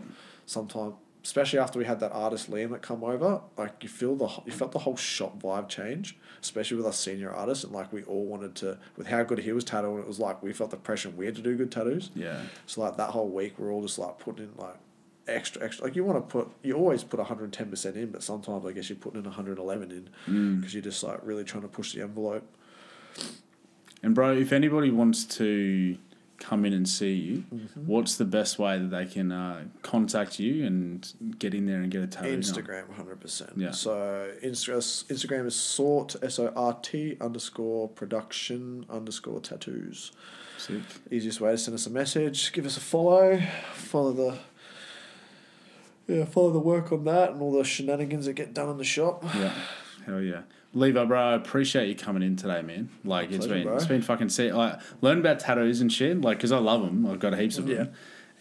[0.47, 0.95] sometimes,
[1.25, 4.53] especially after we had that artist Liam that come over, like you feel the you
[4.53, 8.25] felt the whole shop vibe change, especially with us senior artists, and like we all
[8.25, 10.01] wanted to with how good he was tattooing.
[10.01, 12.11] It was like we felt the pressure and we had to do good tattoos.
[12.15, 12.41] Yeah.
[12.67, 14.77] So like that whole week, we're all just like putting in like
[15.29, 15.85] extra, extra.
[15.85, 18.23] Like you want to put, you always put one hundred and ten percent in, but
[18.23, 20.61] sometimes I guess you're putting in one hundred eleven in mm.
[20.61, 22.45] because you're just like really trying to push the envelope.
[24.03, 25.97] And bro, if anybody wants to
[26.49, 27.87] come in and see you, Mm-hmm.
[27.87, 31.91] what's the best way that they can uh, contact you and get in there and
[31.91, 32.37] get a tattoo?
[32.37, 33.53] Instagram, hundred percent.
[33.57, 33.71] Yeah.
[33.71, 33.95] So
[34.43, 40.13] Insta- Instagram is sort s o r t underscore production underscore tattoos.
[40.59, 40.83] Sick.
[41.11, 42.53] Easiest way to send us a message.
[42.53, 43.41] Give us a follow.
[43.75, 44.39] Follow the.
[46.09, 48.85] Yeah, follow the work on that and all the shenanigans that get done in the
[48.85, 49.23] shop.
[49.35, 49.55] Yeah.
[50.07, 50.43] Hell yeah.
[50.75, 52.89] Levi, bro, I appreciate you coming in today, man.
[53.05, 53.77] Like it's Pleasure, been bro.
[53.77, 54.53] it's been fucking sick.
[54.55, 57.05] Like learn about tattoos and shit, like because I love them.
[57.07, 57.77] I've got heaps of Yeah.
[57.77, 57.93] them,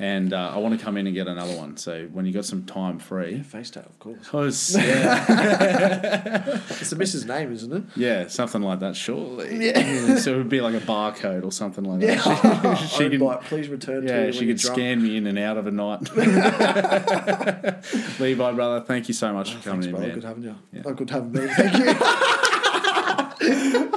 [0.01, 1.77] and uh, I want to come in and get another one.
[1.77, 4.27] So when you got some time free, Face tat, of course.
[4.27, 7.83] cause yeah, It's the missus' name, isn't it?
[7.95, 8.95] yeah, something like that.
[8.95, 10.15] Surely, Yeah.
[10.17, 12.15] So it would be like a barcode or something like Yeah.
[12.15, 12.75] that.
[12.77, 15.67] She, she can, please return to yeah, she could scan me in and out of
[15.67, 16.01] a night.
[18.19, 20.13] Levi, brother, thank you so much for coming Thanks, in, man.
[20.15, 20.55] Good having you.
[20.73, 20.81] Yeah.
[20.85, 21.47] Oh, good having me.
[21.47, 21.95] Thank you.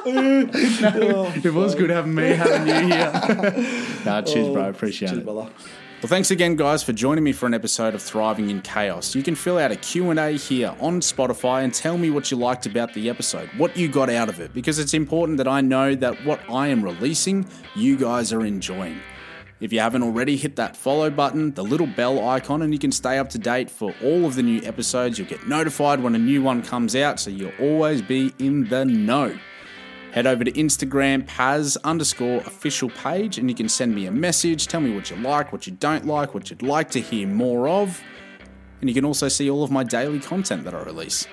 [0.06, 3.10] It was good having me, having you here.
[4.04, 4.68] nah, cheers, bro.
[4.68, 5.24] Appreciate Cheers, it.
[5.24, 5.50] brother.
[6.04, 9.14] Well, thanks again, guys, for joining me for an episode of Thriving in Chaos.
[9.14, 12.66] You can fill out a Q&A here on Spotify and tell me what you liked
[12.66, 15.94] about the episode, what you got out of it, because it's important that I know
[15.94, 19.00] that what I am releasing, you guys are enjoying.
[19.60, 22.92] If you haven't already, hit that follow button, the little bell icon, and you can
[22.92, 25.18] stay up to date for all of the new episodes.
[25.18, 28.84] You'll get notified when a new one comes out, so you'll always be in the
[28.84, 29.34] know.
[30.14, 34.68] Head over to Instagram, Paz underscore official page, and you can send me a message.
[34.68, 37.66] Tell me what you like, what you don't like, what you'd like to hear more
[37.66, 38.00] of.
[38.80, 41.26] And you can also see all of my daily content that I release.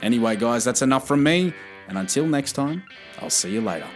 [0.00, 1.52] Anyway, guys, that's enough from me.
[1.88, 2.84] And until next time,
[3.20, 3.86] I'll see you later.